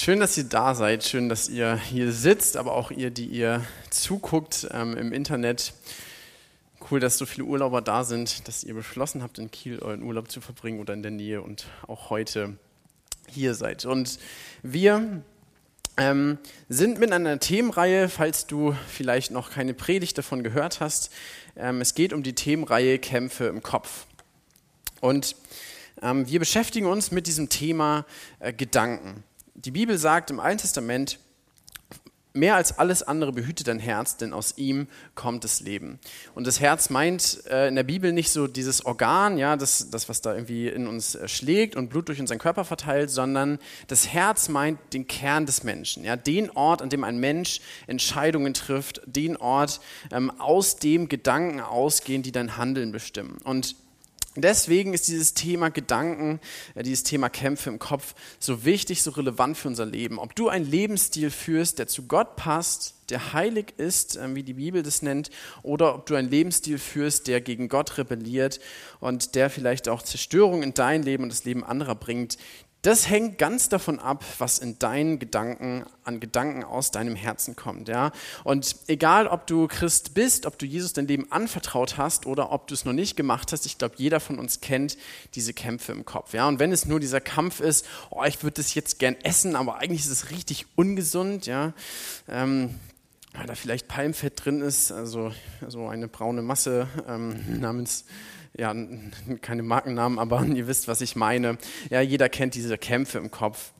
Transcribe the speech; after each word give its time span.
Schön, 0.00 0.20
dass 0.20 0.38
ihr 0.38 0.44
da 0.44 0.76
seid, 0.76 1.02
schön, 1.02 1.28
dass 1.28 1.48
ihr 1.48 1.74
hier 1.74 2.12
sitzt, 2.12 2.56
aber 2.56 2.74
auch 2.74 2.92
ihr, 2.92 3.10
die 3.10 3.26
ihr 3.26 3.64
zuguckt 3.90 4.68
ähm, 4.70 4.96
im 4.96 5.12
Internet. 5.12 5.72
Cool, 6.88 7.00
dass 7.00 7.18
so 7.18 7.26
viele 7.26 7.48
Urlauber 7.48 7.82
da 7.82 8.04
sind, 8.04 8.46
dass 8.46 8.62
ihr 8.62 8.74
beschlossen 8.74 9.24
habt, 9.24 9.40
in 9.40 9.50
Kiel 9.50 9.80
euren 9.80 10.04
Urlaub 10.04 10.30
zu 10.30 10.40
verbringen 10.40 10.78
oder 10.78 10.94
in 10.94 11.02
der 11.02 11.10
Nähe 11.10 11.42
und 11.42 11.66
auch 11.88 12.10
heute 12.10 12.56
hier 13.26 13.54
seid. 13.54 13.86
Und 13.86 14.20
wir 14.62 15.20
ähm, 15.96 16.38
sind 16.68 17.00
mit 17.00 17.10
einer 17.10 17.40
Themenreihe, 17.40 18.08
falls 18.08 18.46
du 18.46 18.76
vielleicht 18.86 19.32
noch 19.32 19.50
keine 19.50 19.74
Predigt 19.74 20.16
davon 20.16 20.44
gehört 20.44 20.78
hast. 20.78 21.10
Ähm, 21.56 21.80
es 21.80 21.96
geht 21.96 22.12
um 22.12 22.22
die 22.22 22.36
Themenreihe 22.36 23.00
Kämpfe 23.00 23.46
im 23.46 23.64
Kopf. 23.64 24.06
Und 25.00 25.34
ähm, 26.00 26.28
wir 26.28 26.38
beschäftigen 26.38 26.86
uns 26.86 27.10
mit 27.10 27.26
diesem 27.26 27.48
Thema 27.48 28.06
äh, 28.38 28.52
Gedanken. 28.52 29.24
Die 29.64 29.72
Bibel 29.72 29.98
sagt 29.98 30.30
im 30.30 30.38
Alten 30.38 30.58
Testament, 30.58 31.18
mehr 32.32 32.54
als 32.54 32.78
alles 32.78 33.02
andere 33.02 33.32
behüte 33.32 33.64
dein 33.64 33.80
Herz, 33.80 34.16
denn 34.16 34.32
aus 34.32 34.56
ihm 34.56 34.86
kommt 35.16 35.42
das 35.42 35.58
Leben. 35.58 35.98
Und 36.36 36.46
das 36.46 36.60
Herz 36.60 36.90
meint 36.90 37.44
äh, 37.50 37.66
in 37.66 37.74
der 37.74 37.82
Bibel 37.82 38.12
nicht 38.12 38.30
so 38.30 38.46
dieses 38.46 38.86
Organ, 38.86 39.36
ja, 39.36 39.56
das, 39.56 39.90
das, 39.90 40.08
was 40.08 40.20
da 40.20 40.32
irgendwie 40.32 40.68
in 40.68 40.86
uns 40.86 41.16
äh, 41.16 41.26
schlägt 41.26 41.74
und 41.74 41.88
Blut 41.90 42.08
durch 42.08 42.20
unseren 42.20 42.38
Körper 42.38 42.64
verteilt, 42.64 43.10
sondern 43.10 43.58
das 43.88 44.06
Herz 44.06 44.48
meint 44.48 44.78
den 44.92 45.08
Kern 45.08 45.44
des 45.44 45.64
Menschen, 45.64 46.04
ja, 46.04 46.14
den 46.14 46.50
Ort, 46.50 46.80
an 46.80 46.88
dem 46.88 47.02
ein 47.02 47.18
Mensch 47.18 47.60
Entscheidungen 47.88 48.54
trifft, 48.54 49.00
den 49.06 49.36
Ort, 49.36 49.80
ähm, 50.12 50.30
aus 50.38 50.76
dem 50.76 51.08
Gedanken 51.08 51.60
ausgehen, 51.60 52.22
die 52.22 52.30
dein 52.30 52.56
Handeln 52.56 52.92
bestimmen. 52.92 53.38
Und 53.42 53.74
Deswegen 54.40 54.94
ist 54.94 55.08
dieses 55.08 55.34
Thema 55.34 55.70
Gedanken, 55.70 56.40
äh, 56.74 56.82
dieses 56.82 57.02
Thema 57.02 57.28
Kämpfe 57.28 57.70
im 57.70 57.78
Kopf 57.78 58.14
so 58.38 58.64
wichtig, 58.64 59.02
so 59.02 59.10
relevant 59.10 59.56
für 59.56 59.68
unser 59.68 59.86
Leben. 59.86 60.18
Ob 60.18 60.34
du 60.34 60.48
einen 60.48 60.68
Lebensstil 60.68 61.30
führst, 61.30 61.78
der 61.78 61.88
zu 61.88 62.06
Gott 62.06 62.36
passt, 62.36 62.94
der 63.10 63.32
heilig 63.32 63.74
ist, 63.76 64.16
äh, 64.16 64.34
wie 64.34 64.42
die 64.42 64.54
Bibel 64.54 64.82
das 64.82 65.02
nennt, 65.02 65.30
oder 65.62 65.94
ob 65.94 66.06
du 66.06 66.14
einen 66.14 66.30
Lebensstil 66.30 66.78
führst, 66.78 67.26
der 67.26 67.40
gegen 67.40 67.68
Gott 67.68 67.98
rebelliert 67.98 68.60
und 69.00 69.34
der 69.34 69.50
vielleicht 69.50 69.88
auch 69.88 70.02
Zerstörung 70.02 70.62
in 70.62 70.74
dein 70.74 71.02
Leben 71.02 71.24
und 71.24 71.32
das 71.32 71.44
Leben 71.44 71.64
anderer 71.64 71.94
bringt, 71.94 72.38
das 72.82 73.08
hängt 73.10 73.38
ganz 73.38 73.68
davon 73.68 73.98
ab, 73.98 74.24
was 74.38 74.60
in 74.60 74.78
deinen 74.78 75.18
Gedanken, 75.18 75.84
an 76.04 76.20
Gedanken 76.20 76.62
aus 76.62 76.92
deinem 76.92 77.16
Herzen 77.16 77.56
kommt. 77.56 77.88
Ja? 77.88 78.12
Und 78.44 78.76
egal, 78.86 79.26
ob 79.26 79.48
du 79.48 79.66
Christ 79.66 80.14
bist, 80.14 80.46
ob 80.46 80.58
du 80.58 80.66
Jesus 80.66 80.92
dein 80.92 81.08
Leben 81.08 81.30
anvertraut 81.32 81.96
hast 81.98 82.26
oder 82.26 82.52
ob 82.52 82.68
du 82.68 82.74
es 82.74 82.84
noch 82.84 82.92
nicht 82.92 83.16
gemacht 83.16 83.52
hast, 83.52 83.66
ich 83.66 83.78
glaube, 83.78 83.96
jeder 83.98 84.20
von 84.20 84.38
uns 84.38 84.60
kennt 84.60 84.96
diese 85.34 85.54
Kämpfe 85.54 85.90
im 85.90 86.04
Kopf. 86.04 86.34
Ja? 86.34 86.46
Und 86.46 86.60
wenn 86.60 86.70
es 86.70 86.86
nur 86.86 87.00
dieser 87.00 87.20
Kampf 87.20 87.58
ist, 87.60 87.84
oh, 88.10 88.22
ich 88.24 88.42
würde 88.44 88.62
das 88.62 88.74
jetzt 88.74 89.00
gern 89.00 89.16
essen, 89.22 89.56
aber 89.56 89.78
eigentlich 89.78 90.02
ist 90.02 90.10
es 90.10 90.30
richtig 90.30 90.66
ungesund, 90.76 91.46
ja, 91.46 91.72
ähm, 92.28 92.76
weil 93.34 93.46
da 93.46 93.54
vielleicht 93.54 93.88
Palmfett 93.88 94.44
drin 94.44 94.62
ist, 94.62 94.90
also 94.90 95.32
so 95.66 95.88
eine 95.88 96.08
braune 96.08 96.42
Masse 96.42 96.88
ähm, 97.06 97.60
namens 97.60 98.04
ja, 98.58 98.74
keine 99.40 99.62
Markennamen, 99.62 100.18
aber 100.18 100.44
ihr 100.46 100.66
wisst, 100.66 100.88
was 100.88 101.00
ich 101.00 101.16
meine. 101.16 101.56
Ja, 101.90 102.00
jeder 102.00 102.28
kennt 102.28 102.54
diese 102.54 102.76
Kämpfe 102.76 103.18
im 103.18 103.30
Kopf. 103.30 103.72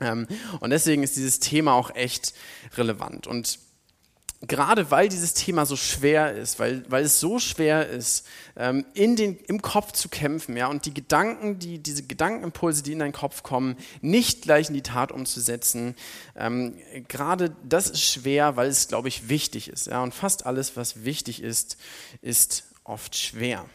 Ähm, 0.00 0.26
und 0.60 0.70
deswegen 0.70 1.02
ist 1.02 1.16
dieses 1.16 1.38
Thema 1.38 1.74
auch 1.74 1.94
echt 1.94 2.34
relevant. 2.76 3.26
Und 3.26 3.58
gerade 4.42 4.90
weil 4.90 5.08
dieses 5.08 5.34
Thema 5.34 5.64
so 5.64 5.76
schwer 5.76 6.34
ist, 6.34 6.58
weil, 6.58 6.84
weil 6.90 7.04
es 7.04 7.20
so 7.20 7.38
schwer 7.38 7.88
ist, 7.88 8.26
ähm, 8.56 8.84
in 8.94 9.16
den, 9.16 9.38
im 9.38 9.62
Kopf 9.62 9.92
zu 9.92 10.08
kämpfen, 10.08 10.56
ja, 10.56 10.66
und 10.68 10.84
die 10.84 10.92
Gedanken, 10.92 11.58
die, 11.58 11.78
diese 11.78 12.02
Gedankenimpulse, 12.02 12.82
die 12.82 12.92
in 12.92 12.98
deinen 12.98 13.12
Kopf 13.12 13.42
kommen, 13.42 13.76
nicht 14.02 14.42
gleich 14.42 14.68
in 14.68 14.74
die 14.74 14.82
Tat 14.82 15.10
umzusetzen, 15.12 15.94
ähm, 16.36 16.74
gerade 17.08 17.56
das 17.64 17.88
ist 17.88 18.02
schwer, 18.02 18.56
weil 18.56 18.68
es, 18.68 18.88
glaube 18.88 19.08
ich, 19.08 19.28
wichtig 19.28 19.68
ist, 19.68 19.86
ja, 19.86 20.02
und 20.02 20.14
fast 20.14 20.46
alles, 20.46 20.76
was 20.76 21.04
wichtig 21.04 21.42
ist, 21.42 21.78
ist 22.20 22.64
oft 22.84 23.16
schwer. 23.16 23.66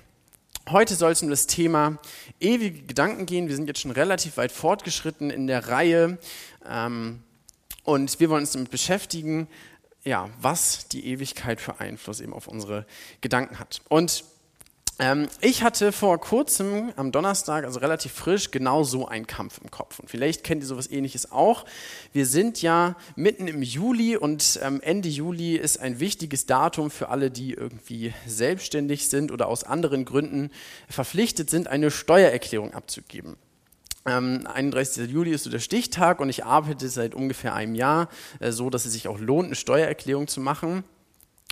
Heute 0.70 0.94
soll 0.94 1.12
es 1.12 1.24
um 1.24 1.30
das 1.30 1.48
Thema 1.48 1.98
ewige 2.40 2.84
Gedanken 2.84 3.26
gehen. 3.26 3.48
Wir 3.48 3.56
sind 3.56 3.68
jetzt 3.68 3.80
schon 3.82 3.92
relativ 3.92 4.38
weit 4.38 4.52
fortgeschritten 4.52 5.32
in 5.32 5.48
der 5.48 5.68
Reihe 5.68 6.20
ähm, 6.70 7.24
und 7.84 8.20
wir 8.20 8.30
wollen 8.30 8.42
uns 8.42 8.52
damit 8.52 8.70
beschäftigen, 8.70 9.48
ja, 10.04 10.30
was 10.40 10.88
die 10.88 11.08
Ewigkeit 11.08 11.60
für 11.60 11.80
Einfluss 11.80 12.22
eben 12.22 12.34
auf 12.34 12.48
unsere 12.48 12.86
Gedanken 13.22 13.58
hat. 13.58 13.82
Und 13.90 14.24
ich 15.42 15.64
hatte 15.64 15.92
vor 15.92 16.20
kurzem 16.20 16.94
am 16.96 17.12
Donnerstag, 17.12 17.66
also 17.66 17.80
relativ 17.80 18.12
frisch, 18.12 18.52
genau 18.52 18.84
so 18.84 19.08
einen 19.08 19.26
Kampf 19.26 19.60
im 19.64 19.72
Kopf. 19.72 19.98
Und 19.98 20.12
vielleicht 20.12 20.44
kennt 20.44 20.62
ihr 20.62 20.68
sowas 20.68 20.92
ähnliches 20.92 21.32
auch. 21.32 21.66
Wir 22.14 22.28
sind 22.28 22.62
ja 22.62 22.96
mitten 23.16 23.48
im 23.48 23.64
Juli 23.64 24.16
und 24.16 24.60
ähm, 24.62 24.80
Ende 24.80 25.10
Juli 25.10 25.56
ist 25.56 25.80
ein 25.80 26.00
wichtiges 26.00 26.46
Datum 26.46 26.92
für 26.92 27.10
alle, 27.10 27.32
die 27.32 27.54
irgendwie 27.54 28.14
selbstständig 28.28 29.10
sind 29.10 29.32
oder 29.32 29.48
aus 29.48 29.64
anderen 29.64 30.06
Gründen 30.06 30.52
verpflichtet 30.88 31.50
sind, 31.50 31.68
eine 31.68 31.90
Steuererklärung 31.90 32.76
abzugeben. 32.76 33.38
Ähm, 34.06 34.46
31. 34.46 35.10
Juli 35.10 35.32
ist 35.32 35.46
so 35.46 35.50
der 35.50 35.60
Stichtag 35.60 36.20
und 36.20 36.30
ich 36.30 36.46
arbeite 36.46 36.90
seit 36.90 37.16
ungefähr 37.16 37.56
einem 37.56 37.74
Jahr 37.74 38.08
äh, 38.40 38.52
so, 38.52 38.70
dass 38.70 38.86
es 38.86 38.94
sich 38.94 39.08
auch 39.08 39.20
lohnt, 39.20 39.48
eine 39.48 39.56
Steuererklärung 39.56 40.28
zu 40.28 40.42
machen. 40.42 40.84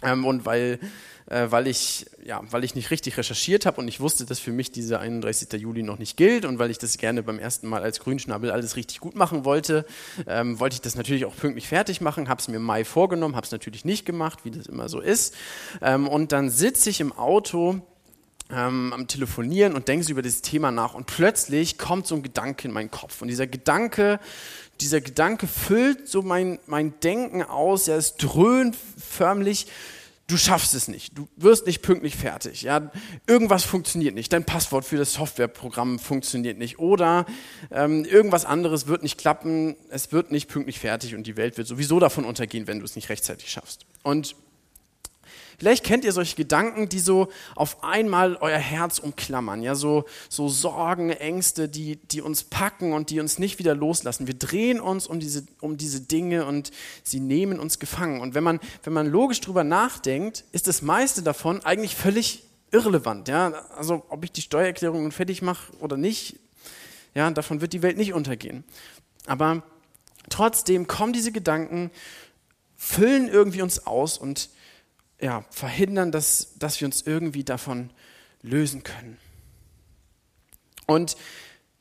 Ähm, 0.01 0.25
und 0.25 0.45
weil, 0.45 0.79
äh, 1.25 1.47
weil, 1.49 1.67
ich, 1.67 2.05
ja, 2.23 2.41
weil 2.51 2.63
ich 2.63 2.75
nicht 2.75 2.89
richtig 2.89 3.17
recherchiert 3.17 3.65
habe 3.65 3.81
und 3.81 3.87
ich 3.87 3.99
wusste, 3.99 4.25
dass 4.25 4.39
für 4.39 4.51
mich 4.51 4.71
dieser 4.71 4.99
31. 4.99 5.51
Juli 5.59 5.83
noch 5.83 5.99
nicht 5.99 6.15
gilt 6.15 6.45
und 6.45 6.57
weil 6.57 6.71
ich 6.71 6.77
das 6.77 6.97
gerne 6.97 7.21
beim 7.21 7.39
ersten 7.39 7.67
Mal 7.67 7.83
als 7.83 7.99
Grünschnabel 7.99 8.51
alles 8.51 8.75
richtig 8.75 8.99
gut 8.99 9.15
machen 9.15 9.43
wollte, 9.43 9.85
ähm, 10.25 10.59
wollte 10.59 10.75
ich 10.75 10.81
das 10.81 10.95
natürlich 10.95 11.25
auch 11.25 11.35
pünktlich 11.35 11.67
fertig 11.67 11.99
machen, 12.01 12.29
habe 12.29 12.39
es 12.39 12.47
mir 12.47 12.57
im 12.57 12.63
Mai 12.63 12.85
vorgenommen, 12.85 13.35
habe 13.35 13.45
es 13.45 13.51
natürlich 13.51 13.83
nicht 13.83 14.05
gemacht, 14.05 14.45
wie 14.45 14.51
das 14.51 14.67
immer 14.67 14.87
so 14.87 15.01
ist. 15.01 15.35
Ähm, 15.81 16.07
und 16.07 16.31
dann 16.31 16.49
sitze 16.49 16.89
ich 16.89 17.01
im 17.01 17.11
Auto 17.11 17.81
ähm, 18.51 18.93
am 18.93 19.07
Telefonieren 19.07 19.75
und 19.75 19.87
denke 19.87 20.09
über 20.11 20.21
dieses 20.21 20.41
Thema 20.41 20.71
nach 20.71 20.93
und 20.93 21.05
plötzlich 21.05 21.77
kommt 21.77 22.07
so 22.07 22.15
ein 22.15 22.23
Gedanke 22.23 22.67
in 22.67 22.73
meinen 22.73 22.89
Kopf 22.89 23.21
und 23.21 23.27
dieser 23.27 23.47
Gedanke 23.47 24.19
dieser 24.81 25.01
Gedanke 25.01 25.47
füllt 25.47 26.07
so 26.07 26.21
mein, 26.21 26.59
mein 26.65 26.99
Denken 27.01 27.43
aus, 27.43 27.87
ja, 27.87 27.95
es 27.95 28.15
dröhnt 28.15 28.75
förmlich, 28.97 29.67
du 30.27 30.37
schaffst 30.37 30.75
es 30.75 30.87
nicht, 30.87 31.17
du 31.17 31.27
wirst 31.35 31.65
nicht 31.65 31.81
pünktlich 31.81 32.15
fertig, 32.15 32.61
ja, 32.61 32.91
irgendwas 33.27 33.63
funktioniert 33.63 34.15
nicht, 34.15 34.31
dein 34.31 34.45
Passwort 34.45 34.85
für 34.85 34.97
das 34.97 35.13
Softwareprogramm 35.13 35.99
funktioniert 35.99 36.57
nicht 36.57 36.79
oder 36.79 37.25
ähm, 37.71 38.05
irgendwas 38.05 38.45
anderes 38.45 38.87
wird 38.87 39.03
nicht 39.03 39.17
klappen, 39.17 39.75
es 39.89 40.11
wird 40.11 40.31
nicht 40.31 40.47
pünktlich 40.47 40.79
fertig 40.79 41.15
und 41.15 41.25
die 41.25 41.35
Welt 41.35 41.57
wird 41.57 41.67
sowieso 41.67 41.99
davon 41.99 42.25
untergehen, 42.25 42.67
wenn 42.67 42.79
du 42.79 42.85
es 42.85 42.95
nicht 42.95 43.09
rechtzeitig 43.09 43.49
schaffst. 43.49 43.85
Und 44.03 44.35
Vielleicht 45.59 45.83
kennt 45.83 46.05
ihr 46.05 46.13
solche 46.13 46.37
Gedanken, 46.37 46.87
die 46.87 46.99
so 46.99 47.27
auf 47.53 47.83
einmal 47.83 48.37
euer 48.37 48.57
Herz 48.57 48.97
umklammern, 48.97 49.61
ja, 49.61 49.75
so, 49.75 50.05
so 50.29 50.47
Sorgen, 50.47 51.09
Ängste, 51.09 51.67
die, 51.67 51.97
die 51.97 52.21
uns 52.21 52.45
packen 52.45 52.93
und 52.93 53.09
die 53.09 53.19
uns 53.19 53.39
nicht 53.39 53.59
wieder 53.59 53.75
loslassen. 53.75 54.25
Wir 54.25 54.35
drehen 54.35 54.79
uns 54.79 55.05
um 55.05 55.19
diese, 55.19 55.43
um 55.59 55.75
diese 55.75 55.99
Dinge 55.99 56.45
und 56.45 56.71
sie 57.03 57.19
nehmen 57.19 57.59
uns 57.59 57.77
gefangen. 57.77 58.21
Und 58.21 58.35
wenn 58.35 58.43
man, 58.43 58.61
wenn 58.83 58.93
man 58.93 59.07
logisch 59.07 59.41
drüber 59.41 59.65
nachdenkt, 59.65 60.45
ist 60.53 60.67
das 60.67 60.81
meiste 60.81 61.23
davon 61.23 61.65
eigentlich 61.65 61.95
völlig 61.95 62.43
irrelevant, 62.71 63.27
ja. 63.27 63.49
Also, 63.75 64.05
ob 64.07 64.23
ich 64.23 64.31
die 64.31 64.41
Steuererklärung 64.41 65.01
nun 65.01 65.11
fertig 65.11 65.41
mache 65.41 65.73
oder 65.81 65.97
nicht, 65.97 66.39
ja, 67.13 67.29
davon 67.31 67.59
wird 67.59 67.73
die 67.73 67.81
Welt 67.81 67.97
nicht 67.97 68.13
untergehen. 68.13 68.63
Aber 69.25 69.61
trotzdem 70.29 70.87
kommen 70.87 71.11
diese 71.11 71.33
Gedanken, 71.33 71.91
füllen 72.77 73.27
irgendwie 73.27 73.61
uns 73.61 73.85
aus 73.85 74.17
und 74.17 74.49
ja, 75.21 75.43
verhindern, 75.49 76.11
dass, 76.11 76.53
dass 76.57 76.79
wir 76.79 76.87
uns 76.87 77.01
irgendwie 77.01 77.43
davon 77.43 77.89
lösen 78.41 78.83
können. 78.83 79.17
Und 80.85 81.17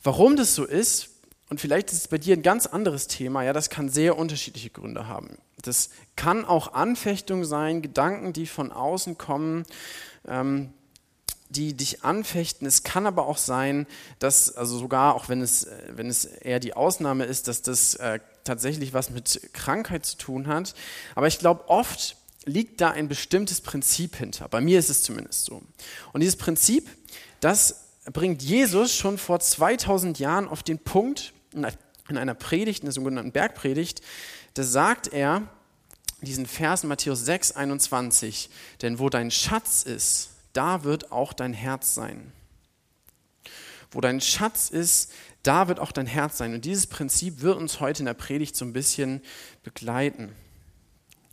warum 0.02 0.36
das 0.36 0.54
so 0.54 0.64
ist, 0.64 1.10
und 1.48 1.60
vielleicht 1.60 1.92
ist 1.92 1.98
es 1.98 2.08
bei 2.08 2.18
dir 2.18 2.36
ein 2.36 2.42
ganz 2.42 2.66
anderes 2.66 3.06
Thema, 3.06 3.42
ja, 3.42 3.52
das 3.52 3.70
kann 3.70 3.88
sehr 3.88 4.18
unterschiedliche 4.18 4.70
Gründe 4.70 5.08
haben. 5.08 5.38
Das 5.62 5.90
kann 6.14 6.44
auch 6.44 6.74
Anfechtung 6.74 7.44
sein, 7.44 7.80
Gedanken, 7.80 8.32
die 8.32 8.46
von 8.46 8.70
außen 8.70 9.16
kommen, 9.16 9.64
ähm, 10.26 10.72
die 11.48 11.74
dich 11.74 12.04
anfechten. 12.04 12.66
Es 12.66 12.82
kann 12.82 13.06
aber 13.06 13.26
auch 13.26 13.38
sein, 13.38 13.86
dass, 14.18 14.54
also 14.54 14.78
sogar 14.78 15.14
auch 15.14 15.30
wenn 15.30 15.40
es, 15.40 15.66
wenn 15.88 16.08
es 16.08 16.26
eher 16.26 16.60
die 16.60 16.74
Ausnahme 16.74 17.24
ist, 17.24 17.48
dass 17.48 17.62
das 17.62 17.94
äh, 17.94 18.20
tatsächlich 18.44 18.92
was 18.92 19.10
mit 19.10 19.48
Krankheit 19.54 20.04
zu 20.04 20.18
tun 20.18 20.46
hat. 20.46 20.74
Aber 21.14 21.26
ich 21.26 21.38
glaube, 21.38 21.68
oft 21.68 22.16
liegt 22.48 22.80
da 22.80 22.90
ein 22.90 23.08
bestimmtes 23.08 23.60
Prinzip 23.60 24.16
hinter. 24.16 24.48
Bei 24.48 24.60
mir 24.60 24.78
ist 24.78 24.90
es 24.90 25.02
zumindest 25.02 25.44
so. 25.44 25.62
Und 26.12 26.20
dieses 26.20 26.36
Prinzip, 26.36 26.88
das 27.40 27.84
bringt 28.12 28.42
Jesus 28.42 28.94
schon 28.94 29.18
vor 29.18 29.38
2000 29.38 30.18
Jahren 30.18 30.48
auf 30.48 30.62
den 30.62 30.78
Punkt 30.78 31.32
in 31.52 31.64
einer 32.16 32.34
Predigt, 32.34 32.80
in 32.80 32.86
der 32.86 32.92
sogenannten 32.92 33.32
Bergpredigt. 33.32 34.00
Da 34.54 34.62
sagt 34.62 35.08
er 35.08 35.48
diesen 36.22 36.46
Vers 36.46 36.82
in 36.82 36.88
Matthäus 36.88 37.24
6, 37.24 37.52
21, 37.52 38.50
denn 38.82 38.98
wo 38.98 39.08
dein 39.08 39.30
Schatz 39.30 39.82
ist, 39.82 40.30
da 40.52 40.82
wird 40.84 41.12
auch 41.12 41.32
dein 41.32 41.52
Herz 41.52 41.94
sein. 41.94 42.32
Wo 43.90 44.00
dein 44.00 44.20
Schatz 44.20 44.70
ist, 44.70 45.12
da 45.42 45.68
wird 45.68 45.78
auch 45.78 45.92
dein 45.92 46.06
Herz 46.06 46.38
sein. 46.38 46.54
Und 46.54 46.64
dieses 46.64 46.86
Prinzip 46.86 47.40
wird 47.42 47.56
uns 47.56 47.80
heute 47.80 48.00
in 48.00 48.06
der 48.06 48.14
Predigt 48.14 48.56
so 48.56 48.64
ein 48.64 48.72
bisschen 48.72 49.22
begleiten. 49.62 50.34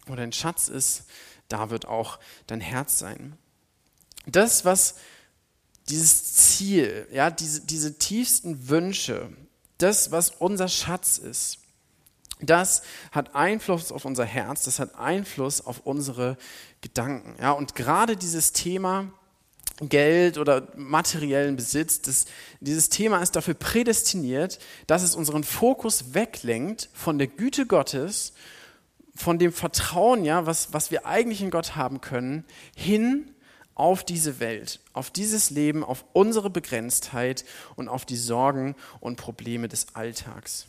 Wo 0.06 0.16
dein 0.16 0.32
Schatz 0.32 0.68
ist, 0.68 1.06
da 1.48 1.70
wird 1.70 1.88
auch 1.88 2.20
dein 2.48 2.62
Herz 2.62 3.00
sein. 3.00 3.38
Das, 4.26 4.66
was 4.66 4.96
dieses 5.90 6.34
Ziel, 6.34 7.08
ja, 7.12 7.30
diese, 7.30 7.62
diese 7.62 7.98
tiefsten 7.98 8.70
Wünsche, 8.70 9.30
das, 9.78 10.12
was 10.12 10.32
unser 10.32 10.68
Schatz 10.68 11.18
ist, 11.18 11.60
das 12.42 12.82
hat 13.12 13.36
Einfluss 13.36 13.92
auf 13.92 14.06
unser 14.06 14.26
Herz, 14.26 14.66
das 14.66 14.80
hat 14.80 14.96
Einfluss 14.96 15.66
auf 15.66 15.82
unsere 15.82 16.38
Gedanken. 16.82 17.36
Ja, 17.42 17.52
und 17.52 17.76
gerade 17.76 18.18
dieses 18.18 18.52
Thema 18.52 19.12
Geld 19.80 20.38
oder 20.38 20.68
materiellen 20.76 21.56
Besitz, 21.56 22.02
das, 22.02 22.26
dieses 22.60 22.90
Thema 22.90 23.22
ist 23.22 23.36
dafür 23.36 23.54
prädestiniert, 23.54 24.60
dass 24.88 25.04
es 25.04 25.16
unseren 25.16 25.44
Fokus 25.44 26.14
weglenkt 26.14 26.90
von 26.94 27.18
der 27.18 27.28
Güte 27.28 27.66
Gottes, 27.66 28.34
von 29.16 29.40
dem 29.40 29.54
Vertrauen, 29.54 30.26
ja, 30.26 30.46
was, 30.46 30.74
was 30.74 30.92
wir 30.92 31.06
eigentlich 31.06 31.42
in 31.42 31.50
Gott 31.50 31.76
haben 31.76 32.02
können, 32.02 32.44
hin 32.76 33.32
auf 33.74 34.04
diese 34.04 34.40
Welt, 34.40 34.80
auf 34.94 35.10
dieses 35.10 35.50
Leben, 35.50 35.84
auf 35.84 36.06
unsere 36.14 36.50
Begrenztheit 36.50 37.46
und 37.76 37.90
auf 37.90 38.06
die 38.06 38.18
Sorgen 38.18 38.76
und 39.00 39.18
Probleme 39.18 39.68
des 39.68 39.96
Alltags. 39.96 40.68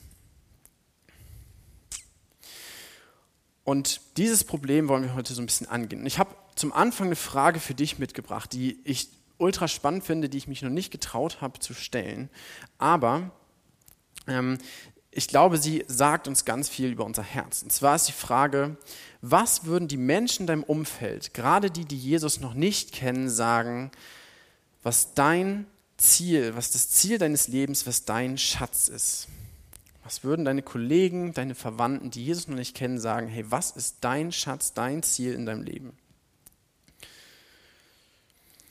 Und 3.65 4.01
dieses 4.17 4.45
Problem 4.45 4.89
wollen 4.89 5.03
wir 5.03 5.15
heute 5.15 5.35
so 5.35 5.43
ein 5.43 5.47
bisschen 5.47 5.69
angehen. 5.69 6.07
Ich 6.07 6.21
habe 6.21 6.35
zum 6.55 6.73
Anfang 6.73 7.09
eine 7.09 7.17
Frage 7.17 7.59
für 7.59 7.75
dich 7.75 7.99
mitgebracht, 7.99 8.53
die 8.53 8.79
ich 8.85 9.09
ultra 9.39 9.67
spannend 9.69 10.05
finde, 10.05 10.29
die 10.29 10.39
ich 10.39 10.49
mich 10.49 10.63
noch 10.63 10.71
nicht 10.71 10.91
getraut 10.91 11.41
habe 11.41 11.59
zu 11.59 11.75
stellen. 11.75 12.31
Aber 12.79 13.33
ähm, 14.29 14.59
ich 15.17 15.29
glaube, 15.29 15.57
sie 15.57 15.83
sagt 15.89 16.29
uns 16.29 16.45
ganz 16.45 16.69
viel 16.69 16.91
über 16.93 17.07
unser 17.07 17.23
Herz. 17.23 17.63
Und 17.63 17.73
zwar 17.73 17.97
ist 17.97 18.07
die 18.07 18.13
Frage, 18.13 18.77
was 19.23 19.65
würden 19.65 19.89
die 19.89 19.97
Menschen 19.97 20.43
in 20.43 20.47
deinem 20.47 20.63
Umfeld, 20.63 21.33
gerade 21.33 21.71
die, 21.71 21.87
die 21.87 21.97
Jesus 21.97 22.41
noch 22.41 22.53
nicht 22.53 22.93
kennen, 22.93 23.31
sagen, 23.31 23.91
was 24.83 25.15
dein 25.15 25.67
Ziel, 25.97 26.55
was 26.55 26.71
das 26.71 26.91
Ziel 26.91 27.17
deines 27.17 27.49
Lebens, 27.49 27.87
was 27.87 28.05
dein 28.05 28.37
Schatz 28.37 28.89
ist? 28.89 29.29
Was 30.05 30.23
würden 30.23 30.45
deine 30.45 30.63
Kollegen, 30.63 31.33
deine 31.33 31.55
Verwandten, 31.55 32.11
die 32.11 32.25
Jesus 32.25 32.47
noch 32.47 32.57
nicht 32.57 32.77
kennen, 32.77 33.01
sagen, 33.01 33.27
hey, 33.27 33.47
was 33.49 33.71
ist 33.71 33.97
dein 34.03 34.33
Schatz, 34.33 34.75
dein 34.75 35.03
Ziel 35.03 35.33
in 35.33 35.47
deinem 35.47 35.63
Leben? 35.63 35.97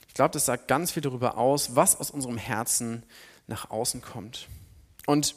Ich 0.08 0.14
glaube, 0.14 0.32
das 0.32 0.46
sagt 0.46 0.68
ganz 0.68 0.92
viel 0.92 1.02
darüber 1.02 1.40
aus, 1.40 1.76
was 1.76 2.00
aus 2.00 2.12
unserem 2.12 2.38
Herzen 2.38 3.02
nach 3.48 3.72
außen 3.72 4.02
kommt. 4.02 4.48
Und 5.08 5.36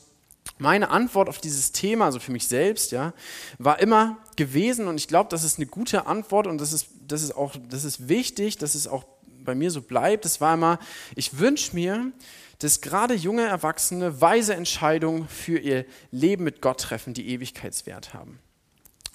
meine 0.58 0.90
Antwort 0.90 1.28
auf 1.28 1.38
dieses 1.38 1.72
Thema, 1.72 2.06
also 2.06 2.18
für 2.18 2.32
mich 2.32 2.48
selbst, 2.48 2.92
ja, 2.92 3.12
war 3.58 3.78
immer 3.80 4.18
gewesen, 4.36 4.88
und 4.88 4.96
ich 4.96 5.08
glaube, 5.08 5.30
das 5.30 5.44
ist 5.44 5.58
eine 5.58 5.66
gute 5.66 6.06
Antwort 6.06 6.46
und 6.46 6.58
das 6.58 6.72
ist, 6.72 6.88
das 7.06 7.22
ist 7.22 7.36
auch, 7.36 7.54
das 7.68 7.84
ist 7.84 8.08
wichtig, 8.08 8.56
dass 8.58 8.74
es 8.74 8.88
auch 8.88 9.04
bei 9.44 9.54
mir 9.54 9.70
so 9.70 9.82
bleibt. 9.82 10.24
Das 10.24 10.40
war 10.40 10.54
immer, 10.54 10.78
ich 11.16 11.38
wünsche 11.38 11.74
mir, 11.74 12.12
dass 12.58 12.80
gerade 12.80 13.14
junge 13.14 13.46
Erwachsene 13.46 14.20
weise 14.20 14.54
Entscheidungen 14.54 15.28
für 15.28 15.58
ihr 15.58 15.84
Leben 16.10 16.44
mit 16.44 16.60
Gott 16.60 16.80
treffen, 16.80 17.14
die 17.14 17.28
Ewigkeitswert 17.28 18.14
haben. 18.14 18.40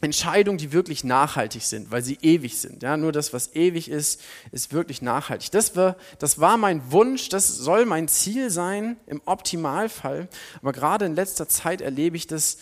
Entscheidungen, 0.03 0.57
die 0.57 0.71
wirklich 0.71 1.03
nachhaltig 1.03 1.63
sind, 1.63 1.91
weil 1.91 2.03
sie 2.03 2.17
ewig 2.21 2.57
sind. 2.57 2.83
Ja, 2.83 2.97
nur 2.97 3.11
das, 3.11 3.33
was 3.33 3.55
ewig 3.55 3.89
ist, 3.89 4.21
ist 4.51 4.73
wirklich 4.73 5.01
nachhaltig. 5.01 5.51
Das 5.51 5.75
war, 5.75 5.95
das 6.19 6.39
war 6.39 6.57
mein 6.57 6.91
Wunsch, 6.91 7.29
das 7.29 7.47
soll 7.47 7.85
mein 7.85 8.07
Ziel 8.07 8.49
sein 8.49 8.97
im 9.07 9.21
Optimalfall. 9.25 10.27
Aber 10.61 10.73
gerade 10.73 11.05
in 11.05 11.15
letzter 11.15 11.47
Zeit 11.47 11.81
erlebe 11.81 12.17
ich 12.17 12.27
das 12.27 12.57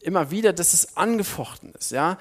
immer 0.00 0.30
wieder, 0.30 0.52
dass 0.52 0.72
es 0.72 0.96
angefochten 0.96 1.72
ist. 1.74 1.90
Ja, 1.90 2.18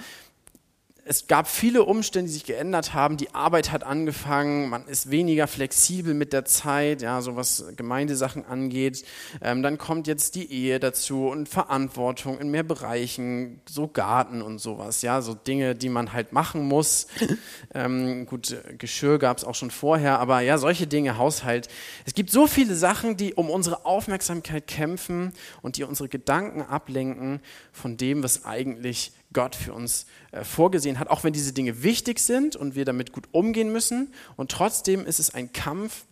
es 1.09 1.25
gab 1.25 1.47
viele 1.47 1.85
Umstände, 1.85 2.27
die 2.27 2.33
sich 2.33 2.45
geändert 2.45 2.93
haben. 2.93 3.17
Die 3.17 3.33
Arbeit 3.33 3.71
hat 3.71 3.83
angefangen, 3.83 4.69
man 4.69 4.85
ist 4.85 5.09
weniger 5.09 5.47
flexibel 5.47 6.13
mit 6.13 6.33
der 6.33 6.45
Zeit, 6.45 7.01
ja, 7.01 7.19
so 7.21 7.35
was 7.35 7.65
Gemeindesachen 7.75 8.45
angeht. 8.45 9.03
Ähm, 9.41 9.63
dann 9.63 9.79
kommt 9.79 10.05
jetzt 10.05 10.35
die 10.35 10.53
Ehe 10.53 10.79
dazu 10.79 11.25
und 11.29 11.49
Verantwortung 11.49 12.37
in 12.37 12.51
mehr 12.51 12.61
Bereichen, 12.61 13.59
so 13.67 13.87
Garten 13.87 14.43
und 14.43 14.59
sowas, 14.59 15.01
ja, 15.01 15.23
so 15.23 15.33
Dinge, 15.33 15.73
die 15.73 15.89
man 15.89 16.13
halt 16.13 16.31
machen 16.31 16.67
muss. 16.67 17.07
ähm, 17.73 18.27
gut, 18.27 18.55
Geschirr 18.77 19.17
gab 19.17 19.39
es 19.39 19.43
auch 19.43 19.55
schon 19.55 19.71
vorher, 19.71 20.19
aber 20.19 20.41
ja, 20.41 20.59
solche 20.59 20.85
Dinge, 20.85 21.17
Haushalt. 21.17 21.69
Es 22.05 22.13
gibt 22.13 22.29
so 22.29 22.45
viele 22.45 22.75
Sachen, 22.75 23.17
die 23.17 23.33
um 23.33 23.49
unsere 23.49 23.83
Aufmerksamkeit 23.83 24.67
kämpfen 24.67 25.33
und 25.63 25.77
die 25.77 25.85
unsere 25.85 26.07
Gedanken 26.07 26.61
ablenken 26.61 27.39
von 27.71 27.97
dem, 27.97 28.21
was 28.21 28.45
eigentlich 28.45 29.11
Gott 29.33 29.55
für 29.55 29.73
uns 29.73 30.05
äh, 30.31 30.43
vorgesehen 30.43 30.99
hat, 30.99 31.09
auch 31.09 31.23
wenn 31.23 31.33
diese 31.33 31.53
Dinge 31.53 31.83
wichtig 31.83 32.19
sind 32.19 32.55
und 32.55 32.75
wir 32.75 32.85
damit 32.85 33.11
gut 33.11 33.27
umgehen 33.31 33.71
müssen. 33.71 34.13
Und 34.35 34.51
trotzdem 34.51 35.05
ist 35.05 35.19
es 35.19 35.33
ein 35.33 35.53
Kampf, 35.53 36.05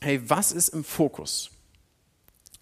hey, 0.00 0.20
was 0.28 0.52
ist 0.52 0.68
im 0.70 0.84
Fokus? 0.84 1.50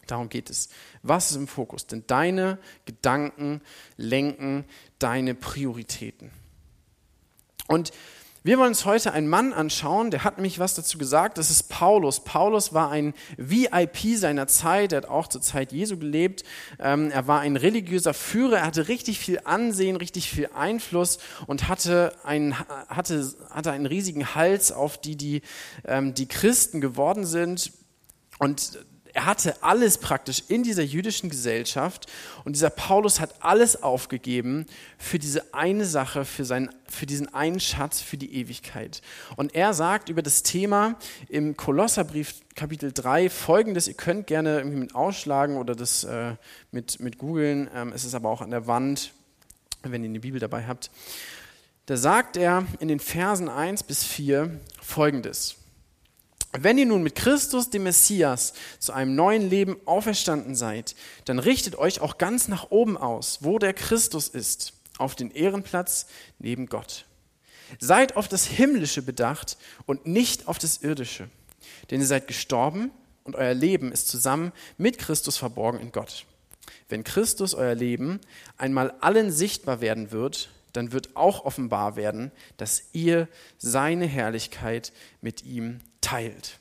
Darum 0.06 0.29
geht 0.29 0.50
es. 0.50 0.69
Was 1.02 1.31
ist 1.31 1.37
im 1.37 1.49
Fokus? 1.49 1.87
Denn 1.87 2.05
deine 2.06 2.58
Gedanken 2.85 3.62
lenken 3.96 4.64
deine 4.99 5.35
Prioritäten. 5.35 6.31
Und 7.69 7.93
wir 8.46 8.58
wollen 8.58 8.69
uns 8.69 8.85
heute 8.85 9.12
einen 9.14 9.26
Mann 9.26 9.55
anschauen, 9.55 10.11
der 10.11 10.23
hat 10.23 10.37
nämlich 10.37 10.58
was 10.58 10.75
dazu 10.75 10.99
gesagt. 10.99 11.38
Das 11.38 11.50
ist 11.50 11.70
Paulus. 11.70 12.20
Paulus 12.20 12.75
war 12.75 12.91
ein 12.91 13.14
VIP 13.38 14.19
seiner 14.19 14.46
Zeit. 14.49 14.93
Er 14.93 14.99
hat 14.99 15.08
auch 15.08 15.29
zur 15.29 15.41
Zeit 15.41 15.73
Jesu 15.73 15.96
gelebt. 15.96 16.44
Ähm, 16.79 17.11
er 17.11 17.26
war 17.26 17.41
ein 17.41 17.56
religiöser 17.56 18.12
Führer. 18.12 18.58
Er 18.58 18.67
hatte 18.67 18.88
richtig 18.88 19.19
viel 19.19 19.41
Ansehen, 19.44 19.96
richtig 19.96 20.29
viel 20.29 20.50
Einfluss 20.55 21.20
und 21.46 21.69
hatte 21.69 22.12
einen, 22.23 22.58
hatte, 22.58 23.32
hatte 23.49 23.73
einen 23.73 23.87
riesigen 23.87 24.35
Hals 24.35 24.73
auf 24.73 24.99
die, 25.00 25.17
die, 25.17 25.41
ähm, 25.87 26.12
die 26.12 26.29
Christen 26.29 26.82
geworden 26.82 27.25
sind. 27.25 27.73
Und 28.38 28.79
er 29.15 29.27
hatte 29.27 29.63
alles 29.63 29.99
praktisch 29.99 30.43
in 30.49 30.65
dieser 30.65 30.83
jüdischen 30.83 31.31
Gesellschaft 31.31 32.11
und 32.45 32.57
dieser 32.57 32.71
Paulus 32.71 33.21
hat 33.21 33.37
alles 33.39 33.81
aufgegeben 33.81 34.67
für 34.99 35.21
diese 35.21 35.55
eine 35.55 35.87
Sache, 35.87 36.25
für, 36.25 36.45
seinen, 36.45 36.69
für 36.89 37.07
diesen 37.07 37.33
einen 37.33 37.61
Schatz, 37.61 38.01
für 38.01 38.17
die 38.17 38.35
Ewigkeit. 38.35 39.03
Und 39.37 39.55
er 39.55 39.73
sagt 39.73 40.09
über 40.09 40.21
das 40.21 40.43
Thema 40.43 40.97
im 41.29 41.57
Kolosserbrief 41.57 42.35
Kapitel 42.57 42.93
3 42.93 43.31
folgendes, 43.31 43.87
ihr 43.87 43.95
könnt 43.95 44.27
gerne 44.27 44.59
irgendwie 44.59 44.79
mit 44.79 44.97
ausschlagen 44.97 45.59
oder 45.59 45.77
das 45.77 46.03
äh, 46.03 46.35
mit, 46.73 46.99
mit 46.99 47.17
googeln, 47.19 47.71
ähm, 47.73 47.93
es 47.95 48.05
ist 48.05 48.17
aber 48.17 48.29
auch 48.29 48.41
an 48.41 48.51
der 48.51 48.67
Wand, 48.67 49.13
wenn 49.85 50.03
ihr 50.03 50.11
eine 50.11 50.21
Bibel 50.21 50.41
dabei 50.41 50.67
habt. 50.67 50.91
Da 51.87 51.97
sagt 51.97 52.37
er 52.37 52.67
in 52.81 52.89
den 52.89 52.99
Versen 52.99 53.49
1 53.49 53.85
bis 53.85 54.03
4 54.03 54.59
folgendes. 54.83 55.56
Wenn 56.56 56.79
ihr 56.79 56.87
nun 56.87 57.03
mit 57.03 57.17
Christus, 57.17 57.70
dem 57.70 57.82
Messias, 57.82 58.53
zu 58.79 58.93
einem 58.93 59.17
neuen 59.17 59.51
Leben 59.51 59.77
auferstanden 59.87 60.55
seid, 60.55 60.94
dann 61.25 61.41
richtet 61.41 61.77
euch 61.77 62.01
auch 62.01 62.17
ganz 62.17 62.46
nach 62.46 62.70
oben 62.70 62.96
aus, 62.96 63.39
wo 63.41 63.58
der 63.58 63.75
Christus 63.75 64.29
ist, 64.29 64.73
auf 64.96 65.17
den 65.17 65.32
Ehrenplatz 65.32 66.06
neben 66.39 66.67
Gott. 66.67 67.06
Seid 67.81 68.17
auf 68.17 68.29
das 68.29 68.46
Himmlische 68.46 69.03
bedacht 69.03 69.56
und 69.87 70.06
nicht 70.06 70.46
auf 70.46 70.58
das 70.58 70.79
Irdische, 70.79 71.29
denn 71.91 72.01
ihr 72.01 72.06
seid 72.06 72.29
gestorben 72.29 72.93
und 73.25 73.34
euer 73.34 73.55
Leben 73.55 73.91
ist 73.91 74.06
zusammen 74.06 74.53
mit 74.79 74.99
Christus 74.99 75.37
verborgen 75.37 75.81
in 75.81 75.91
Gott. 75.91 76.25
Wenn 76.89 77.03
Christus 77.03 77.55
euer 77.55 77.75
Leben 77.75 78.20
einmal 78.58 78.93
allen 79.01 79.32
sichtbar 79.32 79.81
werden 79.81 80.13
wird, 80.13 80.51
dann 80.73 80.93
wird 80.93 81.17
auch 81.17 81.44
offenbar 81.44 81.96
werden, 81.96 82.31
dass 82.58 82.84
ihr 82.93 83.29
seine 83.58 84.06
Herrlichkeit 84.06 84.93
mit 85.20 85.44
ihm 85.44 85.81
teilt. 86.05 86.58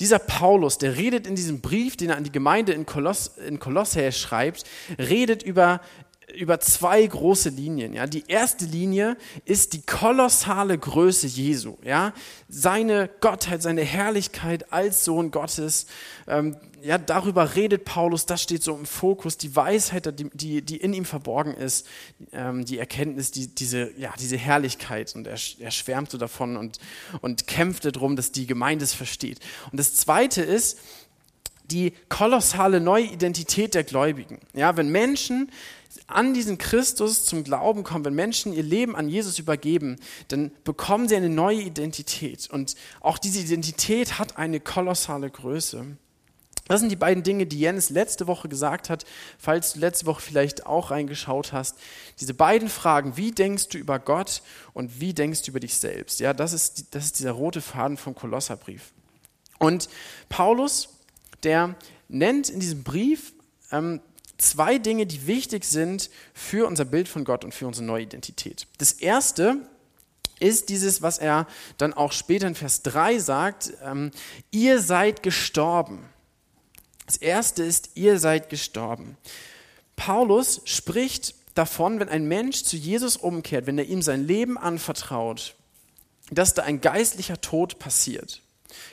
Dieser 0.00 0.18
Paulus, 0.18 0.78
der 0.78 0.96
redet 0.96 1.26
in 1.26 1.36
diesem 1.36 1.60
Brief, 1.60 1.96
den 1.96 2.10
er 2.10 2.16
an 2.16 2.24
die 2.24 2.32
Gemeinde 2.32 2.72
in, 2.72 2.86
Koloss, 2.86 3.28
in 3.38 3.60
Kolossä 3.60 4.10
schreibt, 4.10 4.64
redet 4.98 5.42
über, 5.42 5.80
über 6.34 6.60
zwei 6.60 7.06
große 7.06 7.50
Linien. 7.50 7.94
Ja. 7.94 8.06
Die 8.06 8.24
erste 8.28 8.64
Linie 8.64 9.16
ist 9.44 9.72
die 9.72 9.82
kolossale 9.82 10.78
Größe 10.78 11.26
Jesu. 11.26 11.76
Ja. 11.84 12.12
Seine 12.48 13.10
Gottheit, 13.20 13.62
seine 13.62 13.82
Herrlichkeit 13.82 14.72
als 14.72 15.04
Sohn 15.04 15.30
Gottes. 15.30 15.86
Ähm, 16.26 16.56
ja, 16.82 16.98
darüber 16.98 17.54
redet 17.54 17.84
Paulus, 17.84 18.26
das 18.26 18.42
steht 18.42 18.62
so 18.62 18.74
im 18.74 18.86
Fokus, 18.86 19.36
die 19.36 19.54
Weisheit, 19.54 20.18
die, 20.18 20.28
die, 20.34 20.62
die 20.62 20.76
in 20.78 20.92
ihm 20.92 21.04
verborgen 21.04 21.54
ist, 21.54 21.86
ähm, 22.32 22.64
die 22.64 22.78
Erkenntnis, 22.78 23.30
die, 23.30 23.46
diese, 23.46 23.92
ja, 23.96 24.12
diese 24.18 24.36
Herrlichkeit. 24.36 25.14
Und 25.14 25.26
er, 25.26 25.38
er 25.60 25.70
schwärmt 25.70 26.10
so 26.10 26.18
davon 26.18 26.56
und, 26.56 26.78
und 27.20 27.46
kämpft 27.46 27.84
darum, 27.84 28.16
dass 28.16 28.32
die 28.32 28.46
Gemeinde 28.46 28.84
es 28.84 28.94
versteht. 28.94 29.38
Und 29.70 29.78
das 29.78 29.94
Zweite 29.94 30.42
ist, 30.42 30.78
die 31.70 31.92
kolossale 32.08 32.80
neue 32.80 33.04
Identität 33.04 33.74
der 33.74 33.84
Gläubigen. 33.84 34.40
Ja, 34.52 34.76
wenn 34.76 34.90
Menschen 34.90 35.50
an 36.12 36.34
diesen 36.34 36.58
Christus 36.58 37.24
zum 37.24 37.44
Glauben 37.44 37.82
kommen, 37.82 38.04
wenn 38.04 38.14
Menschen 38.14 38.52
ihr 38.52 38.62
Leben 38.62 38.96
an 38.96 39.08
Jesus 39.08 39.38
übergeben, 39.38 39.96
dann 40.28 40.52
bekommen 40.64 41.08
sie 41.08 41.16
eine 41.16 41.28
neue 41.28 41.60
Identität. 41.60 42.48
Und 42.50 42.74
auch 43.00 43.18
diese 43.18 43.40
Identität 43.40 44.18
hat 44.18 44.36
eine 44.36 44.60
kolossale 44.60 45.30
Größe. 45.30 45.96
Das 46.68 46.80
sind 46.80 46.90
die 46.90 46.96
beiden 46.96 47.22
Dinge, 47.22 47.46
die 47.46 47.58
Jens 47.58 47.90
letzte 47.90 48.26
Woche 48.26 48.48
gesagt 48.48 48.88
hat, 48.88 49.04
falls 49.38 49.72
du 49.72 49.80
letzte 49.80 50.06
Woche 50.06 50.22
vielleicht 50.22 50.64
auch 50.64 50.90
reingeschaut 50.90 51.52
hast. 51.52 51.76
Diese 52.20 52.34
beiden 52.34 52.68
Fragen, 52.68 53.16
wie 53.16 53.32
denkst 53.32 53.68
du 53.68 53.78
über 53.78 53.98
Gott 53.98 54.42
und 54.72 55.00
wie 55.00 55.12
denkst 55.12 55.42
du 55.42 55.50
über 55.50 55.60
dich 55.60 55.74
selbst? 55.74 56.20
Ja, 56.20 56.32
das 56.32 56.52
ist, 56.52 56.94
das 56.94 57.06
ist 57.06 57.18
dieser 57.18 57.32
rote 57.32 57.60
Faden 57.60 57.96
vom 57.96 58.14
Kolosserbrief. 58.14 58.92
Und 59.58 59.88
Paulus, 60.28 60.88
der 61.42 61.74
nennt 62.08 62.48
in 62.48 62.60
diesem 62.60 62.84
Brief 62.84 63.32
ähm, 63.72 64.00
zwei 64.42 64.78
Dinge, 64.78 65.06
die 65.06 65.26
wichtig 65.26 65.64
sind 65.64 66.10
für 66.34 66.66
unser 66.66 66.84
Bild 66.84 67.08
von 67.08 67.24
Gott 67.24 67.44
und 67.44 67.54
für 67.54 67.66
unsere 67.66 67.86
neue 67.86 68.02
Identität. 68.02 68.66
Das 68.78 68.92
erste 68.92 69.58
ist 70.40 70.68
dieses, 70.68 71.02
was 71.02 71.18
er 71.18 71.46
dann 71.78 71.94
auch 71.94 72.12
später 72.12 72.48
in 72.48 72.54
Vers 72.54 72.82
3 72.82 73.18
sagt, 73.18 73.72
ähm, 73.84 74.10
ihr 74.50 74.80
seid 74.80 75.22
gestorben. 75.22 76.04
Das 77.06 77.16
erste 77.16 77.62
ist, 77.62 77.90
ihr 77.94 78.18
seid 78.18 78.48
gestorben. 78.48 79.16
Paulus 79.96 80.62
spricht 80.64 81.34
davon, 81.54 82.00
wenn 82.00 82.08
ein 82.08 82.26
Mensch 82.26 82.64
zu 82.64 82.76
Jesus 82.76 83.16
umkehrt, 83.16 83.66
wenn 83.66 83.78
er 83.78 83.84
ihm 83.84 84.02
sein 84.02 84.26
Leben 84.26 84.58
anvertraut, 84.58 85.54
dass 86.30 86.54
da 86.54 86.62
ein 86.62 86.80
geistlicher 86.80 87.40
Tod 87.40 87.78
passiert. 87.78 88.41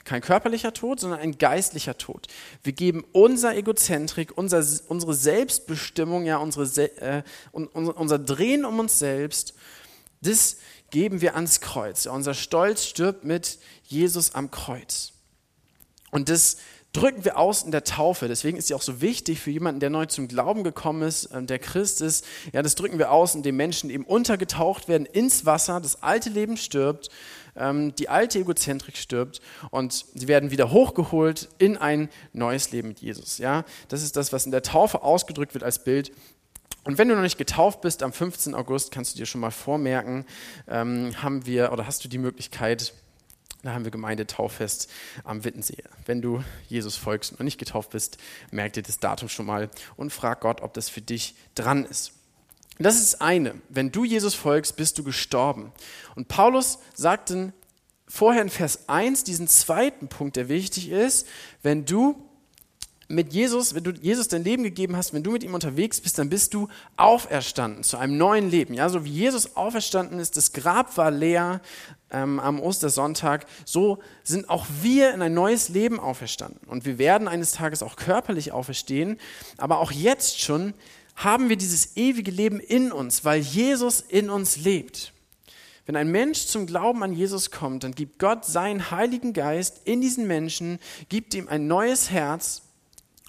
Kein 0.03 0.21
körperlicher 0.21 0.73
Tod, 0.73 0.99
sondern 0.99 1.19
ein 1.19 1.37
geistlicher 1.37 1.97
Tod. 1.97 2.27
Wir 2.63 2.73
geben 2.73 3.05
unser 3.11 3.55
Egozentrik, 3.55 4.37
unser, 4.37 4.63
unsere 4.87 5.13
Selbstbestimmung, 5.13 6.25
ja, 6.25 6.37
unsere, 6.37 6.65
äh, 7.01 7.23
unser, 7.51 7.97
unser 7.97 8.19
Drehen 8.19 8.65
um 8.65 8.79
uns 8.79 8.99
selbst, 8.99 9.53
das 10.21 10.57
geben 10.91 11.21
wir 11.21 11.35
ans 11.35 11.61
Kreuz. 11.61 12.05
Ja, 12.05 12.11
unser 12.11 12.33
Stolz 12.33 12.85
stirbt 12.85 13.23
mit 13.23 13.59
Jesus 13.83 14.35
am 14.35 14.51
Kreuz. 14.51 15.13
Und 16.11 16.29
das 16.29 16.57
drücken 16.93 17.23
wir 17.23 17.37
aus 17.37 17.63
in 17.63 17.71
der 17.71 17.83
Taufe. 17.83 18.27
Deswegen 18.27 18.57
ist 18.57 18.67
sie 18.67 18.73
auch 18.73 18.81
so 18.81 19.01
wichtig 19.01 19.39
für 19.39 19.51
jemanden, 19.51 19.79
der 19.79 19.89
neu 19.89 20.07
zum 20.07 20.27
Glauben 20.27 20.63
gekommen 20.63 21.03
ist, 21.03 21.25
äh, 21.25 21.43
der 21.43 21.59
Christ 21.59 22.01
ist. 22.01 22.25
Ja, 22.51 22.61
das 22.61 22.75
drücken 22.75 22.97
wir 22.97 23.11
aus, 23.11 23.35
indem 23.35 23.57
Menschen 23.57 23.89
eben 23.89 24.05
untergetaucht 24.05 24.87
werden 24.87 25.05
ins 25.05 25.45
Wasser, 25.45 25.79
das 25.79 26.01
alte 26.01 26.29
Leben 26.29 26.57
stirbt 26.57 27.09
ähm, 27.59 27.93
die 27.95 28.09
alte 28.09 28.39
Egozentrik 28.39 28.97
stirbt 28.97 29.41
und 29.69 30.05
sie 30.13 30.27
werden 30.27 30.51
wieder 30.51 30.71
hochgeholt 30.71 31.49
in 31.57 31.77
ein 31.77 32.09
neues 32.33 32.71
Leben 32.71 32.89
mit 32.89 32.99
Jesus. 32.99 33.37
Ja? 33.37 33.65
Das 33.87 34.01
ist 34.01 34.15
das, 34.15 34.33
was 34.33 34.45
in 34.45 34.51
der 34.51 34.63
Taufe 34.63 35.03
ausgedrückt 35.03 35.53
wird 35.53 35.63
als 35.63 35.83
Bild. 35.83 36.11
Und 36.85 36.97
wenn 36.97 37.09
du 37.09 37.15
noch 37.15 37.21
nicht 37.21 37.37
getauft 37.37 37.81
bist, 37.81 38.03
am 38.03 38.13
15. 38.13 38.55
August 38.55 38.91
kannst 38.91 39.13
du 39.13 39.17
dir 39.19 39.25
schon 39.25 39.41
mal 39.41 39.51
vormerken, 39.51 40.25
ähm, 40.67 41.11
haben 41.21 41.45
wir 41.45 41.71
oder 41.71 41.85
hast 41.85 42.03
du 42.03 42.07
die 42.07 42.17
Möglichkeit, 42.17 42.93
da 43.61 43.73
haben 43.73 43.83
wir 43.83 43.91
Gemeindetauffest 43.91 44.89
am 45.25 45.43
Wittensee. 45.43 45.83
Wenn 46.05 46.21
du 46.21 46.43
Jesus 46.69 46.95
folgst 46.95 47.31
und 47.31 47.39
noch 47.39 47.43
nicht 47.43 47.57
getauft 47.57 47.89
bist, 47.89 48.17
merk 48.51 48.73
dir 48.73 48.83
das 48.83 48.99
Datum 48.99 49.27
schon 49.27 49.45
mal 49.45 49.69
und 49.97 50.13
frag 50.13 50.39
Gott, 50.39 50.61
ob 50.61 50.73
das 50.73 50.87
für 50.87 51.01
dich 51.01 51.35
dran 51.55 51.85
ist. 51.85 52.13
Das 52.81 52.97
ist 52.97 53.21
eine. 53.21 53.55
Wenn 53.67 53.91
du 53.91 54.05
Jesus 54.05 54.35
folgst, 54.35 54.77
bist 54.77 54.97
du 54.97 55.03
gestorben. 55.03 55.73
Und 56.15 56.29
Paulus 56.29 56.79
sagt 56.93 57.29
dann 57.29 57.51
vorher 58.07 58.41
in 58.41 58.49
Vers 58.49 58.87
1 58.87 59.25
diesen 59.25 59.49
zweiten 59.49 60.07
Punkt, 60.07 60.37
der 60.37 60.47
wichtig 60.47 60.89
ist. 60.89 61.27
Wenn 61.61 61.83
du 61.83 62.15
mit 63.09 63.33
Jesus, 63.33 63.73
wenn 63.75 63.83
du 63.83 63.91
Jesus 63.91 64.29
dein 64.29 64.45
Leben 64.45 64.63
gegeben 64.63 64.95
hast, 64.95 65.13
wenn 65.13 65.23
du 65.23 65.31
mit 65.31 65.43
ihm 65.43 65.55
unterwegs 65.55 65.99
bist, 65.99 66.19
dann 66.19 66.29
bist 66.29 66.53
du 66.53 66.69
auferstanden 66.95 67.83
zu 67.83 67.97
einem 67.97 68.17
neuen 68.17 68.49
Leben. 68.49 68.73
Ja, 68.75 68.87
so 68.87 69.03
wie 69.03 69.11
Jesus 69.11 69.57
auferstanden 69.57 70.19
ist, 70.19 70.37
das 70.37 70.53
Grab 70.53 70.95
war 70.95 71.11
leer 71.11 71.59
ähm, 72.11 72.39
am 72.39 72.61
Ostersonntag, 72.61 73.45
so 73.65 73.97
sind 74.23 74.49
auch 74.49 74.65
wir 74.81 75.13
in 75.13 75.21
ein 75.21 75.33
neues 75.33 75.69
Leben 75.69 75.99
auferstanden. 75.99 76.61
Und 76.67 76.85
wir 76.85 76.97
werden 76.97 77.27
eines 77.27 77.51
Tages 77.51 77.83
auch 77.83 77.95
körperlich 77.95 78.51
auferstehen, 78.51 79.19
aber 79.57 79.79
auch 79.79 79.91
jetzt 79.91 80.39
schon 80.39 80.75
haben 81.19 81.49
wir 81.49 81.57
dieses 81.57 81.97
ewige 81.97 82.31
Leben 82.31 82.59
in 82.59 82.91
uns, 82.91 83.25
weil 83.25 83.41
Jesus 83.41 83.99
in 84.01 84.29
uns 84.29 84.55
lebt. 84.55 85.11
Wenn 85.85 85.97
ein 85.97 86.11
Mensch 86.11 86.45
zum 86.45 86.65
Glauben 86.65 87.03
an 87.03 87.13
Jesus 87.13 87.51
kommt, 87.51 87.83
dann 87.83 87.93
gibt 87.93 88.19
Gott 88.19 88.45
seinen 88.45 88.89
Heiligen 88.89 89.33
Geist 89.33 89.81
in 89.85 90.01
diesen 90.01 90.27
Menschen, 90.27 90.79
gibt 91.09 91.33
ihm 91.33 91.47
ein 91.49 91.67
neues 91.67 92.09
Herz 92.09 92.61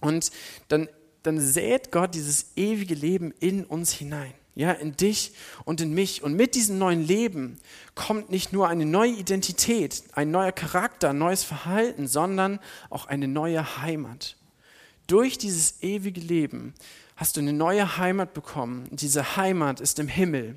und 0.00 0.30
dann, 0.68 0.88
dann 1.22 1.40
sät 1.40 1.90
Gott 1.90 2.14
dieses 2.14 2.52
ewige 2.56 2.94
Leben 2.94 3.34
in 3.40 3.64
uns 3.64 3.92
hinein. 3.92 4.34
Ja, 4.54 4.72
in 4.72 4.96
dich 4.96 5.32
und 5.64 5.80
in 5.80 5.94
mich. 5.94 6.22
Und 6.22 6.34
mit 6.34 6.54
diesem 6.54 6.76
neuen 6.76 7.02
Leben 7.02 7.58
kommt 7.94 8.30
nicht 8.30 8.52
nur 8.52 8.68
eine 8.68 8.84
neue 8.84 9.12
Identität, 9.12 10.02
ein 10.12 10.30
neuer 10.30 10.52
Charakter, 10.52 11.10
ein 11.10 11.18
neues 11.18 11.44
Verhalten, 11.44 12.06
sondern 12.06 12.58
auch 12.90 13.06
eine 13.06 13.26
neue 13.26 13.78
Heimat. 13.80 14.36
Durch 15.06 15.38
dieses 15.38 15.82
ewige 15.82 16.20
Leben 16.20 16.74
hast 17.20 17.36
du 17.36 17.40
eine 17.40 17.52
neue 17.52 17.98
Heimat 17.98 18.32
bekommen. 18.32 18.88
Diese 18.90 19.36
Heimat 19.36 19.78
ist 19.78 19.98
im 19.98 20.08
Himmel. 20.08 20.56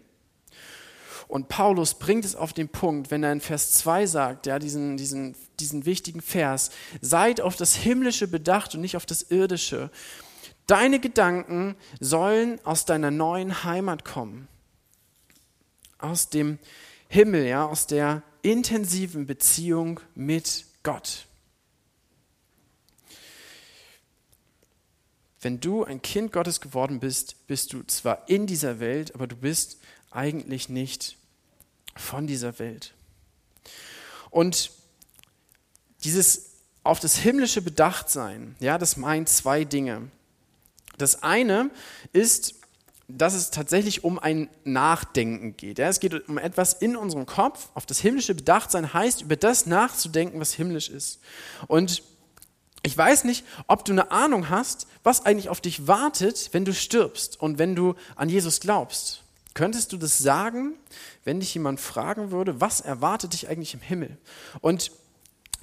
Und 1.27 1.49
Paulus 1.49 1.95
bringt 1.95 2.23
es 2.23 2.37
auf 2.37 2.53
den 2.53 2.69
Punkt, 2.69 3.11
wenn 3.11 3.21
er 3.21 3.33
in 3.33 3.41
Vers 3.41 3.73
2 3.73 4.05
sagt, 4.05 4.45
ja, 4.45 4.59
diesen, 4.59 4.95
diesen, 4.95 5.35
diesen 5.59 5.85
wichtigen 5.85 6.21
Vers, 6.21 6.71
seid 7.01 7.41
auf 7.41 7.57
das 7.57 7.75
Himmlische 7.75 8.29
bedacht 8.29 8.75
und 8.75 8.81
nicht 8.81 8.95
auf 8.95 9.05
das 9.05 9.23
Irdische. 9.23 9.91
Deine 10.65 11.01
Gedanken 11.01 11.75
sollen 11.99 12.61
aus 12.63 12.85
deiner 12.85 13.11
neuen 13.11 13.65
Heimat 13.65 14.05
kommen. 14.05 14.47
Aus 15.97 16.29
dem 16.29 16.59
Himmel, 17.09 17.45
ja, 17.45 17.65
aus 17.65 17.87
der 17.87 18.23
intensiven 18.41 19.25
Beziehung 19.25 19.99
mit 20.15 20.63
Gott. 20.83 21.25
Wenn 25.43 25.59
du 25.59 25.83
ein 25.83 26.01
Kind 26.01 26.31
Gottes 26.31 26.61
geworden 26.61 26.99
bist, 26.99 27.47
bist 27.47 27.73
du 27.73 27.83
zwar 27.83 28.29
in 28.29 28.47
dieser 28.47 28.79
Welt, 28.79 29.13
aber 29.13 29.27
du 29.27 29.35
bist 29.35 29.77
eigentlich 30.09 30.69
nicht 30.69 31.17
von 31.95 32.27
dieser 32.27 32.59
Welt. 32.59 32.93
Und 34.29 34.71
dieses 36.03 36.51
auf 36.83 36.99
das 36.99 37.17
himmlische 37.17 37.61
Bedachtsein, 37.61 38.55
ja, 38.59 38.77
das 38.77 38.97
meint 38.97 39.29
zwei 39.29 39.63
Dinge. 39.63 40.09
Das 40.97 41.23
eine 41.23 41.71
ist, 42.13 42.55
dass 43.07 43.33
es 43.33 43.51
tatsächlich 43.51 44.03
um 44.03 44.19
ein 44.19 44.49
Nachdenken 44.63 45.57
geht. 45.57 45.77
Ja, 45.77 45.89
es 45.89 45.99
geht 45.99 46.27
um 46.29 46.37
etwas 46.37 46.73
in 46.73 46.95
unserem 46.95 47.25
Kopf. 47.25 47.69
Auf 47.73 47.85
das 47.85 47.99
himmlische 47.99 48.33
Bedachtsein 48.33 48.93
heißt, 48.93 49.21
über 49.21 49.35
das 49.35 49.65
nachzudenken, 49.65 50.39
was 50.39 50.53
himmlisch 50.53 50.89
ist. 50.89 51.19
Und 51.67 52.01
ich 52.83 52.97
weiß 52.97 53.23
nicht, 53.23 53.45
ob 53.67 53.85
du 53.85 53.93
eine 53.93 54.11
Ahnung 54.11 54.49
hast, 54.49 54.87
was 55.03 55.25
eigentlich 55.25 55.47
auf 55.47 55.61
dich 55.61 55.87
wartet, 55.87 56.49
wenn 56.51 56.65
du 56.65 56.73
stirbst 56.73 57.39
und 57.39 57.57
wenn 57.57 57.75
du 57.75 57.95
an 58.15 58.27
Jesus 58.27 58.59
glaubst. 58.59 59.23
Könntest 59.53 59.93
du 59.93 59.97
das 59.97 60.17
sagen, 60.17 60.73
wenn 61.23 61.39
dich 61.39 61.53
jemand 61.53 61.79
fragen 61.79 62.31
würde, 62.31 62.59
was 62.59 62.81
erwartet 62.81 63.33
dich 63.33 63.47
eigentlich 63.47 63.73
im 63.73 63.79
Himmel? 63.79 64.17
Und 64.59 64.91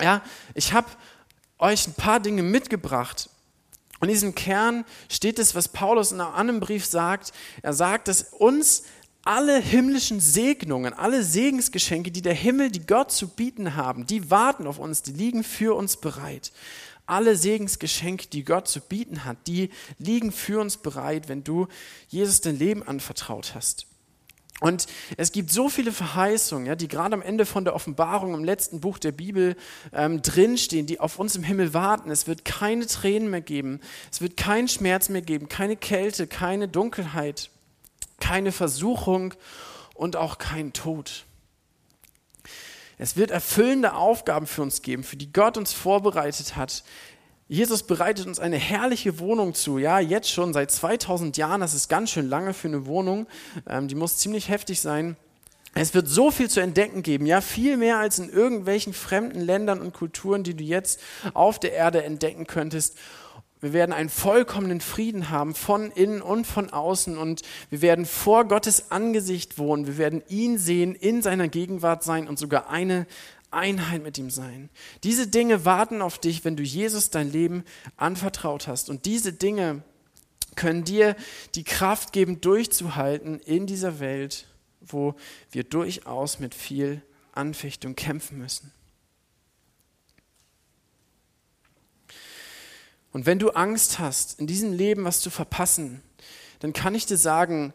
ja, 0.00 0.22
ich 0.54 0.72
habe 0.72 0.88
euch 1.58 1.86
ein 1.86 1.94
paar 1.94 2.20
Dinge 2.20 2.42
mitgebracht. 2.42 3.28
In 4.00 4.08
diesem 4.08 4.34
Kern 4.34 4.86
steht 5.10 5.38
es, 5.38 5.54
was 5.54 5.68
Paulus 5.68 6.12
in 6.12 6.22
einem 6.22 6.34
anderen 6.34 6.60
Brief 6.60 6.86
sagt. 6.86 7.32
Er 7.60 7.74
sagt, 7.74 8.08
dass 8.08 8.22
uns 8.22 8.84
alle 9.24 9.60
himmlischen 9.60 10.20
Segnungen, 10.20 10.94
alle 10.94 11.22
Segensgeschenke, 11.22 12.10
die 12.10 12.22
der 12.22 12.32
Himmel, 12.32 12.70
die 12.70 12.86
Gott 12.86 13.12
zu 13.12 13.28
bieten 13.28 13.76
haben, 13.76 14.06
die 14.06 14.30
warten 14.30 14.66
auf 14.66 14.78
uns, 14.78 15.02
die 15.02 15.12
liegen 15.12 15.44
für 15.44 15.76
uns 15.76 15.98
bereit 15.98 16.52
alle 17.10 17.36
Segensgeschenke, 17.36 18.28
die 18.28 18.44
Gott 18.44 18.68
zu 18.68 18.80
bieten 18.80 19.24
hat, 19.24 19.36
die 19.46 19.70
liegen 19.98 20.32
für 20.32 20.60
uns 20.60 20.76
bereit, 20.76 21.28
wenn 21.28 21.44
du 21.44 21.68
Jesus 22.08 22.40
dein 22.40 22.58
Leben 22.58 22.82
anvertraut 22.82 23.54
hast. 23.54 23.86
Und 24.60 24.86
es 25.16 25.32
gibt 25.32 25.50
so 25.50 25.70
viele 25.70 25.90
Verheißungen, 25.90 26.66
ja, 26.66 26.76
die 26.76 26.86
gerade 26.86 27.14
am 27.14 27.22
Ende 27.22 27.46
von 27.46 27.64
der 27.64 27.74
Offenbarung 27.74 28.34
im 28.34 28.44
letzten 28.44 28.80
Buch 28.80 28.98
der 28.98 29.10
Bibel 29.12 29.56
ähm, 29.92 30.20
drinstehen, 30.20 30.86
die 30.86 31.00
auf 31.00 31.18
uns 31.18 31.34
im 31.34 31.42
Himmel 31.42 31.72
warten. 31.72 32.10
Es 32.10 32.26
wird 32.26 32.44
keine 32.44 32.86
Tränen 32.86 33.30
mehr 33.30 33.40
geben, 33.40 33.80
es 34.12 34.20
wird 34.20 34.36
keinen 34.36 34.68
Schmerz 34.68 35.08
mehr 35.08 35.22
geben, 35.22 35.48
keine 35.48 35.76
Kälte, 35.76 36.26
keine 36.26 36.68
Dunkelheit, 36.68 37.50
keine 38.20 38.52
Versuchung 38.52 39.32
und 39.94 40.16
auch 40.16 40.36
kein 40.36 40.74
Tod. 40.74 41.24
Es 43.02 43.16
wird 43.16 43.30
erfüllende 43.30 43.94
Aufgaben 43.94 44.46
für 44.46 44.60
uns 44.60 44.82
geben, 44.82 45.04
für 45.04 45.16
die 45.16 45.32
Gott 45.32 45.56
uns 45.56 45.72
vorbereitet 45.72 46.56
hat. 46.56 46.84
Jesus 47.48 47.82
bereitet 47.82 48.26
uns 48.26 48.38
eine 48.38 48.58
herrliche 48.58 49.18
Wohnung 49.18 49.54
zu. 49.54 49.78
Ja, 49.78 50.00
jetzt 50.00 50.30
schon 50.30 50.52
seit 50.52 50.70
2000 50.70 51.38
Jahren. 51.38 51.62
Das 51.62 51.72
ist 51.72 51.88
ganz 51.88 52.10
schön 52.10 52.28
lange 52.28 52.52
für 52.52 52.68
eine 52.68 52.84
Wohnung. 52.84 53.26
Ähm, 53.66 53.88
die 53.88 53.94
muss 53.94 54.18
ziemlich 54.18 54.50
heftig 54.50 54.82
sein. 54.82 55.16
Es 55.72 55.94
wird 55.94 56.08
so 56.08 56.30
viel 56.30 56.50
zu 56.50 56.60
entdecken 56.60 57.02
geben, 57.02 57.24
ja, 57.24 57.40
viel 57.40 57.78
mehr 57.78 57.98
als 57.98 58.18
in 58.18 58.28
irgendwelchen 58.28 58.92
fremden 58.92 59.40
Ländern 59.40 59.80
und 59.80 59.94
Kulturen, 59.94 60.42
die 60.42 60.54
du 60.54 60.64
jetzt 60.64 61.00
auf 61.32 61.58
der 61.58 61.72
Erde 61.72 62.02
entdecken 62.02 62.46
könntest. 62.46 62.98
Wir 63.60 63.72
werden 63.72 63.92
einen 63.92 64.08
vollkommenen 64.08 64.80
Frieden 64.80 65.30
haben 65.30 65.54
von 65.54 65.90
innen 65.90 66.22
und 66.22 66.46
von 66.46 66.70
außen 66.70 67.18
und 67.18 67.42
wir 67.68 67.82
werden 67.82 68.06
vor 68.06 68.46
Gottes 68.46 68.90
Angesicht 68.90 69.58
wohnen. 69.58 69.86
Wir 69.86 69.98
werden 69.98 70.22
ihn 70.28 70.56
sehen, 70.58 70.94
in 70.94 71.20
seiner 71.20 71.48
Gegenwart 71.48 72.02
sein 72.02 72.26
und 72.26 72.38
sogar 72.38 72.70
eine 72.70 73.06
Einheit 73.50 74.02
mit 74.02 74.16
ihm 74.16 74.30
sein. 74.30 74.70
Diese 75.02 75.26
Dinge 75.26 75.64
warten 75.64 76.02
auf 76.02 76.18
dich, 76.18 76.44
wenn 76.44 76.56
du 76.56 76.62
Jesus 76.62 77.10
dein 77.10 77.30
Leben 77.30 77.64
anvertraut 77.96 78.66
hast. 78.66 78.88
Und 78.88 79.04
diese 79.06 79.32
Dinge 79.32 79.82
können 80.54 80.84
dir 80.84 81.16
die 81.54 81.64
Kraft 81.64 82.12
geben, 82.12 82.40
durchzuhalten 82.40 83.40
in 83.40 83.66
dieser 83.66 84.00
Welt, 84.00 84.46
wo 84.80 85.14
wir 85.50 85.64
durchaus 85.64 86.38
mit 86.38 86.54
viel 86.54 87.02
Anfechtung 87.32 87.94
kämpfen 87.94 88.38
müssen. 88.38 88.72
Und 93.12 93.26
wenn 93.26 93.38
du 93.38 93.50
Angst 93.50 93.98
hast, 93.98 94.38
in 94.38 94.46
diesem 94.46 94.72
Leben 94.72 95.04
was 95.04 95.20
zu 95.20 95.30
verpassen, 95.30 96.02
dann 96.60 96.72
kann 96.72 96.94
ich 96.94 97.06
dir 97.06 97.16
sagen, 97.16 97.72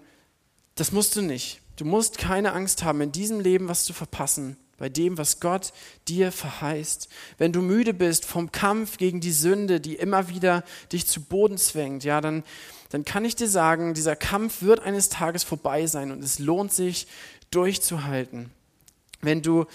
das 0.75 0.91
musst 0.91 1.15
du 1.15 1.21
nicht. 1.21 1.61
Du 1.75 1.85
musst 1.85 2.17
keine 2.17 2.53
Angst 2.53 2.83
haben, 2.83 3.01
in 3.01 3.11
diesem 3.11 3.39
Leben 3.39 3.67
was 3.67 3.83
zu 3.83 3.93
verpassen, 3.93 4.55
bei 4.77 4.87
dem, 4.87 5.17
was 5.17 5.41
Gott 5.41 5.73
dir 6.07 6.31
verheißt. 6.31 7.09
Wenn 7.37 7.51
du 7.51 7.61
müde 7.61 7.93
bist 7.93 8.25
vom 8.25 8.51
Kampf 8.51 8.97
gegen 8.97 9.19
die 9.19 9.31
Sünde, 9.31 9.81
die 9.81 9.95
immer 9.95 10.29
wieder 10.29 10.63
dich 10.91 11.05
zu 11.05 11.21
Boden 11.21 11.57
zwängt, 11.57 12.05
ja, 12.05 12.21
dann, 12.21 12.43
dann 12.89 13.03
kann 13.03 13.25
ich 13.25 13.35
dir 13.35 13.49
sagen, 13.49 13.93
dieser 13.93 14.15
Kampf 14.15 14.61
wird 14.61 14.79
eines 14.81 15.09
Tages 15.09 15.43
vorbei 15.43 15.85
sein 15.87 16.11
und 16.11 16.23
es 16.23 16.39
lohnt 16.39 16.71
sich, 16.71 17.07
durchzuhalten. 17.51 18.51
Wenn 19.21 19.41
du, 19.41 19.65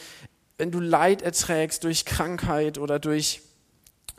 wenn 0.59 0.71
du 0.71 0.81
Leid 0.81 1.23
erträgst 1.23 1.85
durch 1.85 2.05
Krankheit 2.05 2.79
oder 2.79 2.99
durch 2.99 3.43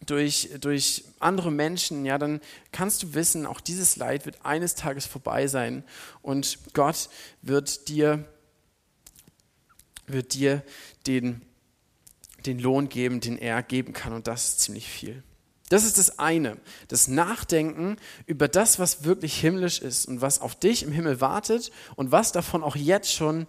durch, 0.06 0.50
durch 0.60 1.06
andere 1.20 1.52
Menschen, 1.52 2.06
ja, 2.06 2.18
dann 2.18 2.42
kannst 2.72 3.04
du 3.04 3.14
wissen, 3.14 3.46
auch 3.46 3.62
dieses 3.62 3.96
Leid 3.96 4.26
wird 4.26 4.46
eines 4.46 4.76
Tages 4.76 5.06
vorbei 5.06 5.48
sein 5.48 5.84
und 6.22 6.60
Gott 6.74 7.10
wird 7.42 7.88
dir, 7.88 8.26
wird 10.08 10.34
dir 10.34 10.64
den, 11.08 11.42
den 12.46 12.60
Lohn 12.60 12.90
geben, 12.90 13.20
den 13.20 13.38
er 13.38 13.62
geben 13.64 13.94
kann 13.94 14.14
und 14.14 14.28
das 14.28 14.50
ist 14.50 14.60
ziemlich 14.62 14.88
viel. 14.88 15.24
Das 15.70 15.86
ist 15.86 15.98
das 15.98 16.20
eine, 16.20 16.58
das 16.90 17.08
Nachdenken 17.08 17.96
über 18.26 18.50
das, 18.50 18.78
was 18.78 19.06
wirklich 19.06 19.40
himmlisch 19.40 19.80
ist 19.80 20.06
und 20.06 20.20
was 20.20 20.42
auf 20.42 20.56
dich 20.56 20.84
im 20.84 20.92
Himmel 20.92 21.22
wartet 21.22 21.72
und 21.96 22.12
was 22.12 22.34
davon 22.34 22.62
auch 22.62 22.76
jetzt 22.76 23.14
schon 23.14 23.48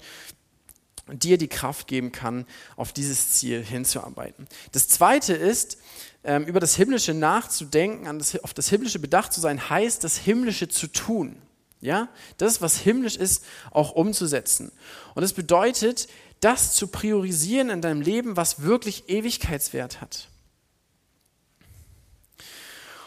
dir 1.09 1.37
die 1.37 1.49
Kraft 1.49 1.89
geben 1.89 2.13
kann, 2.13 2.47
auf 2.77 2.93
dieses 2.93 3.33
Ziel 3.33 3.65
hinzuarbeiten. 3.65 4.47
Das 4.71 4.87
zweite 4.87 5.35
ist, 5.35 5.79
ähm, 6.25 6.45
über 6.45 6.61
das 6.61 6.77
Himmlische 6.77 7.15
nachzudenken, 7.15 8.07
an 8.07 8.19
das, 8.19 8.39
auf 8.43 8.55
das 8.55 8.69
Himmlische 8.69 8.99
bedacht 8.99 9.33
zu 9.33 9.41
sein, 9.41 9.69
heißt, 9.71 10.05
das 10.05 10.17
Himmlische 10.17 10.69
zu 10.69 10.87
tun. 10.87 11.37
Ja, 11.81 12.09
das, 12.39 12.63
was 12.63 12.79
himmlisch 12.79 13.17
ist, 13.17 13.45
auch 13.73 13.91
umzusetzen. 13.93 14.71
Und 15.17 15.23
das 15.23 15.33
bedeutet, 15.33 16.07
das 16.39 16.75
zu 16.75 16.87
priorisieren 16.87 17.71
in 17.71 17.83
deinem 17.83 18.01
Leben, 18.01 18.37
was 18.37 18.63
wirklich 18.63 19.09
Ewigkeitswert 19.09 20.01
hat. 20.01 20.29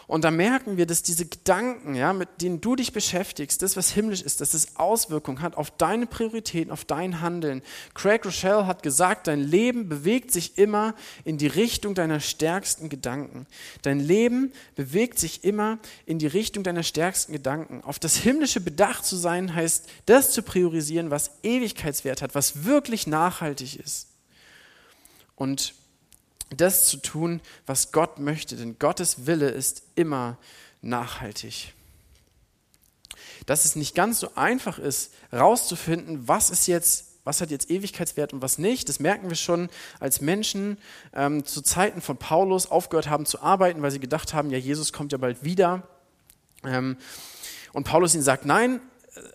Und 0.06 0.22
da 0.22 0.30
merken 0.30 0.76
wir, 0.76 0.86
dass 0.86 1.02
diese 1.02 1.26
Gedanken, 1.26 1.96
ja, 1.96 2.12
mit 2.12 2.40
denen 2.40 2.60
du 2.60 2.76
dich 2.76 2.92
beschäftigst, 2.92 3.60
das, 3.62 3.76
was 3.76 3.90
himmlisch 3.90 4.22
ist, 4.22 4.40
dass 4.40 4.54
es 4.54 4.76
Auswirkungen 4.76 5.42
hat 5.42 5.56
auf 5.56 5.72
deine 5.72 6.06
Prioritäten, 6.06 6.70
auf 6.70 6.84
dein 6.84 7.20
Handeln. 7.20 7.60
Craig 7.94 8.24
Rochelle 8.24 8.68
hat 8.68 8.84
gesagt, 8.84 9.26
dein 9.26 9.40
Leben 9.40 9.88
bewegt 9.88 10.30
sich 10.30 10.58
immer 10.58 10.94
in 11.24 11.38
die 11.38 11.48
Richtung 11.48 11.96
deiner 11.96 12.20
stärksten 12.20 12.88
Gedanken. 12.88 13.46
Dein 13.82 13.98
Leben 13.98 14.52
bewegt 14.76 15.18
sich 15.18 15.42
immer 15.42 15.78
in 16.06 16.20
die 16.20 16.28
Richtung 16.28 16.62
deiner 16.62 16.84
stärksten 16.84 17.32
Gedanken. 17.32 17.82
Auf 17.82 17.98
das 17.98 18.16
Himmlische 18.16 18.60
bedacht 18.60 19.04
zu 19.04 19.16
sein, 19.16 19.54
heißt, 19.56 19.88
das 20.06 20.30
zu 20.30 20.42
priorisieren, 20.42 21.10
was 21.10 21.32
Ewigkeitswert 21.42 22.22
hat, 22.22 22.36
was 22.36 22.64
wirklich 22.64 23.08
nachhaltig 23.08 23.80
ist. 23.80 24.06
Und 25.34 25.74
das 26.50 26.86
zu 26.86 26.98
tun, 26.98 27.40
was 27.66 27.92
Gott 27.92 28.18
möchte, 28.18 28.56
denn 28.56 28.78
Gottes 28.78 29.26
Wille 29.26 29.48
ist 29.48 29.82
immer 29.94 30.38
nachhaltig. 30.82 31.72
Dass 33.46 33.64
es 33.64 33.76
nicht 33.76 33.94
ganz 33.94 34.20
so 34.20 34.34
einfach 34.34 34.78
ist, 34.78 35.12
rauszufinden, 35.32 36.28
was 36.28 36.50
ist 36.50 36.66
jetzt 36.66 37.06
was 37.26 37.40
hat 37.40 37.50
jetzt 37.50 37.70
Ewigkeitswert 37.70 38.32
und 38.32 38.40
was 38.40 38.56
nicht. 38.56 38.88
Das 38.88 39.00
merken 39.00 39.28
wir 39.28 39.36
schon, 39.36 39.68
als 39.98 40.20
Menschen 40.20 40.78
ähm, 41.12 41.44
zu 41.44 41.60
Zeiten 41.60 42.00
von 42.00 42.16
Paulus 42.16 42.70
aufgehört 42.70 43.10
haben 43.10 43.26
zu 43.26 43.42
arbeiten, 43.42 43.82
weil 43.82 43.90
sie 43.90 43.98
gedacht 43.98 44.32
haben, 44.32 44.48
ja, 44.50 44.58
Jesus 44.58 44.92
kommt 44.92 45.10
ja 45.10 45.18
bald 45.18 45.42
wieder. 45.42 45.82
Ähm, 46.64 46.96
und 47.72 47.82
Paulus 47.82 48.14
ihnen 48.14 48.22
sagt, 48.22 48.46
nein, 48.46 48.80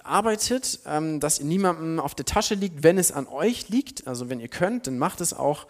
arbeitet, 0.03 0.79
ähm, 0.85 1.19
dass 1.19 1.39
ihr 1.39 1.45
niemandem 1.45 1.99
auf 1.99 2.15
der 2.15 2.25
Tasche 2.25 2.55
liegt, 2.55 2.83
wenn 2.83 2.97
es 2.97 3.11
an 3.11 3.27
euch 3.27 3.69
liegt. 3.69 4.07
Also 4.07 4.29
wenn 4.29 4.39
ihr 4.39 4.47
könnt, 4.47 4.87
dann 4.87 4.97
macht 4.97 5.21
es 5.21 5.33
auch, 5.33 5.67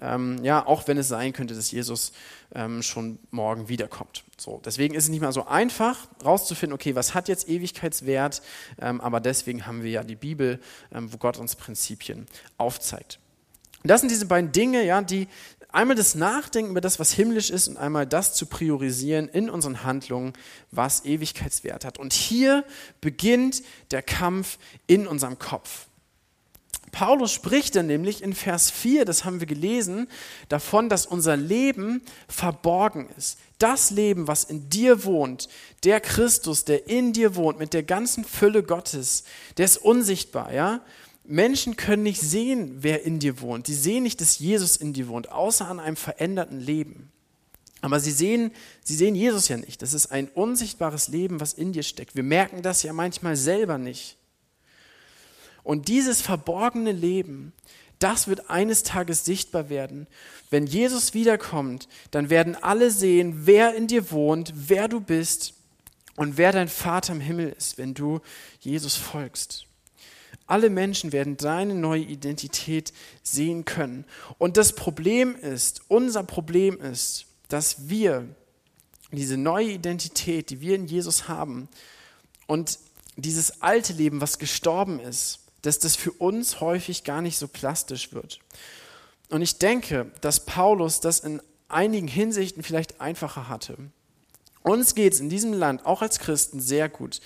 ähm, 0.00 0.42
ja, 0.42 0.66
auch 0.66 0.86
wenn 0.88 0.98
es 0.98 1.08
sein 1.08 1.32
könnte, 1.32 1.54
dass 1.54 1.70
Jesus 1.70 2.12
ähm, 2.54 2.82
schon 2.82 3.18
morgen 3.30 3.68
wiederkommt. 3.68 4.24
So, 4.36 4.60
deswegen 4.64 4.94
ist 4.94 5.04
es 5.04 5.10
nicht 5.10 5.20
mal 5.20 5.32
so 5.32 5.46
einfach, 5.46 6.08
rauszufinden, 6.24 6.74
okay, 6.74 6.94
was 6.94 7.14
hat 7.14 7.28
jetzt 7.28 7.48
Ewigkeitswert, 7.48 8.42
aber 8.76 9.20
deswegen 9.20 9.66
haben 9.66 9.82
wir 9.82 9.90
ja 9.90 10.02
die 10.02 10.16
Bibel, 10.16 10.60
wo 10.90 11.16
Gott 11.18 11.38
uns 11.38 11.54
Prinzipien 11.54 12.26
aufzeigt. 12.58 13.20
Das 13.86 14.00
sind 14.00 14.10
diese 14.10 14.24
beiden 14.24 14.50
Dinge, 14.50 14.82
ja, 14.82 15.02
die 15.02 15.28
einmal 15.74 15.96
das 15.96 16.14
Nachdenken 16.14 16.70
über 16.70 16.80
das, 16.80 16.98
was 16.98 17.12
himmlisch 17.12 17.50
ist 17.50 17.68
und 17.68 17.76
einmal 17.76 18.06
das 18.06 18.34
zu 18.34 18.46
priorisieren 18.46 19.28
in 19.28 19.50
unseren 19.50 19.82
Handlungen, 19.82 20.32
was 20.70 21.04
Ewigkeitswert 21.04 21.84
hat. 21.84 21.98
Und 21.98 22.12
hier 22.12 22.64
beginnt 23.00 23.62
der 23.90 24.02
Kampf 24.02 24.58
in 24.86 25.06
unserem 25.06 25.38
Kopf. 25.38 25.86
Paulus 26.92 27.32
spricht 27.32 27.74
dann 27.74 27.88
nämlich 27.88 28.22
in 28.22 28.34
Vers 28.34 28.70
4, 28.70 29.04
das 29.04 29.24
haben 29.24 29.40
wir 29.40 29.48
gelesen, 29.48 30.06
davon, 30.48 30.88
dass 30.88 31.06
unser 31.06 31.36
Leben 31.36 32.02
verborgen 32.28 33.08
ist. 33.18 33.38
Das 33.58 33.90
Leben, 33.90 34.28
was 34.28 34.44
in 34.44 34.68
dir 34.68 35.04
wohnt, 35.04 35.48
der 35.82 36.00
Christus, 36.00 36.64
der 36.64 36.88
in 36.88 37.12
dir 37.12 37.34
wohnt, 37.34 37.58
mit 37.58 37.74
der 37.74 37.82
ganzen 37.82 38.24
Fülle 38.24 38.62
Gottes, 38.62 39.24
der 39.56 39.64
ist 39.64 39.78
unsichtbar, 39.78 40.52
ja? 40.52 40.82
Menschen 41.24 41.76
können 41.76 42.02
nicht 42.02 42.20
sehen, 42.20 42.78
wer 42.80 43.02
in 43.02 43.18
dir 43.18 43.40
wohnt. 43.40 43.66
Sie 43.66 43.74
sehen 43.74 44.02
nicht, 44.02 44.20
dass 44.20 44.38
Jesus 44.38 44.76
in 44.76 44.92
dir 44.92 45.08
wohnt, 45.08 45.32
außer 45.32 45.66
an 45.66 45.80
einem 45.80 45.96
veränderten 45.96 46.60
Leben. 46.60 47.10
Aber 47.80 48.00
sie 48.00 48.12
sehen, 48.12 48.50
sie 48.82 48.96
sehen 48.96 49.14
Jesus 49.14 49.48
ja 49.48 49.56
nicht. 49.56 49.82
Das 49.82 49.94
ist 49.94 50.06
ein 50.06 50.28
unsichtbares 50.28 51.08
Leben, 51.08 51.40
was 51.40 51.54
in 51.54 51.72
dir 51.72 51.82
steckt. 51.82 52.16
Wir 52.16 52.22
merken 52.22 52.62
das 52.62 52.82
ja 52.82 52.92
manchmal 52.92 53.36
selber 53.36 53.78
nicht. 53.78 54.16
Und 55.62 55.88
dieses 55.88 56.20
verborgene 56.20 56.92
Leben, 56.92 57.52
das 57.98 58.28
wird 58.28 58.50
eines 58.50 58.82
Tages 58.82 59.24
sichtbar 59.24 59.70
werden. 59.70 60.06
Wenn 60.50 60.66
Jesus 60.66 61.14
wiederkommt, 61.14 61.88
dann 62.10 62.28
werden 62.28 62.54
alle 62.54 62.90
sehen, 62.90 63.46
wer 63.46 63.74
in 63.74 63.86
dir 63.86 64.10
wohnt, 64.10 64.52
wer 64.54 64.88
du 64.88 65.00
bist 65.00 65.54
und 66.16 66.36
wer 66.36 66.52
dein 66.52 66.68
Vater 66.68 67.12
im 67.12 67.20
Himmel 67.20 67.54
ist, 67.56 67.78
wenn 67.78 67.94
du 67.94 68.20
Jesus 68.60 68.94
folgst. 68.94 69.66
Alle 70.46 70.70
Menschen 70.70 71.12
werden 71.12 71.36
deine 71.36 71.74
neue 71.74 72.02
Identität 72.02 72.92
sehen 73.22 73.64
können. 73.64 74.04
Und 74.38 74.56
das 74.56 74.74
Problem 74.74 75.36
ist, 75.36 75.82
unser 75.88 76.22
Problem 76.22 76.78
ist, 76.80 77.26
dass 77.48 77.88
wir 77.88 78.28
diese 79.10 79.36
neue 79.36 79.70
Identität, 79.70 80.50
die 80.50 80.60
wir 80.60 80.74
in 80.74 80.86
Jesus 80.86 81.28
haben, 81.28 81.68
und 82.46 82.78
dieses 83.16 83.62
alte 83.62 83.92
Leben, 83.92 84.20
was 84.20 84.38
gestorben 84.38 85.00
ist, 85.00 85.40
dass 85.62 85.78
das 85.78 85.96
für 85.96 86.12
uns 86.12 86.60
häufig 86.60 87.04
gar 87.04 87.22
nicht 87.22 87.38
so 87.38 87.48
plastisch 87.48 88.12
wird. 88.12 88.40
Und 89.30 89.40
ich 89.40 89.58
denke, 89.58 90.10
dass 90.20 90.44
Paulus 90.44 91.00
das 91.00 91.20
in 91.20 91.40
einigen 91.68 92.08
Hinsichten 92.08 92.62
vielleicht 92.62 93.00
einfacher 93.00 93.48
hatte. 93.48 93.78
Uns 94.62 94.94
geht 94.94 95.14
es 95.14 95.20
in 95.20 95.28
diesem 95.28 95.52
Land, 95.52 95.86
auch 95.86 96.02
als 96.02 96.18
Christen, 96.18 96.60
sehr 96.60 96.88
gut. 96.88 97.20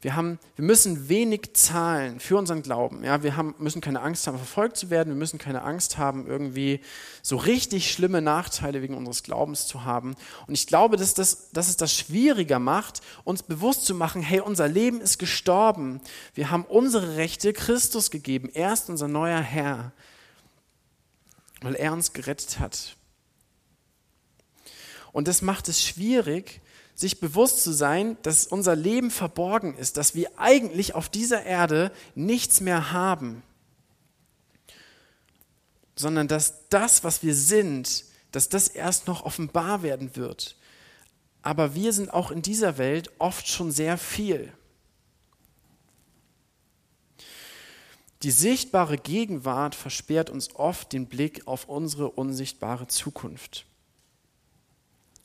Wir, 0.00 0.14
haben, 0.14 0.38
wir 0.54 0.64
müssen 0.64 1.08
wenig 1.08 1.54
zahlen 1.54 2.20
für 2.20 2.36
unseren 2.36 2.62
Glauben. 2.62 3.02
Ja, 3.02 3.24
wir 3.24 3.36
haben, 3.36 3.56
müssen 3.58 3.80
keine 3.80 4.00
Angst 4.00 4.28
haben, 4.28 4.36
verfolgt 4.36 4.76
zu 4.76 4.90
werden. 4.90 5.08
Wir 5.08 5.18
müssen 5.18 5.38
keine 5.40 5.62
Angst 5.62 5.98
haben, 5.98 6.28
irgendwie 6.28 6.80
so 7.20 7.36
richtig 7.36 7.90
schlimme 7.90 8.22
Nachteile 8.22 8.80
wegen 8.80 8.96
unseres 8.96 9.24
Glaubens 9.24 9.66
zu 9.66 9.84
haben. 9.84 10.14
Und 10.46 10.54
ich 10.54 10.68
glaube, 10.68 10.96
dass, 10.96 11.14
das, 11.14 11.50
dass 11.50 11.68
es 11.68 11.76
das 11.76 11.92
schwieriger 11.92 12.60
macht, 12.60 13.00
uns 13.24 13.42
bewusst 13.42 13.86
zu 13.86 13.94
machen, 13.94 14.22
hey, 14.22 14.38
unser 14.38 14.68
Leben 14.68 15.00
ist 15.00 15.18
gestorben. 15.18 16.00
Wir 16.32 16.52
haben 16.52 16.64
unsere 16.64 17.16
Rechte 17.16 17.52
Christus 17.52 18.12
gegeben. 18.12 18.50
Er 18.54 18.72
ist 18.72 18.88
unser 18.88 19.08
neuer 19.08 19.40
Herr, 19.40 19.90
weil 21.60 21.74
er 21.74 21.92
uns 21.92 22.12
gerettet 22.12 22.60
hat. 22.60 22.96
Und 25.10 25.26
das 25.26 25.42
macht 25.42 25.66
es 25.66 25.82
schwierig, 25.82 26.60
sich 26.98 27.20
bewusst 27.20 27.62
zu 27.62 27.70
sein, 27.70 28.16
dass 28.22 28.48
unser 28.48 28.74
Leben 28.74 29.12
verborgen 29.12 29.76
ist, 29.76 29.96
dass 29.96 30.16
wir 30.16 30.36
eigentlich 30.36 30.96
auf 30.96 31.08
dieser 31.08 31.44
Erde 31.44 31.92
nichts 32.16 32.60
mehr 32.60 32.90
haben, 32.90 33.44
sondern 35.94 36.26
dass 36.26 36.68
das, 36.70 37.04
was 37.04 37.22
wir 37.22 37.36
sind, 37.36 38.04
dass 38.32 38.48
das 38.48 38.66
erst 38.66 39.06
noch 39.06 39.22
offenbar 39.22 39.82
werden 39.82 40.16
wird. 40.16 40.56
aber 41.42 41.76
wir 41.76 41.92
sind 41.92 42.12
auch 42.12 42.32
in 42.32 42.42
dieser 42.42 42.78
Welt 42.78 43.12
oft 43.18 43.46
schon 43.46 43.70
sehr 43.70 43.96
viel. 43.96 44.52
Die 48.24 48.32
sichtbare 48.32 48.98
Gegenwart 48.98 49.76
versperrt 49.76 50.30
uns 50.30 50.54
oft 50.56 50.92
den 50.92 51.06
Blick 51.06 51.46
auf 51.46 51.66
unsere 51.68 52.10
unsichtbare 52.10 52.88
Zukunft. 52.88 53.67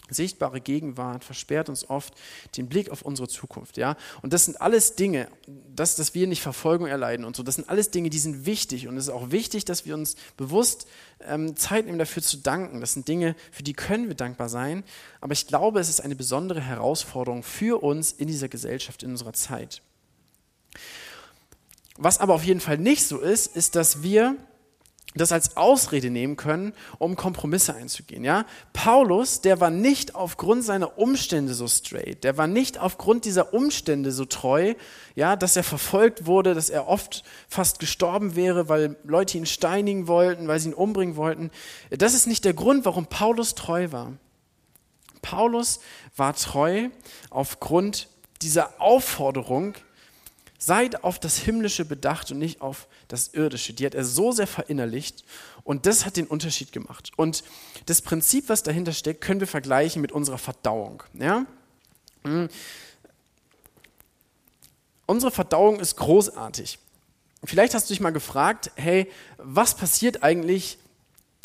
Sichtbare 0.10 0.60
Gegenwart 0.60 1.24
versperrt 1.24 1.70
uns 1.70 1.90
oft 1.90 2.14
den 2.58 2.68
Blick 2.68 2.90
auf 2.90 3.04
unsere 3.04 3.28
Zukunft, 3.28 3.78
ja. 3.78 3.96
Und 4.22 4.34
das 4.34 4.46
sind 4.46 4.62
alles 4.62 4.96
Dinge, 4.96 5.30
dass, 5.74 5.96
dass 5.96 6.14
wir 6.14 6.28
nicht 6.28 6.42
Verfolgung 6.42 6.88
erleiden 6.88 7.26
und 7.26 7.36
so. 7.36 7.44
Das 7.44 7.56
sind 7.56 7.70
alles 7.70 7.90
Dinge, 7.90 8.10
die 8.10 8.20
sind 8.20 8.46
wichtig. 8.46 8.88
Und 8.88 8.98
es 8.98 9.06
ist 9.06 9.14
auch 9.14 9.32
wichtig, 9.32 9.66
dass 9.66 9.86
wir 9.86 9.94
uns 9.94 10.16
bewusst 10.36 10.88
ähm, 11.22 11.56
Zeit 11.56 11.86
nehmen, 11.86 12.00
dafür 12.00 12.22
zu 12.22 12.38
danken. 12.38 12.82
Das 12.82 12.94
sind 12.94 13.08
Dinge, 13.08 13.36
für 13.52 13.64
die 13.64 13.74
können 13.74 14.08
wir 14.08 14.16
dankbar 14.16 14.50
sein. 14.50 14.84
Aber 15.22 15.34
ich 15.34 15.48
glaube, 15.48 15.80
es 15.80 15.90
ist 15.90 16.02
eine 16.02 16.16
besondere 16.16 16.62
Herausforderung 16.62 17.44
für 17.44 17.82
uns 17.82 18.12
in 18.12 18.28
dieser 18.28 18.50
Gesellschaft, 18.50 19.04
in 19.04 19.12
unserer 19.12 19.34
Zeit. 19.34 19.82
Was 21.98 22.20
aber 22.20 22.34
auf 22.34 22.44
jeden 22.44 22.60
Fall 22.60 22.78
nicht 22.78 23.06
so 23.06 23.20
ist, 23.20 23.56
ist, 23.56 23.76
dass 23.76 24.04
wir 24.04 24.36
das 25.16 25.32
als 25.32 25.58
Ausrede 25.58 26.10
nehmen 26.10 26.38
können, 26.38 26.74
um 26.98 27.16
Kompromisse 27.16 27.76
einzugehen. 27.76 28.24
Ja? 28.24 28.46
Paulus, 28.74 29.42
der 29.42 29.60
war 29.60 29.70
nicht 29.70 30.16
aufgrund 30.16 30.64
seiner 30.64 30.98
Umstände 30.98 31.54
so 31.54 31.68
straight, 31.68 32.24
der 32.24 32.38
war 32.38 32.48
nicht 32.48 32.80
aufgrund 32.80 33.26
dieser 33.26 33.54
Umstände 33.54 34.12
so 34.12 34.26
treu, 34.26 34.74
ja, 35.16 35.36
dass 35.36 35.56
er 35.56 35.64
verfolgt 35.64 36.26
wurde, 36.26 36.56
dass 36.56 36.70
er 36.70 36.88
oft 36.88 37.24
fast 37.48 37.80
gestorben 37.80 38.36
wäre, 38.36 38.70
weil 38.70 38.96
Leute 39.04 39.38
ihn 39.38 39.46
steinigen 39.46 40.08
wollten, 40.08 40.48
weil 40.48 40.60
sie 40.60 40.70
ihn 40.70 40.74
umbringen 40.74 41.16
wollten. 41.16 41.52
Das 41.92 42.16
ist 42.16 42.26
nicht 42.26 42.46
der 42.46 42.54
Grund, 42.54 42.86
warum 42.86 43.06
Paulus 43.06 43.54
treu 43.54 43.92
war. 43.92 44.14
Paulus 45.22 45.80
war 46.18 46.36
treu 46.36 46.90
aufgrund 47.30 48.10
dieser 48.42 48.82
Aufforderung, 48.82 49.76
Seid 50.66 51.04
auf 51.04 51.20
das 51.20 51.38
Himmlische 51.40 51.84
bedacht 51.84 52.32
und 52.32 52.40
nicht 52.40 52.62
auf 52.62 52.88
das 53.08 53.34
Irdische. 53.34 53.74
Die 53.74 53.86
hat 53.86 53.96
er 53.96 54.06
so 54.06 54.32
sehr 54.32 54.48
verinnerlicht 54.48 55.24
und 55.64 55.86
das 55.86 56.06
hat 56.06 56.18
den 56.18 56.28
Unterschied 56.28 56.72
gemacht. 56.72 57.12
Und 57.16 57.44
das 57.86 58.02
Prinzip, 58.02 58.50
was 58.50 58.64
dahinter 58.64 58.94
steckt, 58.94 59.22
können 59.22 59.40
wir 59.40 59.48
vergleichen 59.48 60.02
mit 60.02 60.12
unserer 60.12 60.38
Verdauung. 60.38 61.04
Ja? 61.14 61.46
Hm. 62.24 62.50
Unsere 65.06 65.32
Verdauung 65.32 65.80
ist 65.80 65.98
großartig. 65.98 66.80
Vielleicht 67.44 67.74
hast 67.74 67.90
du 67.90 67.94
dich 67.94 68.02
mal 68.02 68.12
gefragt, 68.12 68.72
hey, 68.76 69.12
was 69.38 69.76
passiert 69.76 70.24
eigentlich, 70.24 70.78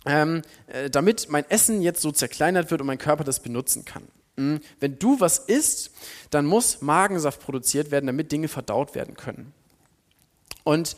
ähm, 0.07 0.43
äh, 0.69 0.89
damit 0.89 1.29
mein 1.29 1.49
Essen 1.51 1.83
jetzt 1.83 2.01
so 2.01 2.13
zerkleinert 2.13 2.71
wird 2.71 2.81
und 2.81 2.87
mein 2.87 2.99
Körper 2.99 3.25
das 3.25 3.41
benutzen 3.41 3.85
kann? 3.85 4.05
Hm, 4.37 4.61
wenn 4.79 4.99
du 5.01 5.19
was 5.19 5.41
isst, 5.41 5.91
dann 6.31 6.47
muss 6.47 6.81
Magensaft 6.81 7.41
produziert 7.41 7.91
werden, 7.91 8.07
damit 8.07 8.31
Dinge 8.31 8.47
verdaut 8.47 8.95
werden 8.95 9.17
können. 9.17 9.53
Und 10.63 10.97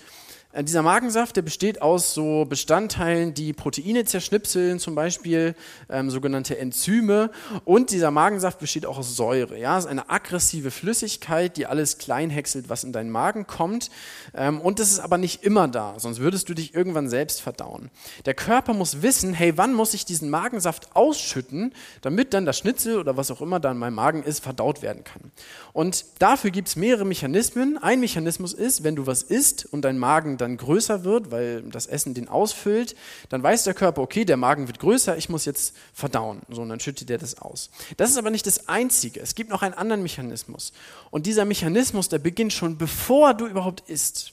dieser 0.52 0.82
Magensaft, 0.82 1.36
der 1.36 1.42
besteht 1.42 1.80
aus 1.80 2.12
so 2.12 2.44
Bestandteilen, 2.44 3.34
die 3.34 3.52
Proteine 3.52 4.04
zerschnipseln, 4.04 4.80
zum 4.80 4.96
Beispiel 4.96 5.54
ähm, 5.88 6.10
sogenannte 6.10 6.58
Enzyme. 6.58 7.30
Und 7.64 7.92
dieser 7.92 8.10
Magensaft 8.10 8.58
besteht 8.58 8.84
auch 8.84 8.98
aus 8.98 9.14
Säure. 9.14 9.56
Ja, 9.56 9.76
das 9.76 9.84
ist 9.84 9.90
eine 9.90 10.10
aggressive 10.10 10.72
Flüssigkeit, 10.72 11.56
die 11.56 11.66
alles 11.66 11.98
klein 11.98 12.30
häckselt, 12.30 12.68
was 12.68 12.82
in 12.82 12.92
deinen 12.92 13.10
Magen 13.10 13.46
kommt. 13.46 13.90
Ähm, 14.34 14.60
und 14.60 14.80
das 14.80 14.90
ist 14.90 14.98
aber 14.98 15.18
nicht 15.18 15.44
immer 15.44 15.68
da, 15.68 15.94
sonst 15.98 16.18
würdest 16.18 16.48
du 16.48 16.54
dich 16.54 16.74
irgendwann 16.74 17.08
selbst 17.08 17.40
verdauen. 17.40 17.88
Der 18.26 18.34
Körper 18.34 18.74
muss 18.74 19.02
wissen, 19.02 19.32
hey, 19.32 19.56
wann 19.56 19.72
muss 19.72 19.94
ich 19.94 20.04
diesen 20.04 20.30
Magensaft 20.30 20.96
ausschütten, 20.96 21.72
damit 22.02 22.34
dann 22.34 22.44
das 22.44 22.58
Schnitzel 22.58 22.98
oder 22.98 23.16
was 23.16 23.30
auch 23.30 23.40
immer 23.40 23.60
da 23.60 23.70
in 23.70 23.78
meinem 23.78 23.94
Magen 23.94 24.24
ist, 24.24 24.42
verdaut 24.42 24.82
werden 24.82 25.04
kann. 25.04 25.30
Und 25.72 26.06
dafür 26.18 26.50
gibt 26.50 26.66
es 26.66 26.74
mehrere 26.74 27.04
Mechanismen. 27.04 27.78
Ein 27.78 28.00
Mechanismus 28.00 28.52
ist, 28.52 28.82
wenn 28.82 28.96
du 28.96 29.06
was 29.06 29.22
isst 29.22 29.64
und 29.72 29.82
dein 29.82 29.96
Magen 29.96 30.39
dann 30.40 30.56
größer 30.56 31.04
wird, 31.04 31.30
weil 31.30 31.62
das 31.62 31.86
Essen 31.86 32.14
den 32.14 32.28
ausfüllt, 32.28 32.96
dann 33.28 33.42
weiß 33.42 33.64
der 33.64 33.74
Körper, 33.74 34.02
okay, 34.02 34.24
der 34.24 34.36
Magen 34.36 34.66
wird 34.66 34.78
größer, 34.78 35.16
ich 35.16 35.28
muss 35.28 35.44
jetzt 35.44 35.74
verdauen. 35.92 36.42
So, 36.48 36.62
und 36.62 36.68
dann 36.68 36.80
schüttet 36.80 37.10
er 37.10 37.18
das 37.18 37.38
aus. 37.38 37.70
Das 37.96 38.10
ist 38.10 38.16
aber 38.16 38.30
nicht 38.30 38.46
das 38.46 38.68
Einzige. 38.68 39.20
Es 39.20 39.34
gibt 39.34 39.50
noch 39.50 39.62
einen 39.62 39.74
anderen 39.74 40.02
Mechanismus. 40.02 40.72
Und 41.10 41.26
dieser 41.26 41.44
Mechanismus, 41.44 42.08
der 42.08 42.18
beginnt 42.18 42.52
schon 42.52 42.78
bevor 42.78 43.34
du 43.34 43.46
überhaupt 43.46 43.88
isst. 43.88 44.32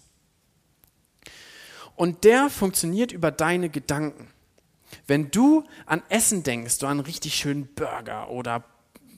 Und 1.96 2.24
der 2.24 2.50
funktioniert 2.50 3.12
über 3.12 3.32
deine 3.32 3.70
Gedanken. 3.70 4.28
Wenn 5.08 5.32
du 5.32 5.64
an 5.86 6.04
Essen 6.10 6.44
denkst, 6.44 6.76
so 6.76 6.86
an 6.86 7.00
einen 7.00 7.00
richtig 7.02 7.36
schönen 7.36 7.68
Burger 7.74 8.30
oder 8.30 8.64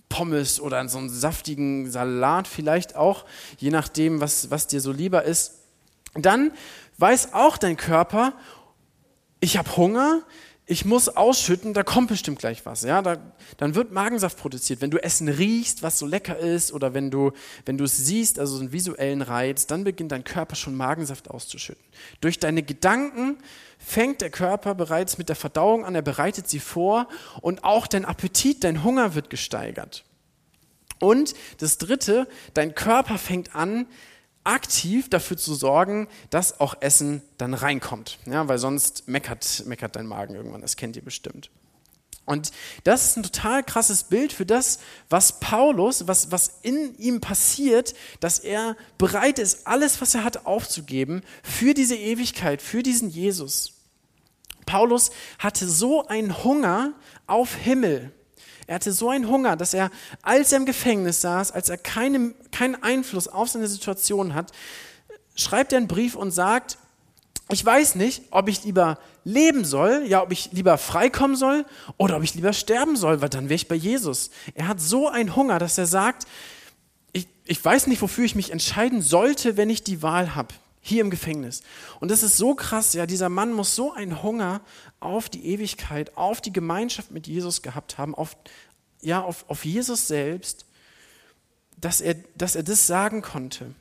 Pommes 0.10 0.60
oder 0.60 0.80
an 0.80 0.90
so 0.90 0.98
einen 0.98 1.10
saftigen 1.10 1.90
Salat 1.92 2.48
vielleicht 2.48 2.96
auch, 2.96 3.26
je 3.58 3.70
nachdem, 3.70 4.20
was, 4.22 4.50
was 4.50 4.68
dir 4.68 4.82
so 4.82 4.92
lieber 4.92 5.24
ist, 5.24 5.59
dann 6.16 6.52
weiß 6.98 7.34
auch 7.34 7.58
dein 7.58 7.78
Körper, 7.78 8.34
ich 9.40 9.58
habe 9.58 9.76
Hunger, 9.78 10.24
ich 10.72 10.86
muss 10.86 11.10
ausschütten, 11.10 11.74
da 11.74 11.82
kommt 11.82 12.10
bestimmt 12.10 12.38
gleich 12.38 12.64
was. 12.64 12.84
Ja? 12.84 13.02
Da, 13.02 13.18
dann 13.58 13.74
wird 13.74 13.92
Magensaft 13.92 14.38
produziert. 14.38 14.82
Wenn 14.82 14.92
du 14.92 15.02
Essen 15.02 15.28
riechst, 15.28 15.82
was 15.82 15.98
so 15.98 16.06
lecker 16.06 16.38
ist, 16.38 16.72
oder 16.72 16.94
wenn 16.94 17.10
du, 17.10 17.32
wenn 17.66 17.80
du 17.80 17.86
es 17.86 17.98
siehst, 17.98 18.38
also 18.38 18.54
so 18.54 18.60
einen 18.60 18.72
visuellen 18.72 19.24
Reiz, 19.24 19.66
dann 19.66 19.84
beginnt 19.84 20.12
dein 20.12 20.24
Körper 20.24 20.56
schon 20.56 20.76
Magensaft 20.76 21.32
auszuschütten. 21.32 21.84
Durch 22.22 22.38
deine 22.38 22.62
Gedanken 22.62 23.40
fängt 23.80 24.22
der 24.22 24.30
Körper 24.30 24.76
bereits 24.76 25.18
mit 25.18 25.28
der 25.28 25.36
Verdauung 25.36 25.86
an, 25.86 25.96
er 25.96 26.04
bereitet 26.04 26.48
sie 26.48 26.60
vor 26.60 27.08
und 27.42 27.64
auch 27.64 27.88
dein 27.88 28.06
Appetit, 28.06 28.64
dein 28.64 28.84
Hunger 28.84 29.16
wird 29.16 29.32
gesteigert. 29.32 30.06
Und 31.00 31.34
das 31.58 31.80
Dritte, 31.80 32.28
dein 32.54 32.76
Körper 32.76 33.18
fängt 33.18 33.56
an, 33.56 33.88
aktiv 34.50 35.10
dafür 35.10 35.38
zu 35.38 35.54
sorgen, 35.54 36.08
dass 36.32 36.60
auch 36.60 36.76
Essen 36.82 37.22
dann 37.38 37.54
reinkommt. 37.54 38.18
Ja, 38.26 38.48
weil 38.48 38.58
sonst 38.58 39.08
meckert, 39.08 39.64
meckert 39.68 39.96
dein 39.96 40.08
Magen 40.08 40.34
irgendwann, 40.34 40.62
das 40.62 40.76
kennt 40.76 40.96
ihr 40.96 41.04
bestimmt. 41.04 41.52
Und 42.26 42.52
das 42.84 43.06
ist 43.06 43.18
ein 43.18 43.24
total 43.24 43.64
krasses 43.64 44.04
Bild 44.04 44.34
für 44.34 44.46
das, 44.46 44.80
was 45.10 45.40
Paulus, 45.40 46.08
was, 46.08 46.32
was 46.32 46.60
in 46.62 46.96
ihm 46.98 47.22
passiert, 47.22 47.96
dass 48.20 48.40
er 48.40 48.76
bereit 48.98 49.40
ist, 49.40 49.66
alles, 49.66 50.00
was 50.02 50.14
er 50.14 50.24
hat, 50.24 50.46
aufzugeben 50.46 51.24
für 51.44 51.74
diese 51.74 51.96
Ewigkeit, 51.96 52.62
für 52.62 52.84
diesen 52.84 53.10
Jesus. 53.10 53.74
Paulus 54.66 55.10
hatte 55.40 55.68
so 55.68 56.06
einen 56.06 56.44
Hunger 56.44 56.94
auf 57.26 57.56
Himmel, 57.56 58.12
er 58.70 58.76
hatte 58.76 58.92
so 58.92 59.10
einen 59.10 59.28
Hunger, 59.28 59.56
dass 59.56 59.74
er, 59.74 59.90
als 60.22 60.52
er 60.52 60.60
im 60.60 60.68
Gefängnis 60.68 61.22
saß, 61.22 61.52
als 61.52 61.70
er 61.70 61.78
keine, 61.80 62.36
keinen 62.52 62.76
Einfluss 62.84 63.28
auf 63.28 63.50
seine 63.50 63.68
Situation 63.68 64.36
hat, 64.36 64.52
schreibt 65.34 65.74
er 65.74 65.80
einen 65.80 65.88
Brief 65.88 66.14
und 66.14 66.30
sagt, 66.30 66.78
ich 67.52 67.66
weiß 67.66 67.96
nicht, 67.96 68.26
ob 68.30 68.48
ich 68.48 68.64
lieber 68.66 69.00
leben 69.24 69.66
soll, 69.66 70.04
ja, 70.06 70.22
ob 70.22 70.32
ich 70.32 70.52
lieber 70.52 70.78
freikommen 70.78 71.36
soll 71.36 71.66
oder 71.98 72.18
ob 72.18 72.24
ich 72.24 72.36
lieber 72.36 72.54
sterben 72.54 72.96
soll, 72.96 73.22
weil 73.22 73.30
dann 73.30 73.46
wäre 73.46 73.56
ich 73.56 73.68
bei 73.68 73.74
Jesus. 73.74 74.30
Er 74.54 74.68
hat 74.68 74.80
so 74.80 75.08
einen 75.08 75.36
Hunger, 75.36 75.58
dass 75.58 75.80
er 75.80 75.88
sagt, 75.88 76.28
ich, 77.12 77.28
ich 77.46 77.66
weiß 77.66 77.88
nicht, 77.88 78.04
wofür 78.04 78.26
ich 78.26 78.36
mich 78.36 78.52
entscheiden 78.52 79.02
sollte, 79.02 79.58
wenn 79.58 79.72
ich 79.72 79.84
die 79.84 80.04
Wahl 80.04 80.36
habe 80.36 80.54
hier 80.90 81.02
im 81.02 81.10
Gefängnis. 81.10 81.62
Und 82.00 82.12
das 82.12 82.24
ist 82.24 82.38
so 82.38 82.56
krass, 82.56 82.94
ja, 82.94 83.06
dieser 83.06 83.30
Mann 83.30 83.54
muss 83.54 83.76
so 83.76 83.94
einen 83.94 84.22
Hunger 84.22 84.62
auf 85.00 85.30
die 85.30 85.46
Ewigkeit, 85.46 86.18
auf 86.18 86.42
die 86.42 86.52
Gemeinschaft 86.52 87.12
mit 87.12 87.28
Jesus 87.28 87.62
gehabt 87.62 87.98
haben, 87.98 88.14
auf, 88.14 88.36
ja, 89.02 89.22
auf, 89.22 89.46
auf 89.48 89.64
Jesus 89.64 90.08
selbst, 90.08 90.66
dass 91.78 92.02
er, 92.02 92.16
dass 92.36 92.56
er 92.56 92.64
das 92.64 92.88
sagen 92.88 93.22
konnte. 93.22 93.74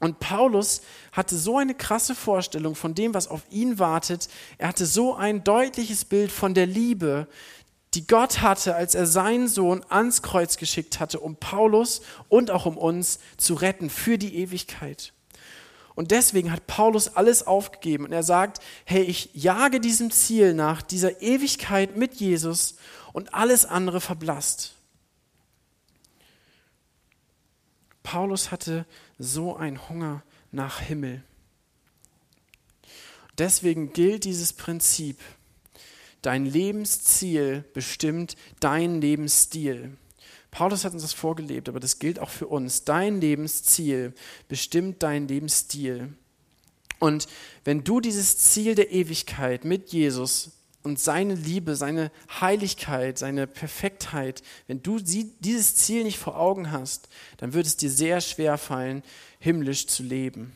Und 0.00 0.20
Paulus 0.20 0.82
hatte 1.12 1.34
so 1.38 1.56
eine 1.56 1.74
krasse 1.74 2.14
Vorstellung 2.14 2.74
von 2.74 2.94
dem, 2.94 3.14
was 3.14 3.26
auf 3.26 3.40
ihn 3.50 3.78
wartet. 3.78 4.28
Er 4.58 4.68
hatte 4.68 4.84
so 4.84 5.14
ein 5.14 5.44
deutliches 5.44 6.04
Bild 6.04 6.30
von 6.30 6.52
der 6.52 6.66
Liebe, 6.66 7.26
die 7.94 8.06
Gott 8.06 8.42
hatte, 8.42 8.74
als 8.74 8.94
er 8.94 9.06
seinen 9.06 9.48
Sohn 9.48 9.82
ans 9.88 10.20
Kreuz 10.20 10.58
geschickt 10.58 11.00
hatte, 11.00 11.20
um 11.20 11.36
Paulus 11.36 12.02
und 12.28 12.50
auch 12.50 12.66
um 12.66 12.76
uns 12.76 13.18
zu 13.38 13.54
retten 13.54 13.88
für 13.88 14.18
die 14.18 14.36
Ewigkeit. 14.36 15.13
Und 15.94 16.10
deswegen 16.10 16.50
hat 16.50 16.66
Paulus 16.66 17.16
alles 17.16 17.46
aufgegeben 17.46 18.04
und 18.04 18.12
er 18.12 18.24
sagt, 18.24 18.60
hey, 18.84 19.02
ich 19.02 19.30
jage 19.32 19.80
diesem 19.80 20.10
Ziel 20.10 20.54
nach, 20.54 20.82
dieser 20.82 21.22
Ewigkeit 21.22 21.96
mit 21.96 22.14
Jesus 22.14 22.76
und 23.12 23.32
alles 23.32 23.64
andere 23.64 24.00
verblasst. 24.00 24.74
Paulus 28.02 28.50
hatte 28.50 28.86
so 29.18 29.56
einen 29.56 29.88
Hunger 29.88 30.22
nach 30.50 30.80
Himmel. 30.80 31.22
Deswegen 33.38 33.92
gilt 33.92 34.24
dieses 34.24 34.52
Prinzip. 34.52 35.18
Dein 36.22 36.46
Lebensziel 36.46 37.64
bestimmt 37.72 38.36
dein 38.60 39.00
Lebensstil. 39.00 39.96
Paulus 40.54 40.84
hat 40.84 40.92
uns 40.92 41.02
das 41.02 41.12
vorgelebt, 41.12 41.68
aber 41.68 41.80
das 41.80 41.98
gilt 41.98 42.20
auch 42.20 42.30
für 42.30 42.46
uns. 42.46 42.84
Dein 42.84 43.20
Lebensziel 43.20 44.14
bestimmt 44.46 45.02
dein 45.02 45.26
Lebensstil. 45.26 46.14
Und 47.00 47.26
wenn 47.64 47.82
du 47.82 48.00
dieses 48.00 48.38
Ziel 48.38 48.76
der 48.76 48.92
Ewigkeit 48.92 49.64
mit 49.64 49.90
Jesus 49.90 50.52
und 50.84 51.00
seine 51.00 51.34
Liebe, 51.34 51.74
seine 51.74 52.12
Heiligkeit, 52.40 53.18
seine 53.18 53.48
Perfektheit, 53.48 54.44
wenn 54.68 54.80
du 54.80 55.00
dieses 55.00 55.74
Ziel 55.74 56.04
nicht 56.04 56.20
vor 56.20 56.38
Augen 56.38 56.70
hast, 56.70 57.08
dann 57.38 57.52
wird 57.52 57.66
es 57.66 57.76
dir 57.76 57.90
sehr 57.90 58.20
schwer 58.20 58.56
fallen, 58.56 59.02
himmlisch 59.40 59.88
zu 59.88 60.04
leben. 60.04 60.52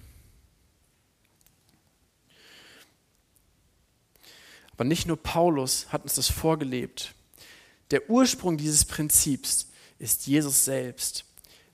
Aber 4.74 4.84
nicht 4.84 5.08
nur 5.08 5.16
Paulus 5.16 5.88
hat 5.88 6.04
uns 6.04 6.14
das 6.14 6.28
vorgelebt. 6.28 7.14
Der 7.90 8.08
Ursprung 8.08 8.56
dieses 8.58 8.84
Prinzips 8.84 9.66
ist 9.98 10.26
Jesus 10.26 10.64
selbst. 10.64 11.24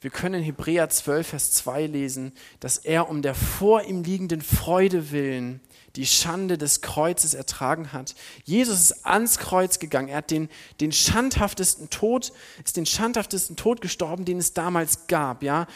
Wir 0.01 0.11
können 0.11 0.37
in 0.37 0.43
Hebräer 0.43 0.89
12, 0.91 1.27
Vers 1.27 1.53
2 1.53 1.87
lesen, 1.87 2.33
dass 2.61 2.79
er 2.79 3.09
um 3.09 3.23
der 3.23 3.35
vor 3.35 3.83
ihm 3.83 4.03
liegenden 4.03 4.43
Freude 4.43 5.11
willen 5.11 5.61
die 5.97 6.07
Schande 6.07 6.59
des 6.59 6.81
Kreuzes 6.81 7.35
ertragen 7.35 7.93
hat. 7.93 8.15
Jesus 8.45 8.81
ist 8.81 9.07
ans 9.07 9.39
Kreuz 9.39 9.79
gegangen. 9.79 10.09
Er 10.09 10.19
hat 10.19 10.31
den, 10.31 10.49
den 10.81 10.93
schandhaftesten 10.93 11.89
Tod, 11.89 12.33
ist 12.65 12.77
den 12.77 12.87
schandhaftesten 12.87 13.57
Tod 13.57 13.81
gestorben, 13.81 14.25
den 14.25 14.39
es 14.39 14.53
damals 14.55 15.07
gab, 15.07 15.43
ja 15.43 15.67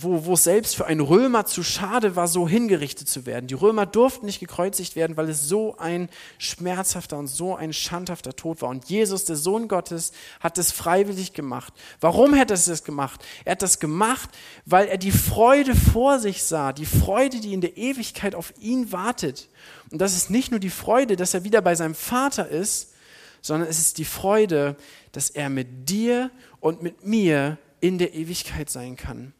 wo, 0.00 0.26
wo 0.26 0.36
selbst 0.36 0.76
für 0.76 0.86
einen 0.86 1.00
Römer 1.00 1.44
zu 1.44 1.64
schade 1.64 2.14
war, 2.14 2.28
so 2.28 2.48
hingerichtet 2.48 3.08
zu 3.08 3.26
werden. 3.26 3.48
Die 3.48 3.54
Römer 3.54 3.84
durften 3.84 4.26
nicht 4.26 4.38
gekreuzigt 4.38 4.94
werden, 4.94 5.16
weil 5.16 5.28
es 5.28 5.48
so 5.48 5.76
ein 5.76 6.08
schmerzhafter 6.38 7.18
und 7.18 7.26
so 7.26 7.56
ein 7.56 7.72
schandhafter 7.72 8.36
Tod 8.36 8.62
war. 8.62 8.68
Und 8.68 8.88
Jesus, 8.88 9.24
der 9.24 9.34
Sohn 9.34 9.66
Gottes, 9.66 10.12
hat 10.38 10.56
es 10.56 10.70
freiwillig 10.70 11.32
gemacht. 11.32 11.72
Warum 12.00 12.36
hat 12.36 12.50
er 12.52 12.56
das 12.56 12.84
gemacht? 12.84 13.24
Er 13.44 13.52
hat 13.52 13.62
das 13.62 13.80
gemacht, 13.80 14.30
weil 14.66 14.86
er 14.86 14.98
die 14.98 15.10
Freude 15.10 15.74
vor 15.74 16.20
sich 16.20 16.44
sah, 16.44 16.72
die 16.72 16.86
Freude, 16.86 17.40
die 17.40 17.52
in 17.52 17.60
der 17.60 17.76
Ewigkeit 17.76 18.36
auf 18.36 18.54
ihn 18.60 18.92
wartet. 18.92 19.48
Und 19.90 20.00
das 20.00 20.14
ist 20.14 20.30
nicht 20.30 20.52
nur 20.52 20.60
die 20.60 20.70
Freude, 20.70 21.16
dass 21.16 21.34
er 21.34 21.42
wieder 21.42 21.60
bei 21.60 21.74
seinem 21.74 21.96
Vater 21.96 22.48
ist, 22.48 22.94
sondern 23.42 23.68
es 23.68 23.78
ist 23.78 23.98
die 23.98 24.04
Freude, 24.04 24.76
dass 25.10 25.30
er 25.30 25.48
mit 25.48 25.88
dir 25.88 26.30
und 26.60 26.82
mit 26.82 27.04
mir 27.04 27.58
in 27.80 27.98
der 27.98 28.14
Ewigkeit 28.14 28.70
sein 28.70 28.96
kann. 28.96 29.32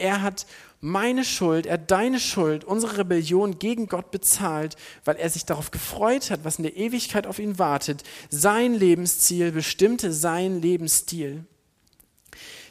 Er 0.00 0.22
hat 0.22 0.46
meine 0.80 1.24
Schuld, 1.26 1.66
er 1.66 1.74
hat 1.74 1.90
deine 1.90 2.18
Schuld, 2.18 2.64
unsere 2.64 2.98
Rebellion 2.98 3.58
gegen 3.58 3.86
Gott 3.86 4.10
bezahlt, 4.10 4.76
weil 5.04 5.16
er 5.16 5.28
sich 5.28 5.44
darauf 5.44 5.70
gefreut 5.70 6.30
hat, 6.30 6.40
was 6.42 6.56
in 6.56 6.62
der 6.62 6.76
Ewigkeit 6.78 7.26
auf 7.26 7.38
ihn 7.38 7.58
wartet. 7.58 8.02
Sein 8.30 8.72
Lebensziel 8.72 9.52
bestimmte 9.52 10.12
sein 10.12 10.62
Lebensstil. 10.62 11.44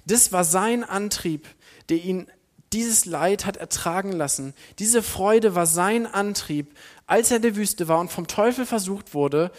Das 0.06 0.32
war 0.32 0.44
sein 0.44 0.84
Antrieb, 0.84 1.48
der 1.89 1.98
ihn 1.98 2.28
dieses 2.74 3.06
Leid 3.06 3.46
hat 3.46 3.58
ertragen 3.58 4.12
lassen. 4.12 4.56
Diese 4.80 5.04
Freude 5.04 5.54
war 5.54 5.68
sein 5.68 6.08
Antrieb, 6.08 6.76
als 7.06 7.30
er 7.30 7.38
in 7.38 7.44
der 7.44 7.56
Wüste 7.56 7.88
war 7.88 8.00
und 8.00 8.12
vom 8.12 8.26
Teufel 8.26 8.65
versucht 8.65 9.13
wurde, 9.13 9.52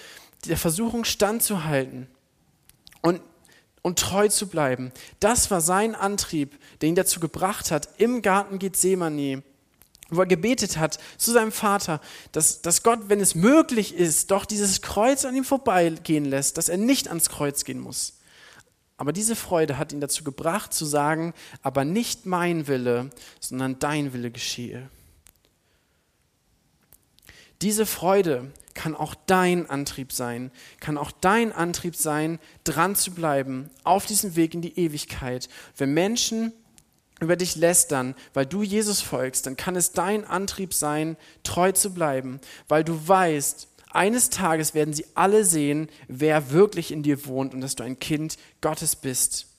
der 0.46 0.56
Versuchung 0.56 1.04
standzuhalten. 1.04 2.08
Und 3.00 3.20
und 3.82 3.98
treu 3.98 4.28
zu 4.28 4.48
bleiben. 4.48 4.92
Das 5.20 5.50
war 5.50 5.60
sein 5.60 5.94
Antrieb, 5.94 6.58
der 6.80 6.88
ihn 6.88 6.94
dazu 6.94 7.20
gebracht 7.20 7.70
hat, 7.70 7.88
im 7.98 8.22
Garten 8.22 8.58
Gethsemane, 8.58 9.42
wo 10.10 10.20
er 10.20 10.26
gebetet 10.26 10.76
hat 10.76 10.98
zu 11.16 11.32
seinem 11.32 11.52
Vater, 11.52 12.00
dass, 12.32 12.62
dass 12.62 12.82
Gott, 12.82 13.08
wenn 13.08 13.20
es 13.20 13.34
möglich 13.34 13.94
ist, 13.94 14.30
doch 14.30 14.44
dieses 14.44 14.82
Kreuz 14.82 15.24
an 15.24 15.36
ihm 15.36 15.44
vorbeigehen 15.44 16.24
lässt, 16.24 16.58
dass 16.58 16.68
er 16.68 16.76
nicht 16.76 17.08
ans 17.08 17.28
Kreuz 17.28 17.64
gehen 17.64 17.80
muss. 17.80 18.14
Aber 18.96 19.14
diese 19.14 19.34
Freude 19.34 19.78
hat 19.78 19.92
ihn 19.92 20.00
dazu 20.00 20.24
gebracht 20.24 20.74
zu 20.74 20.84
sagen, 20.84 21.32
aber 21.62 21.86
nicht 21.86 22.26
mein 22.26 22.66
Wille, 22.66 23.08
sondern 23.40 23.78
dein 23.78 24.12
Wille 24.12 24.30
geschehe. 24.30 24.90
Diese 27.62 27.86
Freude 27.86 28.50
kann 28.74 28.94
auch 28.94 29.14
dein 29.26 29.68
Antrieb 29.68 30.12
sein, 30.12 30.50
kann 30.80 30.96
auch 30.98 31.10
dein 31.10 31.52
Antrieb 31.52 31.96
sein, 31.96 32.38
dran 32.64 32.94
zu 32.94 33.12
bleiben 33.12 33.70
auf 33.84 34.06
diesem 34.06 34.36
Weg 34.36 34.54
in 34.54 34.62
die 34.62 34.78
Ewigkeit. 34.78 35.48
Wenn 35.76 35.92
Menschen 35.92 36.52
über 37.20 37.36
dich 37.36 37.56
lästern, 37.56 38.14
weil 38.32 38.46
du 38.46 38.62
Jesus 38.62 39.00
folgst, 39.00 39.46
dann 39.46 39.56
kann 39.56 39.76
es 39.76 39.92
dein 39.92 40.24
Antrieb 40.24 40.72
sein, 40.72 41.16
treu 41.42 41.72
zu 41.72 41.92
bleiben, 41.92 42.40
weil 42.68 42.82
du 42.82 43.06
weißt, 43.06 43.68
eines 43.92 44.30
Tages 44.30 44.72
werden 44.72 44.94
sie 44.94 45.04
alle 45.14 45.44
sehen, 45.44 45.88
wer 46.08 46.50
wirklich 46.50 46.92
in 46.92 47.02
dir 47.02 47.26
wohnt 47.26 47.54
und 47.54 47.60
dass 47.60 47.76
du 47.76 47.82
ein 47.82 47.98
Kind 47.98 48.38
Gottes 48.60 48.96
bist. 48.96 49.49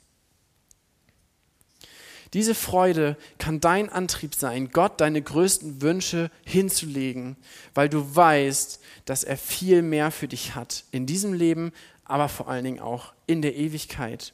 Diese 2.33 2.55
Freude 2.55 3.17
kann 3.39 3.59
dein 3.59 3.89
Antrieb 3.89 4.35
sein, 4.35 4.69
Gott 4.71 5.01
deine 5.01 5.21
größten 5.21 5.81
Wünsche 5.81 6.31
hinzulegen, 6.45 7.35
weil 7.73 7.89
du 7.89 8.15
weißt, 8.15 8.79
dass 9.05 9.25
er 9.25 9.37
viel 9.37 9.81
mehr 9.81 10.11
für 10.11 10.29
dich 10.29 10.55
hat 10.55 10.85
in 10.91 11.05
diesem 11.05 11.33
Leben, 11.33 11.73
aber 12.05 12.29
vor 12.29 12.47
allen 12.47 12.63
Dingen 12.63 12.79
auch 12.79 13.13
in 13.27 13.41
der 13.41 13.55
Ewigkeit. 13.55 14.33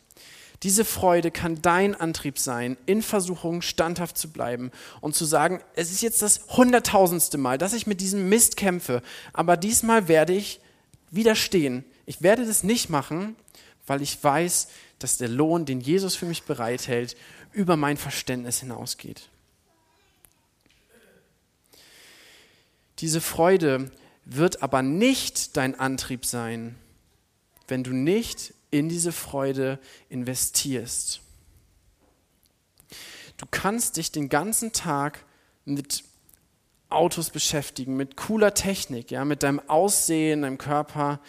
Diese 0.63 0.86
Freude 0.86 1.29
kann 1.29 1.62
dein 1.62 1.93
Antrieb 1.93 2.39
sein, 2.39 2.77
in 2.86 3.01
Versuchung 3.03 3.62
standhaft 3.62 4.17
zu 4.17 4.29
bleiben 4.29 4.71
und 5.01 5.15
zu 5.15 5.25
sagen, 5.25 5.62
es 5.75 5.91
ist 5.91 6.01
jetzt 6.01 6.21
das 6.21 6.41
hunderttausendste 6.49 7.38
Mal, 7.38 7.57
dass 7.57 7.73
ich 7.73 7.88
mit 7.88 8.01
diesem 8.01 8.29
Mist 8.29 8.57
kämpfe, 8.57 9.01
aber 9.33 9.57
diesmal 9.57 10.07
werde 10.07 10.33
ich 10.33 10.60
widerstehen. 11.12 11.83
Ich 12.05 12.21
werde 12.21 12.45
das 12.45 12.63
nicht 12.63 12.89
machen, 12.89 13.36
weil 13.86 14.01
ich 14.01 14.23
weiß, 14.23 14.67
dass 14.99 15.17
der 15.17 15.29
Lohn, 15.29 15.65
den 15.65 15.79
Jesus 15.79 16.15
für 16.15 16.25
mich 16.25 16.43
bereithält, 16.43 17.15
über 17.53 17.77
mein 17.77 17.97
Verständnis 17.97 18.60
hinausgeht. 18.60 19.29
Diese 22.99 23.21
Freude 23.21 23.91
wird 24.25 24.63
aber 24.63 24.81
nicht 24.81 25.55
dein 25.55 25.79
Antrieb 25.79 26.25
sein, 26.25 26.75
wenn 27.67 27.83
du 27.83 27.91
nicht 27.91 28.53
in 28.71 28.89
diese 28.89 29.12
Freude 29.12 29.79
investierst. 30.10 31.21
Du 33.38 33.45
kannst 33.49 33.97
dich 33.97 34.12
den 34.12 34.29
ganzen 34.29 34.73
Tag 34.73 35.23
mit 35.65 36.03
Autos 36.89 37.29
beschäftigen, 37.29 37.95
mit 37.95 38.17
cooler 38.17 38.53
Technik, 38.53 39.12
ja, 39.12 39.25
mit 39.25 39.43
deinem 39.43 39.62
Aussehen, 39.67 40.41
deinem 40.41 40.57
Körper 40.57 41.19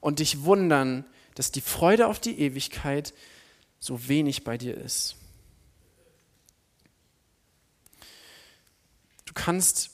und 0.00 0.20
dich 0.20 0.44
wundern, 0.44 1.04
dass 1.34 1.50
die 1.50 1.60
Freude 1.60 2.06
auf 2.06 2.20
die 2.20 2.38
Ewigkeit 2.38 3.14
so 3.80 4.08
wenig 4.08 4.44
bei 4.44 4.58
dir 4.58 4.76
ist. 4.76 5.16
Kannst 9.36 9.90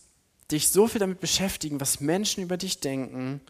dich 0.51 0.71
so 0.71 0.89
viel 0.89 1.01
damit 1.01 1.21
beschäftigen, 1.21 1.81
was 1.81 2.01
Menschen 2.01 2.43
über 2.43 2.57
dich 2.57 2.81
denken. 2.81 3.43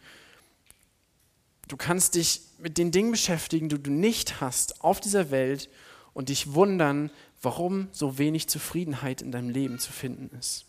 Du 1.68 1.76
kannst 1.76 2.16
dich 2.16 2.40
mit 2.59 2.78
den 2.78 2.90
Dingen 2.90 3.12
beschäftigen, 3.12 3.68
die 3.68 3.81
du 3.81 3.90
nicht 3.90 4.40
hast 4.40 4.83
auf 4.83 5.00
dieser 5.00 5.31
Welt 5.31 5.68
und 6.12 6.28
dich 6.28 6.55
wundern, 6.55 7.11
warum 7.40 7.88
so 7.92 8.18
wenig 8.18 8.48
Zufriedenheit 8.48 9.22
in 9.22 9.33
deinem 9.33 9.50
Leben 9.50 9.78
zu 9.78 9.92
finden 9.92 10.37
ist. 10.38 10.64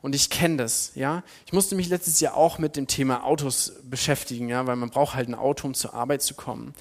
Und 0.00 0.16
ich 0.16 0.30
kenne 0.30 0.56
das, 0.56 0.92
ja. 0.96 1.22
Ich 1.46 1.52
musste 1.52 1.76
mich 1.76 1.88
letztes 1.88 2.18
Jahr 2.20 2.36
auch 2.36 2.58
mit 2.58 2.74
dem 2.74 2.88
Thema 2.88 3.24
Autos 3.24 3.72
beschäftigen, 3.84 4.48
ja, 4.48 4.66
weil 4.66 4.76
man 4.76 4.90
braucht 4.90 5.14
halt 5.14 5.28
ein 5.28 5.34
Auto, 5.34 5.66
um 5.66 5.74
zur 5.74 5.94
Arbeit 5.94 6.22
zu 6.22 6.34
kommen. 6.34 6.74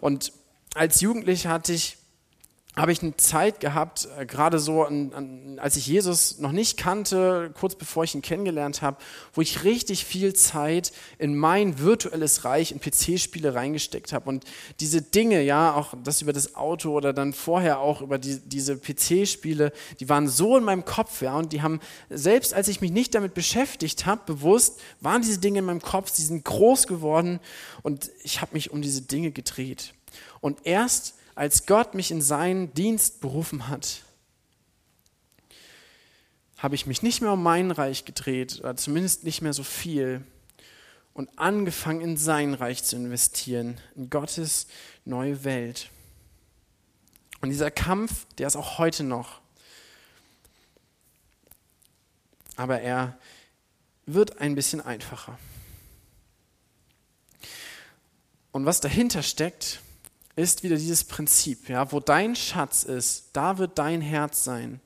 Und 0.00 0.32
als 0.74 1.00
Jugendlicher 1.00 1.50
hatte 1.50 1.72
ich 1.72 1.96
habe 2.76 2.92
ich 2.92 3.02
eine 3.02 3.16
Zeit 3.16 3.60
gehabt, 3.60 4.06
äh, 4.18 4.26
gerade 4.26 4.58
so, 4.58 4.84
an, 4.84 5.12
an, 5.14 5.58
als 5.58 5.76
ich 5.76 5.86
Jesus 5.86 6.38
noch 6.38 6.52
nicht 6.52 6.76
kannte, 6.76 7.50
kurz 7.58 7.74
bevor 7.74 8.04
ich 8.04 8.14
ihn 8.14 8.20
kennengelernt 8.20 8.82
habe, 8.82 8.98
wo 9.32 9.40
ich 9.40 9.64
richtig 9.64 10.04
viel 10.04 10.34
Zeit 10.34 10.92
in 11.18 11.36
mein 11.36 11.78
virtuelles 11.78 12.44
Reich 12.44 12.72
in 12.72 12.80
PC-Spiele 12.80 13.54
reingesteckt 13.54 14.12
habe. 14.12 14.28
Und 14.28 14.44
diese 14.80 15.00
Dinge, 15.00 15.42
ja, 15.42 15.74
auch 15.74 15.94
das 16.04 16.20
über 16.20 16.34
das 16.34 16.54
Auto 16.54 16.92
oder 16.92 17.14
dann 17.14 17.32
vorher 17.32 17.80
auch 17.80 18.02
über 18.02 18.18
die, 18.18 18.40
diese 18.40 18.76
PC-Spiele, 18.76 19.72
die 19.98 20.08
waren 20.10 20.28
so 20.28 20.58
in 20.58 20.64
meinem 20.64 20.84
Kopf, 20.84 21.22
ja, 21.22 21.34
und 21.36 21.54
die 21.54 21.62
haben, 21.62 21.80
selbst 22.10 22.52
als 22.52 22.68
ich 22.68 22.82
mich 22.82 22.90
nicht 22.90 23.14
damit 23.14 23.32
beschäftigt 23.32 24.04
habe, 24.04 24.20
bewusst, 24.26 24.80
waren 25.00 25.22
diese 25.22 25.38
Dinge 25.38 25.60
in 25.60 25.64
meinem 25.64 25.80
Kopf, 25.82 26.10
die 26.10 26.22
sind 26.22 26.44
groß 26.44 26.86
geworden 26.86 27.40
und 27.82 28.10
ich 28.22 28.42
habe 28.42 28.52
mich 28.52 28.70
um 28.70 28.82
diese 28.82 29.00
Dinge 29.00 29.30
gedreht. 29.30 29.94
Und 30.40 30.58
erst 30.64 31.15
als 31.36 31.66
Gott 31.66 31.94
mich 31.94 32.10
in 32.10 32.22
seinen 32.22 32.72
Dienst 32.74 33.20
berufen 33.20 33.68
hat, 33.68 34.02
habe 36.56 36.74
ich 36.74 36.86
mich 36.86 37.02
nicht 37.02 37.20
mehr 37.20 37.32
um 37.32 37.42
mein 37.42 37.70
Reich 37.70 38.06
gedreht, 38.06 38.58
oder 38.60 38.74
zumindest 38.76 39.22
nicht 39.22 39.42
mehr 39.42 39.52
so 39.52 39.62
viel, 39.62 40.24
und 41.12 41.38
angefangen 41.38 42.00
in 42.00 42.16
sein 42.16 42.54
Reich 42.54 42.82
zu 42.82 42.96
investieren, 42.96 43.78
in 43.94 44.10
Gottes 44.10 44.66
neue 45.04 45.44
Welt. 45.44 45.90
Und 47.42 47.50
dieser 47.50 47.70
Kampf, 47.70 48.26
der 48.38 48.46
ist 48.46 48.56
auch 48.56 48.78
heute 48.78 49.04
noch. 49.04 49.40
Aber 52.56 52.80
er 52.80 53.18
wird 54.06 54.40
ein 54.40 54.54
bisschen 54.54 54.80
einfacher. 54.80 55.38
Und 58.52 58.64
was 58.64 58.80
dahinter 58.80 59.22
steckt, 59.22 59.80
ist 60.36 60.62
wieder 60.62 60.76
dieses 60.76 61.04
Prinzip, 61.04 61.68
ja, 61.68 61.90
wo 61.90 61.98
dein 61.98 62.36
Schatz 62.36 62.84
ist, 62.84 63.30
da 63.32 63.58
wird 63.58 63.78
dein 63.78 64.02
Herz 64.02 64.44
sein. 64.44 64.80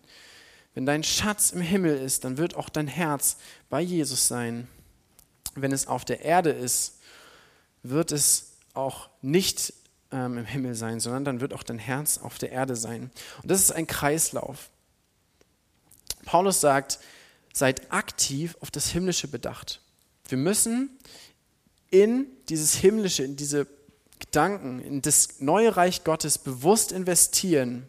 Wenn 0.74 0.86
dein 0.86 1.02
Schatz 1.02 1.50
im 1.50 1.60
Himmel 1.60 1.98
ist, 1.98 2.24
dann 2.24 2.38
wird 2.38 2.54
auch 2.54 2.68
dein 2.68 2.86
Herz 2.86 3.36
bei 3.68 3.80
Jesus 3.80 4.28
sein. 4.28 4.68
wenn 5.56 5.72
es 5.72 5.88
auf 5.88 6.04
der 6.04 6.24
Erde 6.24 6.50
ist, 6.50 7.00
wird 7.82 8.12
es 8.12 8.52
auch 8.72 9.10
nicht 9.20 9.74
ähm, 10.12 10.38
im 10.38 10.44
Himmel 10.46 10.76
sein, 10.76 11.00
sondern 11.00 11.24
dann 11.24 11.40
wird 11.40 11.52
auch 11.52 11.64
dein 11.64 11.80
Herz 11.80 12.18
auf 12.18 12.38
der 12.38 12.52
Erde 12.52 12.76
sein. 12.76 13.10
Und 13.42 13.50
das 13.50 13.60
ist 13.60 13.72
ein 13.72 13.88
Kreislauf. 13.88 14.70
Paulus 16.24 16.60
sagt, 16.60 17.00
seid 17.52 17.92
aktiv 17.92 18.56
auf 18.60 18.70
das 18.70 18.90
Himmlische 18.90 19.26
bedacht. 19.26 19.80
Wir 20.28 20.38
müssen 20.38 20.96
in 21.90 22.26
dieses 22.48 22.76
Himmlische, 22.76 23.24
in 23.24 23.34
diese 23.34 23.66
Gedanken, 24.30 24.78
in 24.78 25.02
das 25.02 25.40
neue 25.40 25.76
Reich 25.76 26.04
Gottes 26.04 26.38
bewusst 26.38 26.92
investieren, 26.92 27.88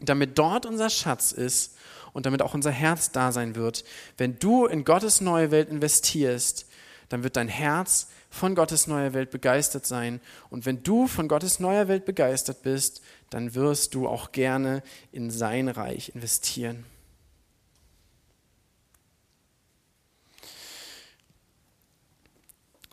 damit 0.00 0.38
dort 0.38 0.66
unser 0.66 0.88
Schatz 0.88 1.32
ist 1.32 1.76
und 2.12 2.26
damit 2.26 2.42
auch 2.42 2.54
unser 2.54 2.70
Herz 2.70 3.10
da 3.10 3.32
sein 3.32 3.56
wird. 3.56 3.84
Wenn 4.16 4.38
du 4.38 4.66
in 4.66 4.84
Gottes 4.84 5.20
neue 5.20 5.50
Welt 5.50 5.68
investierst, 5.68 6.66
dann 7.08 7.24
wird 7.24 7.34
dein 7.34 7.48
Herz 7.48 8.06
von 8.30 8.54
Gottes 8.54 8.86
neuer 8.86 9.14
Welt 9.14 9.32
begeistert 9.32 9.84
sein. 9.84 10.20
Und 10.48 10.64
wenn 10.64 10.84
du 10.84 11.08
von 11.08 11.26
Gottes 11.26 11.58
neuer 11.58 11.88
Welt 11.88 12.04
begeistert 12.04 12.62
bist, 12.62 13.02
dann 13.30 13.56
wirst 13.56 13.94
du 13.94 14.06
auch 14.06 14.30
gerne 14.30 14.84
in 15.10 15.28
sein 15.28 15.66
Reich 15.66 16.14
investieren. 16.14 16.84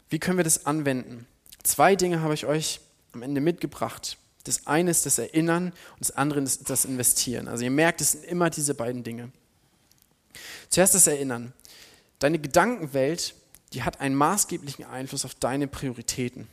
Wie 0.09 0.17
können 0.17 0.37
wir 0.37 0.43
das 0.43 0.65
anwenden? 0.65 1.27
Zwei 1.65 1.95
Dinge 1.95 2.21
habe 2.21 2.33
ich 2.33 2.45
euch 2.45 2.79
am 3.11 3.21
Ende 3.21 3.41
mitgebracht. 3.41 4.17
Das 4.45 4.67
eine 4.67 4.91
ist 4.91 5.05
das 5.05 5.17
Erinnern 5.17 5.67
und 5.67 5.99
das 5.99 6.11
andere 6.11 6.39
ist 6.41 6.69
das 6.69 6.85
Investieren. 6.85 7.47
Also 7.47 7.63
ihr 7.63 7.71
merkt, 7.71 7.99
es 7.99 8.13
sind 8.13 8.23
immer 8.23 8.49
diese 8.49 8.73
beiden 8.73 9.03
Dinge. 9.03 9.31
Zuerst 10.69 10.95
das 10.95 11.07
Erinnern. 11.07 11.53
Deine 12.19 12.39
Gedankenwelt 12.39 13.35
die 13.75 13.83
hat 13.83 13.99
einen 13.99 14.15
maßgeblichen 14.15 14.85
Einfluss 14.85 15.25
auf 15.25 15.35
deine 15.35 15.67
Prioritäten. 15.67 16.47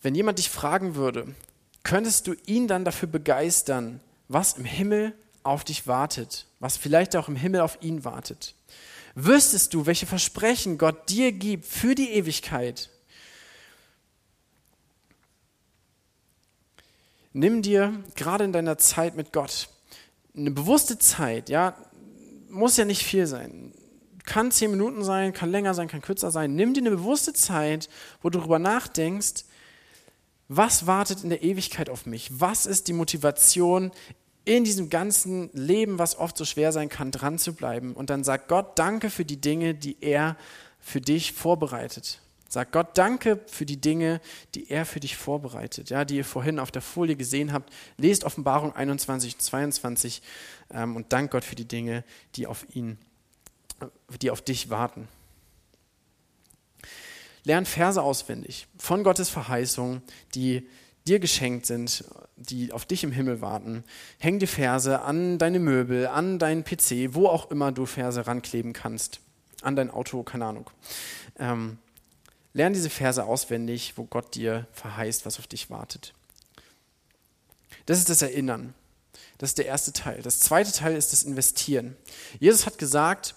Wenn 0.00 0.14
jemand 0.14 0.38
dich 0.38 0.48
fragen 0.48 0.94
würde, 0.94 1.34
könntest 1.82 2.28
du 2.28 2.34
ihn 2.46 2.68
dann 2.68 2.84
dafür 2.84 3.08
begeistern, 3.08 4.00
was 4.28 4.54
im 4.54 4.64
Himmel 4.64 5.12
auf 5.42 5.64
dich 5.64 5.88
wartet, 5.88 6.46
was 6.60 6.76
vielleicht 6.76 7.16
auch 7.16 7.28
im 7.28 7.34
Himmel 7.34 7.62
auf 7.62 7.78
ihn 7.80 8.04
wartet? 8.04 8.54
Wüsstest 9.18 9.72
du, 9.72 9.86
welche 9.86 10.04
Versprechen 10.04 10.76
Gott 10.76 11.08
dir 11.08 11.32
gibt 11.32 11.64
für 11.64 11.94
die 11.94 12.10
Ewigkeit? 12.10 12.90
Nimm 17.32 17.62
dir 17.62 18.04
gerade 18.14 18.44
in 18.44 18.52
deiner 18.52 18.76
Zeit 18.76 19.16
mit 19.16 19.32
Gott 19.32 19.68
eine 20.36 20.50
bewusste 20.50 20.98
Zeit, 20.98 21.48
ja, 21.48 21.74
muss 22.50 22.76
ja 22.76 22.84
nicht 22.84 23.02
viel 23.02 23.26
sein. 23.26 23.72
Kann 24.24 24.50
zehn 24.50 24.70
Minuten 24.70 25.02
sein, 25.02 25.32
kann 25.32 25.50
länger 25.50 25.72
sein, 25.72 25.88
kann 25.88 26.02
kürzer 26.02 26.30
sein. 26.30 26.54
Nimm 26.54 26.74
dir 26.74 26.80
eine 26.80 26.90
bewusste 26.90 27.32
Zeit, 27.32 27.88
wo 28.20 28.28
du 28.28 28.38
darüber 28.38 28.58
nachdenkst, 28.58 29.44
was 30.48 30.86
wartet 30.86 31.24
in 31.24 31.30
der 31.30 31.42
Ewigkeit 31.42 31.88
auf 31.88 32.04
mich? 32.04 32.28
Was 32.38 32.66
ist 32.66 32.86
die 32.86 32.92
Motivation 32.92 33.92
in 34.46 34.64
diesem 34.64 34.88
ganzen 34.88 35.50
Leben, 35.52 35.98
was 35.98 36.18
oft 36.18 36.38
so 36.38 36.46
schwer 36.46 36.72
sein 36.72 36.88
kann, 36.88 37.10
dran 37.10 37.38
zu 37.38 37.52
bleiben? 37.54 37.92
Und 37.92 38.08
dann 38.08 38.24
sag 38.24 38.48
Gott 38.48 38.78
Danke 38.78 39.10
für 39.10 39.26
die 39.26 39.40
Dinge, 39.40 39.74
die 39.74 39.98
er 40.00 40.36
für 40.80 41.02
dich 41.02 41.32
vorbereitet. 41.32 42.20
Sag 42.48 42.72
Gott 42.72 42.96
Danke 42.96 43.40
für 43.46 43.66
die 43.66 43.80
Dinge, 43.80 44.20
die 44.54 44.70
er 44.70 44.86
für 44.86 45.00
dich 45.00 45.16
vorbereitet, 45.16 45.90
ja, 45.90 46.04
die 46.04 46.16
ihr 46.16 46.24
vorhin 46.24 46.58
auf 46.58 46.70
der 46.70 46.80
Folie 46.80 47.16
gesehen 47.16 47.52
habt. 47.52 47.70
Lest 47.98 48.24
Offenbarung 48.24 48.74
21, 48.74 49.36
22 49.36 50.22
ähm, 50.72 50.96
und 50.96 51.12
dank 51.12 51.32
Gott 51.32 51.44
für 51.44 51.56
die 51.56 51.68
Dinge, 51.68 52.04
die 52.36 52.46
auf 52.46 52.64
ihn 52.74 52.98
die 54.20 54.30
auf 54.30 54.42
dich 54.42 54.70
warten. 54.70 55.08
Lern 57.44 57.66
Verse 57.66 58.02
auswendig 58.02 58.66
von 58.78 59.04
Gottes 59.04 59.28
Verheißung, 59.28 60.02
die 60.34 60.68
dir 61.06 61.20
geschenkt 61.20 61.66
sind, 61.66 62.04
die 62.36 62.72
auf 62.72 62.84
dich 62.84 63.04
im 63.04 63.12
Himmel 63.12 63.40
warten. 63.40 63.84
Häng 64.18 64.38
die 64.38 64.46
Verse 64.46 65.00
an 65.00 65.38
deine 65.38 65.58
Möbel, 65.58 66.06
an 66.06 66.38
deinen 66.38 66.64
PC, 66.64 67.14
wo 67.14 67.28
auch 67.28 67.50
immer 67.50 67.72
du 67.72 67.86
Verse 67.86 68.26
rankleben 68.26 68.72
kannst. 68.72 69.20
An 69.62 69.76
dein 69.76 69.90
Auto, 69.90 70.22
keine 70.22 70.46
Ahnung. 70.46 70.70
Ähm, 71.38 71.78
lern 72.52 72.72
diese 72.72 72.90
Verse 72.90 73.24
auswendig, 73.24 73.94
wo 73.96 74.04
Gott 74.04 74.34
dir 74.34 74.66
verheißt, 74.72 75.24
was 75.26 75.38
auf 75.38 75.46
dich 75.46 75.70
wartet. 75.70 76.12
Das 77.86 77.98
ist 77.98 78.10
das 78.10 78.22
Erinnern. 78.22 78.74
Das 79.38 79.50
ist 79.50 79.58
der 79.58 79.66
erste 79.66 79.92
Teil. 79.92 80.22
Das 80.22 80.40
zweite 80.40 80.72
Teil 80.72 80.96
ist 80.96 81.12
das 81.12 81.22
Investieren. 81.22 81.96
Jesus 82.40 82.66
hat 82.66 82.78
gesagt, 82.78 83.34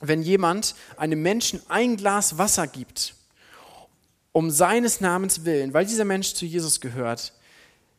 wenn 0.00 0.22
jemand 0.22 0.74
einem 0.96 1.22
Menschen 1.22 1.60
ein 1.68 1.96
Glas 1.96 2.38
Wasser 2.38 2.66
gibt, 2.66 3.14
um 4.34 4.50
seines 4.50 5.00
Namens 5.00 5.44
willen, 5.44 5.72
weil 5.72 5.86
dieser 5.86 6.04
Mensch 6.04 6.34
zu 6.34 6.44
Jesus 6.44 6.80
gehört, 6.80 7.32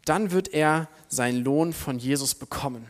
dann 0.04 0.32
wird 0.32 0.50
er 0.50 0.90
seinen 1.08 1.44
Lohn 1.44 1.72
von 1.72 1.98
Jesus 1.98 2.36
bekommen. 2.36 2.88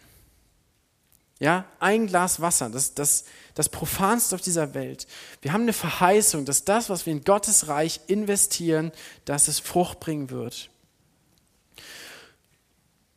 Ja, 1.40 1.66
ein 1.80 2.08
Glas 2.08 2.42
Wasser, 2.42 2.70
das, 2.70 2.96
das, 2.96 3.26
das 3.54 3.70
Profanste 3.70 4.34
auf 4.34 4.42
dieser 4.42 4.74
Welt. 4.74 5.06
Wir 5.44 5.54
haben 5.54 5.62
eine 5.62 5.74
Verheißung, 5.74 6.46
dass 6.46 6.64
das, 6.64 6.90
was 6.90 7.06
wir 7.06 7.14
in 7.14 7.24
Gottes 7.24 7.68
Reich 7.68 8.02
investieren, 8.08 8.92
dass 9.26 9.48
es 9.48 9.60
Frucht 9.60 10.00
bringen 10.00 10.32
wird. 10.32 10.72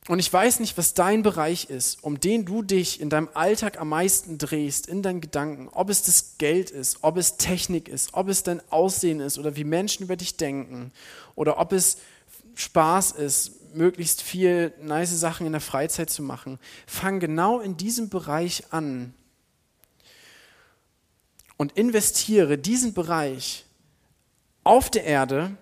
Und 0.09 0.21
ich 0.21 0.33
weiß 0.33 0.61
nicht, 0.61 0.79
was 0.79 0.95
dein 0.95 1.23
Bereich 1.23 1.69
ist, 1.69 2.03
um 2.03 2.19
den 2.19 2.47
du 2.47 2.63
dich 2.63 2.99
in 2.99 3.11
deinem 3.11 3.29
Alltag 3.35 3.79
am 3.79 3.91
meisten 3.91 4.39
drehst, 4.39 4.87
in 4.87 5.03
deinen 5.03 5.21
Gedanken. 5.21 5.69
Ob 5.69 5.91
es 5.91 6.03
das 6.03 6.39
Geld 6.39 6.71
ist, 6.71 7.01
ob 7.03 7.19
es 7.19 7.37
Technik 7.37 7.89
ist, 7.89 8.15
ob 8.15 8.29
es 8.29 8.43
dein 8.43 8.63
Aussehen 8.71 9.21
ist 9.21 9.39
oder 9.39 9.55
wie 9.55 9.65
Menschen 9.65 10.05
über 10.05 10.17
dich 10.17 10.39
denken 10.39 10.93
oder 11.35 11.59
ob 11.59 11.73
es 11.73 11.99
Spaß 12.55 13.13
ist, 13.13 13.75
möglichst 13.75 14.23
viel 14.23 14.73
nice 14.83 15.11
Sachen 15.21 15.47
in 15.47 15.53
der 15.53 15.61
Freizeit 15.61 16.09
zu 16.09 16.23
machen. 16.23 16.59
Fang 16.87 17.21
genau 17.21 17.61
in 17.61 17.77
diesem 17.77 18.09
Bereich 18.09 18.65
an 18.71 19.13
und 21.59 21.73
investiere 21.77 22.57
diesen 22.57 22.95
Bereich 22.95 23.67
auf 24.65 24.89
der 24.89 25.05
Erde 25.05 25.55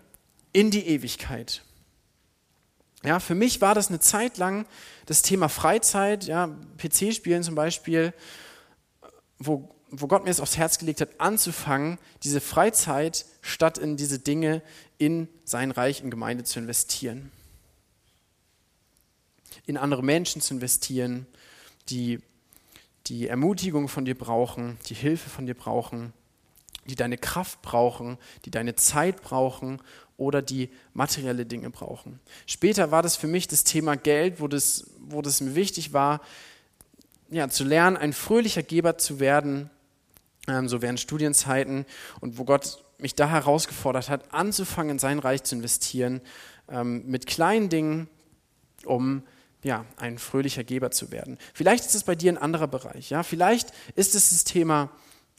in 0.52 0.70
die 0.70 0.86
Ewigkeit. 0.86 1.62
Ja, 3.04 3.20
für 3.20 3.34
mich 3.34 3.60
war 3.60 3.74
das 3.74 3.88
eine 3.88 4.00
Zeit 4.00 4.38
lang 4.38 4.66
das 5.06 5.22
Thema 5.22 5.48
Freizeit, 5.48 6.24
ja, 6.24 6.56
PC-Spielen 6.78 7.42
zum 7.42 7.54
Beispiel, 7.54 8.12
wo, 9.38 9.72
wo 9.90 10.06
Gott 10.08 10.24
mir 10.24 10.30
es 10.30 10.40
aufs 10.40 10.56
Herz 10.56 10.78
gelegt 10.78 11.00
hat, 11.00 11.20
anzufangen, 11.20 11.98
diese 12.24 12.40
Freizeit 12.40 13.26
statt 13.40 13.78
in 13.78 13.96
diese 13.96 14.18
Dinge 14.18 14.62
in 14.98 15.28
sein 15.44 15.70
Reich, 15.70 16.02
in 16.02 16.10
Gemeinde 16.10 16.44
zu 16.44 16.58
investieren. 16.58 17.30
In 19.66 19.76
andere 19.76 20.02
Menschen 20.02 20.40
zu 20.40 20.54
investieren, 20.54 21.26
die 21.88 22.20
die 23.06 23.28
Ermutigung 23.28 23.88
von 23.88 24.04
dir 24.04 24.16
brauchen, 24.16 24.78
die 24.88 24.94
Hilfe 24.94 25.30
von 25.30 25.46
dir 25.46 25.54
brauchen, 25.54 26.12
die 26.86 26.94
deine 26.94 27.18
Kraft 27.18 27.62
brauchen, 27.62 28.18
die 28.44 28.50
deine 28.50 28.74
Zeit 28.74 29.22
brauchen 29.22 29.80
oder 30.16 30.42
die 30.42 30.70
materielle 30.94 31.46
Dinge 31.46 31.70
brauchen. 31.70 32.20
Später 32.46 32.90
war 32.90 33.02
das 33.02 33.16
für 33.16 33.26
mich 33.26 33.48
das 33.48 33.64
Thema 33.64 33.96
Geld, 33.96 34.40
wo 34.40 34.48
das, 34.48 34.90
wo 34.98 35.22
das 35.22 35.40
mir 35.40 35.54
wichtig 35.54 35.92
war, 35.92 36.20
ja, 37.28 37.48
zu 37.48 37.64
lernen, 37.64 37.96
ein 37.96 38.12
fröhlicher 38.12 38.62
Geber 38.62 38.98
zu 38.98 39.20
werden, 39.20 39.70
ähm, 40.48 40.68
so 40.68 40.80
während 40.80 41.00
Studienzeiten 41.00 41.84
und 42.20 42.38
wo 42.38 42.44
Gott 42.44 42.84
mich 42.98 43.14
da 43.14 43.28
herausgefordert 43.28 44.08
hat, 44.08 44.32
anzufangen, 44.32 44.92
in 44.92 44.98
sein 44.98 45.18
Reich 45.18 45.42
zu 45.42 45.56
investieren, 45.56 46.20
ähm, 46.68 47.04
mit 47.06 47.26
kleinen 47.26 47.68
Dingen, 47.68 48.08
um 48.84 49.22
ja, 49.62 49.84
ein 49.96 50.18
fröhlicher 50.18 50.64
Geber 50.64 50.90
zu 50.92 51.10
werden. 51.10 51.38
Vielleicht 51.52 51.84
ist 51.84 51.94
es 51.94 52.04
bei 52.04 52.14
dir 52.14 52.32
ein 52.32 52.38
anderer 52.38 52.68
Bereich. 52.68 53.10
Ja? 53.10 53.22
Vielleicht 53.22 53.72
ist 53.96 54.14
es 54.14 54.30
das 54.30 54.44
Thema 54.44 54.90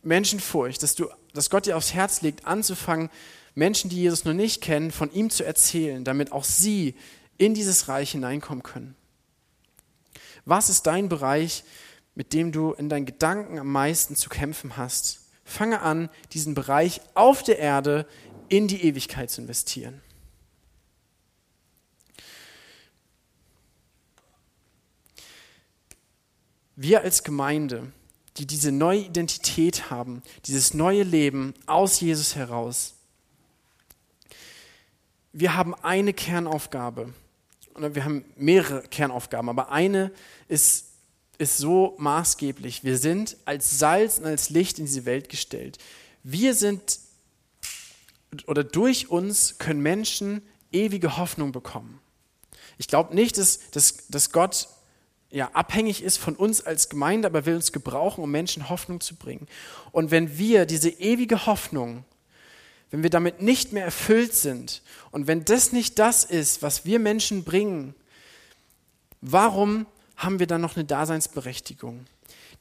Menschenfurcht, 0.07 0.81
dass, 0.81 0.95
du, 0.95 1.09
dass 1.33 1.49
Gott 1.49 1.65
dir 1.65 1.77
aufs 1.77 1.93
Herz 1.93 2.21
legt, 2.21 2.45
anzufangen, 2.45 3.09
Menschen, 3.53 3.89
die 3.89 4.01
Jesus 4.01 4.25
noch 4.25 4.33
nicht 4.33 4.61
kennen, 4.61 4.91
von 4.91 5.11
ihm 5.11 5.29
zu 5.29 5.43
erzählen, 5.43 6.03
damit 6.03 6.31
auch 6.31 6.43
sie 6.43 6.95
in 7.37 7.53
dieses 7.53 7.87
Reich 7.87 8.11
hineinkommen 8.11 8.63
können. 8.63 8.95
Was 10.45 10.69
ist 10.69 10.87
dein 10.87 11.09
Bereich, 11.09 11.63
mit 12.15 12.33
dem 12.33 12.51
du 12.51 12.73
in 12.73 12.89
deinen 12.89 13.05
Gedanken 13.05 13.59
am 13.59 13.71
meisten 13.71 14.15
zu 14.15 14.29
kämpfen 14.29 14.77
hast? 14.77 15.21
Fange 15.43 15.81
an, 15.81 16.10
diesen 16.33 16.53
Bereich 16.53 17.01
auf 17.13 17.43
der 17.43 17.60
Erde 17.60 18.08
in 18.49 18.67
die 18.67 18.83
Ewigkeit 18.83 19.29
zu 19.29 19.41
investieren. 19.41 20.01
Wir 26.75 27.01
als 27.01 27.23
Gemeinde, 27.23 27.91
die 28.38 28.46
diese 28.46 28.71
neue 28.71 29.00
Identität 29.00 29.90
haben, 29.90 30.21
dieses 30.46 30.73
neue 30.73 31.04
Leben 31.04 31.54
aus 31.65 32.00
Jesus 32.00 32.35
heraus, 32.35 32.94
wir 35.33 35.56
haben 35.56 35.75
eine 35.75 36.13
Kernaufgabe. 36.13 37.13
Oder 37.75 37.94
wir 37.94 38.06
haben 38.06 38.25
mehrere 38.35 38.81
Kernaufgaben, 38.83 39.50
aber 39.50 39.71
eine 39.71 40.12
ist 40.48 40.88
ist 41.38 41.58
so 41.58 41.96
maßgeblich. 42.00 42.83
Wir 42.83 42.98
sind 42.98 43.38
als 43.46 43.79
Salz 43.79 44.17
und 44.17 44.25
als 44.25 44.50
Licht 44.50 44.79
in 44.79 44.85
diese 44.85 45.06
Welt 45.06 45.29
gestellt. 45.29 45.77
Wir 46.23 46.54
sind 46.54 47.00
oder 48.46 48.63
durch 48.63 49.10
uns 49.10 49.58
können 49.58 49.81
Menschen 49.81 50.42
ewige 50.71 51.17
Hoffnung 51.17 51.52
bekommen. 51.52 52.00
Ich 52.77 52.88
glaube 52.88 53.15
nicht, 53.15 53.38
dass, 53.38 53.69
dass, 53.71 54.08
dass 54.10 54.31
Gott 54.31 54.67
ja, 55.30 55.50
abhängig 55.54 56.04
ist 56.04 56.17
von 56.17 56.36
uns 56.36 56.62
als 56.62 56.90
Gemeinde, 56.90 57.28
aber 57.28 57.46
will 57.46 57.56
uns 57.56 57.71
gebrauchen, 57.71 58.23
um 58.23 58.32
Menschen 58.32 58.69
Hoffnung 58.69 59.02
zu 59.02 59.15
bringen. 59.15 59.48
Und 59.92 60.12
wenn 60.12 60.38
wir 60.38 60.65
diese 60.65 60.90
ewige 60.90 61.46
Hoffnung, 61.46 62.06
wenn 62.92 63.04
wir 63.04 63.10
damit 63.10 63.42
nicht 63.42 63.73
mehr 63.73 63.84
erfüllt 63.84 64.34
sind 64.34 64.82
und 65.12 65.28
wenn 65.28 65.44
das 65.44 65.73
nicht 65.73 66.00
das 66.00 66.23
ist, 66.23 66.62
was 66.62 66.86
wir 66.86 67.00
Menschen 67.00 67.44
bringen, 67.44 67.94
warum 69.19 69.86
haben 70.15 70.40
wir 70.40 70.48
dann 70.48 70.62
noch 70.62 70.78
eine 70.78 70.86
Daseinsberechtigung? 70.86 72.06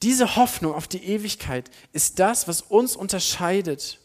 Diese 0.02 0.36
Hoffnung 0.36 0.74
auf 0.74 0.88
die 0.88 1.04
Ewigkeit 1.04 1.70
ist 1.92 2.18
das, 2.18 2.48
was 2.48 2.62
uns 2.62 2.96
unterscheidet 2.96 4.00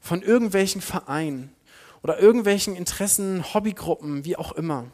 von 0.00 0.22
irgendwelchen 0.22 0.80
Vereinen 0.80 1.52
oder 2.02 2.18
irgendwelchen 2.18 2.76
Interessen, 2.76 3.54
Hobbygruppen, 3.54 4.24
wie 4.24 4.36
auch 4.36 4.52
immer. 4.52 4.90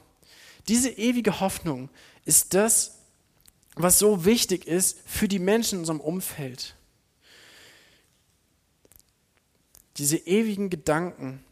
Diese 0.68 0.90
ewige 0.90 1.40
Hoffnung 1.40 1.88
ist 2.24 2.54
das, 2.54 2.98
was 3.74 3.98
so 3.98 4.24
wichtig 4.24 4.66
ist 4.66 4.98
für 5.06 5.28
die 5.28 5.38
Menschen 5.38 5.76
in 5.76 5.80
unserem 5.80 6.00
Umfeld. 6.00 6.74
Diese 9.96 10.16
ewigen 10.16 10.70
Gedanken, 10.70 11.44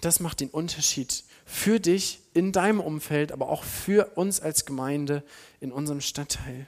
das 0.00 0.20
macht 0.20 0.40
den 0.40 0.50
Unterschied 0.50 1.24
für 1.44 1.80
dich 1.80 2.20
in 2.34 2.52
deinem 2.52 2.80
Umfeld, 2.80 3.32
aber 3.32 3.48
auch 3.48 3.64
für 3.64 4.16
uns 4.16 4.40
als 4.40 4.64
Gemeinde 4.64 5.22
in 5.60 5.72
unserem 5.72 6.00
Stadtteil. 6.00 6.66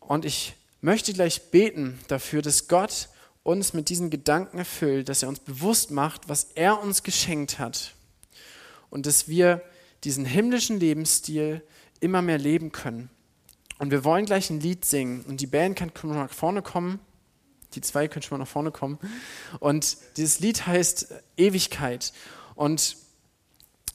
Und 0.00 0.24
ich 0.24 0.54
möchte 0.80 1.12
gleich 1.12 1.50
beten 1.50 1.98
dafür, 2.08 2.42
dass 2.42 2.68
Gott 2.68 3.08
uns 3.42 3.72
mit 3.72 3.88
diesen 3.88 4.10
Gedanken 4.10 4.58
erfüllt, 4.58 5.08
dass 5.08 5.22
er 5.22 5.28
uns 5.28 5.40
bewusst 5.40 5.90
macht, 5.90 6.28
was 6.28 6.44
er 6.54 6.82
uns 6.82 7.02
geschenkt 7.02 7.58
hat 7.58 7.94
und 8.90 9.06
dass 9.06 9.28
wir 9.28 9.62
diesen 10.04 10.24
himmlischen 10.24 10.78
Lebensstil 10.78 11.62
immer 12.00 12.22
mehr 12.22 12.38
leben 12.38 12.72
können. 12.72 13.10
Und 13.78 13.90
wir 13.90 14.04
wollen 14.04 14.26
gleich 14.26 14.50
ein 14.50 14.60
Lied 14.60 14.84
singen 14.84 15.24
und 15.26 15.40
die 15.40 15.46
Band 15.46 15.76
kann 15.76 15.90
schon 15.98 16.10
nach 16.10 16.32
vorne 16.32 16.62
kommen. 16.62 17.00
Die 17.74 17.80
zwei 17.80 18.06
können 18.06 18.22
schon 18.22 18.38
mal 18.38 18.44
nach 18.44 18.50
vorne 18.50 18.70
kommen. 18.70 18.98
Und 19.58 19.96
dieses 20.16 20.38
Lied 20.38 20.66
heißt 20.66 21.12
Ewigkeit. 21.36 22.12
Und 22.54 22.96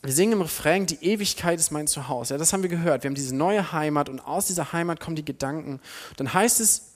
wir 0.01 0.14
singen 0.14 0.34
im 0.34 0.41
Refrain, 0.41 0.86
die 0.86 1.03
Ewigkeit 1.03 1.60
ist 1.60 1.72
mein 1.72 1.88
Zuhause. 1.88 2.34
Ja, 2.34 2.38
das 2.38 2.51
haben 2.51 2.64
wir 2.64 2.70
gehört. 2.70 3.03
Wir 3.03 3.10
haben 3.10 3.16
diese 3.16 3.36
neue 3.36 3.72
Heimat 3.72 4.10
und 4.10 4.20
aus 4.20 4.47
dieser 4.47 4.74
Heimat 4.74 4.99
kommen 4.99 5.16
die 5.16 5.26
Gedanken. 5.26 5.80
Dann 6.18 6.34
heißt 6.34 6.60
es 6.60 6.93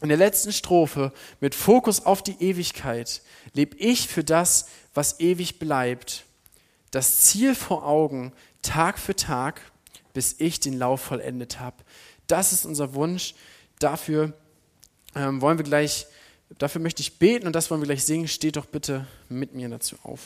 in 0.00 0.08
der 0.08 0.18
letzten 0.18 0.52
Strophe 0.52 1.12
mit 1.40 1.54
Fokus 1.54 2.04
auf 2.04 2.22
die 2.22 2.36
Ewigkeit, 2.40 3.22
lebe 3.54 3.76
ich 3.78 4.08
für 4.08 4.24
das, 4.24 4.66
was 4.94 5.20
ewig 5.20 5.58
bleibt. 5.58 6.25
Das 6.96 7.20
Ziel 7.20 7.54
vor 7.54 7.84
Augen, 7.84 8.32
Tag 8.62 8.98
für 8.98 9.14
Tag, 9.14 9.60
bis 10.14 10.36
ich 10.38 10.60
den 10.60 10.78
Lauf 10.78 11.02
vollendet 11.02 11.60
habe. 11.60 11.76
Das 12.26 12.54
ist 12.54 12.64
unser 12.64 12.94
Wunsch. 12.94 13.34
Dafür 13.78 14.32
ähm, 15.14 15.42
wollen 15.42 15.58
wir 15.58 15.64
gleich, 15.64 16.06
dafür 16.56 16.80
möchte 16.80 17.02
ich 17.02 17.18
beten 17.18 17.46
und 17.46 17.52
das 17.52 17.70
wollen 17.70 17.82
wir 17.82 17.86
gleich 17.86 18.02
singen. 18.02 18.28
Steht 18.28 18.56
doch 18.56 18.64
bitte 18.64 19.06
mit 19.28 19.52
mir 19.52 19.68
dazu 19.68 19.96
auf. 20.04 20.22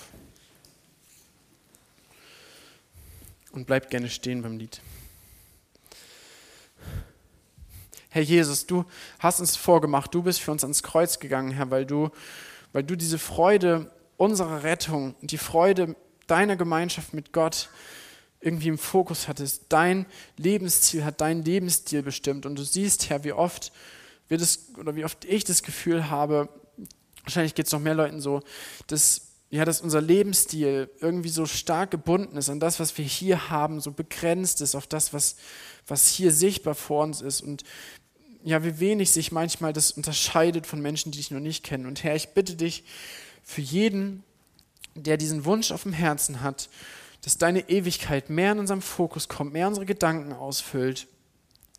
Und 3.50 3.66
bleibt 3.66 3.90
gerne 3.90 4.08
stehen 4.08 4.40
beim 4.42 4.56
Lied. 4.56 4.80
Herr 8.10 8.22
Jesus, 8.22 8.64
du 8.64 8.84
hast 9.18 9.40
uns 9.40 9.56
vorgemacht, 9.56 10.14
du 10.14 10.22
bist 10.22 10.40
für 10.40 10.52
uns 10.52 10.62
ans 10.62 10.84
Kreuz 10.84 11.18
gegangen, 11.18 11.50
Herr, 11.50 11.72
weil 11.72 11.84
du, 11.84 12.10
weil 12.72 12.84
du 12.84 12.94
diese 12.94 13.18
Freude 13.18 13.90
unserer 14.16 14.62
Rettung, 14.62 15.16
die 15.20 15.36
Freude 15.36 15.96
deiner 16.30 16.56
Gemeinschaft 16.56 17.14
mit 17.14 17.32
Gott 17.32 17.68
irgendwie 18.40 18.68
im 18.68 18.78
Fokus 18.78 19.28
hattest. 19.28 19.64
Dein 19.68 20.06
Lebensziel 20.36 21.04
hat 21.04 21.20
deinen 21.20 21.44
Lebensstil 21.44 22.02
bestimmt. 22.02 22.46
Und 22.46 22.58
du 22.58 22.62
siehst, 22.62 23.10
Herr, 23.10 23.22
wie 23.24 23.32
oft 23.32 23.72
wir 24.28 24.38
das, 24.38 24.70
oder 24.78 24.96
wie 24.96 25.04
oft 25.04 25.24
ich 25.24 25.44
das 25.44 25.62
Gefühl 25.62 26.08
habe, 26.08 26.48
wahrscheinlich 27.24 27.54
geht 27.54 27.66
es 27.66 27.72
noch 27.72 27.80
mehr 27.80 27.94
Leuten 27.94 28.20
so, 28.20 28.42
dass, 28.86 29.32
ja, 29.50 29.64
dass 29.64 29.82
unser 29.82 30.00
Lebensstil 30.00 30.88
irgendwie 31.00 31.28
so 31.28 31.44
stark 31.44 31.90
gebunden 31.90 32.36
ist 32.36 32.48
an 32.48 32.60
das, 32.60 32.80
was 32.80 32.96
wir 32.96 33.04
hier 33.04 33.50
haben, 33.50 33.80
so 33.80 33.92
begrenzt 33.92 34.60
ist 34.62 34.74
auf 34.74 34.86
das, 34.86 35.12
was, 35.12 35.36
was 35.86 36.08
hier 36.08 36.32
sichtbar 36.32 36.74
vor 36.74 37.04
uns 37.04 37.20
ist. 37.20 37.42
Und 37.42 37.64
ja, 38.42 38.64
wie 38.64 38.80
wenig 38.80 39.10
sich 39.10 39.32
manchmal 39.32 39.74
das 39.74 39.92
unterscheidet 39.92 40.66
von 40.66 40.80
Menschen, 40.80 41.12
die 41.12 41.18
dich 41.18 41.30
noch 41.30 41.40
nicht 41.40 41.62
kennen. 41.62 41.86
Und 41.86 42.04
Herr, 42.04 42.16
ich 42.16 42.30
bitte 42.30 42.56
dich 42.56 42.84
für 43.42 43.60
jeden, 43.60 44.24
der 44.94 45.16
diesen 45.16 45.44
Wunsch 45.44 45.72
auf 45.72 45.84
dem 45.84 45.92
Herzen 45.92 46.40
hat, 46.40 46.68
dass 47.22 47.38
deine 47.38 47.68
Ewigkeit 47.68 48.30
mehr 48.30 48.52
in 48.52 48.58
unserem 48.58 48.82
Fokus 48.82 49.28
kommt, 49.28 49.52
mehr 49.52 49.68
unsere 49.68 49.86
Gedanken 49.86 50.32
ausfüllt, 50.32 51.06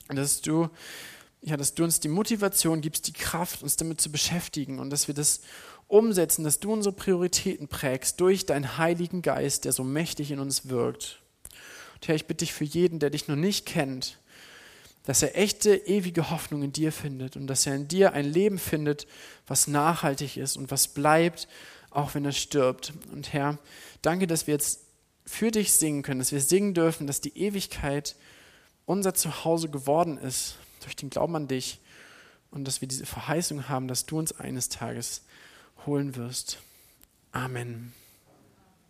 dass 0.08 0.42
du, 0.42 0.70
ja, 1.42 1.58
dass 1.58 1.74
du 1.74 1.84
uns 1.84 2.00
die 2.00 2.10
Motivation 2.10 2.82
gibst, 2.82 3.08
die 3.08 3.14
Kraft, 3.14 3.64
uns 3.64 3.76
damit 3.76 4.02
zu 4.02 4.12
beschäftigen 4.12 4.80
und 4.80 4.90
dass 4.90 5.08
wir 5.08 5.16
das 5.16 5.42
umsetzen, 5.88 6.44
dass 6.44 6.60
du 6.60 6.72
unsere 6.72 6.96
Prioritäten 6.96 7.68
prägst 7.68 8.22
durch 8.22 8.46
deinen 8.46 8.78
Heiligen 8.78 9.22
Geist, 9.22 9.66
der 9.66 9.74
so 9.74 9.84
mächtig 9.84 10.32
in 10.32 10.40
uns 10.40 10.70
wirkt. 10.70 11.22
Und 11.96 12.08
Herr, 12.08 12.16
ich 12.16 12.28
bitte 12.28 12.46
dich 12.46 12.54
für 12.54 12.64
jeden, 12.64 13.00
der 13.00 13.10
dich 13.10 13.28
noch 13.28 13.36
nicht 13.36 13.66
kennt, 13.66 14.18
dass 15.04 15.24
er 15.24 15.38
echte, 15.38 15.76
ewige 15.76 16.30
Hoffnung 16.30 16.62
in 16.62 16.72
dir 16.72 16.92
findet 16.92 17.36
und 17.36 17.48
dass 17.48 17.66
er 17.66 17.76
in 17.76 17.88
dir 17.88 18.14
ein 18.14 18.26
Leben 18.26 18.60
findet, 18.60 19.08
was 19.48 19.68
nachhaltig 19.68 20.38
ist 20.38 20.58
und 20.58 20.70
was 20.70 20.88
bleibt 20.88 21.48
auch 21.92 22.16
wenn 22.16 22.26
er 22.26 22.32
stirbt. 22.32 22.94
Und 23.12 23.34
Herr, 23.34 23.60
danke, 24.02 24.26
dass 24.28 24.48
wir 24.48 24.54
jetzt 24.54 24.82
für 25.26 25.52
dich 25.52 25.74
singen 25.74 26.02
können, 26.02 26.20
dass 26.20 26.32
wir 26.32 26.42
singen 26.42 26.74
dürfen, 26.74 27.06
dass 27.08 27.22
die 27.22 27.38
Ewigkeit 27.38 28.16
unser 28.86 29.14
Zuhause 29.14 29.70
geworden 29.70 30.18
ist 30.18 30.56
durch 30.82 30.96
den 30.96 31.10
Glauben 31.10 31.36
an 31.36 31.48
dich 31.48 31.80
und 32.50 32.66
dass 32.66 32.82
wir 32.82 32.88
diese 32.88 33.06
Verheißung 33.06 33.70
haben, 33.70 33.88
dass 33.88 34.06
du 34.06 34.18
uns 34.18 34.34
eines 34.34 34.70
Tages 34.70 35.22
holen 35.86 36.16
wirst. 36.16 36.60
Amen. 37.32 37.94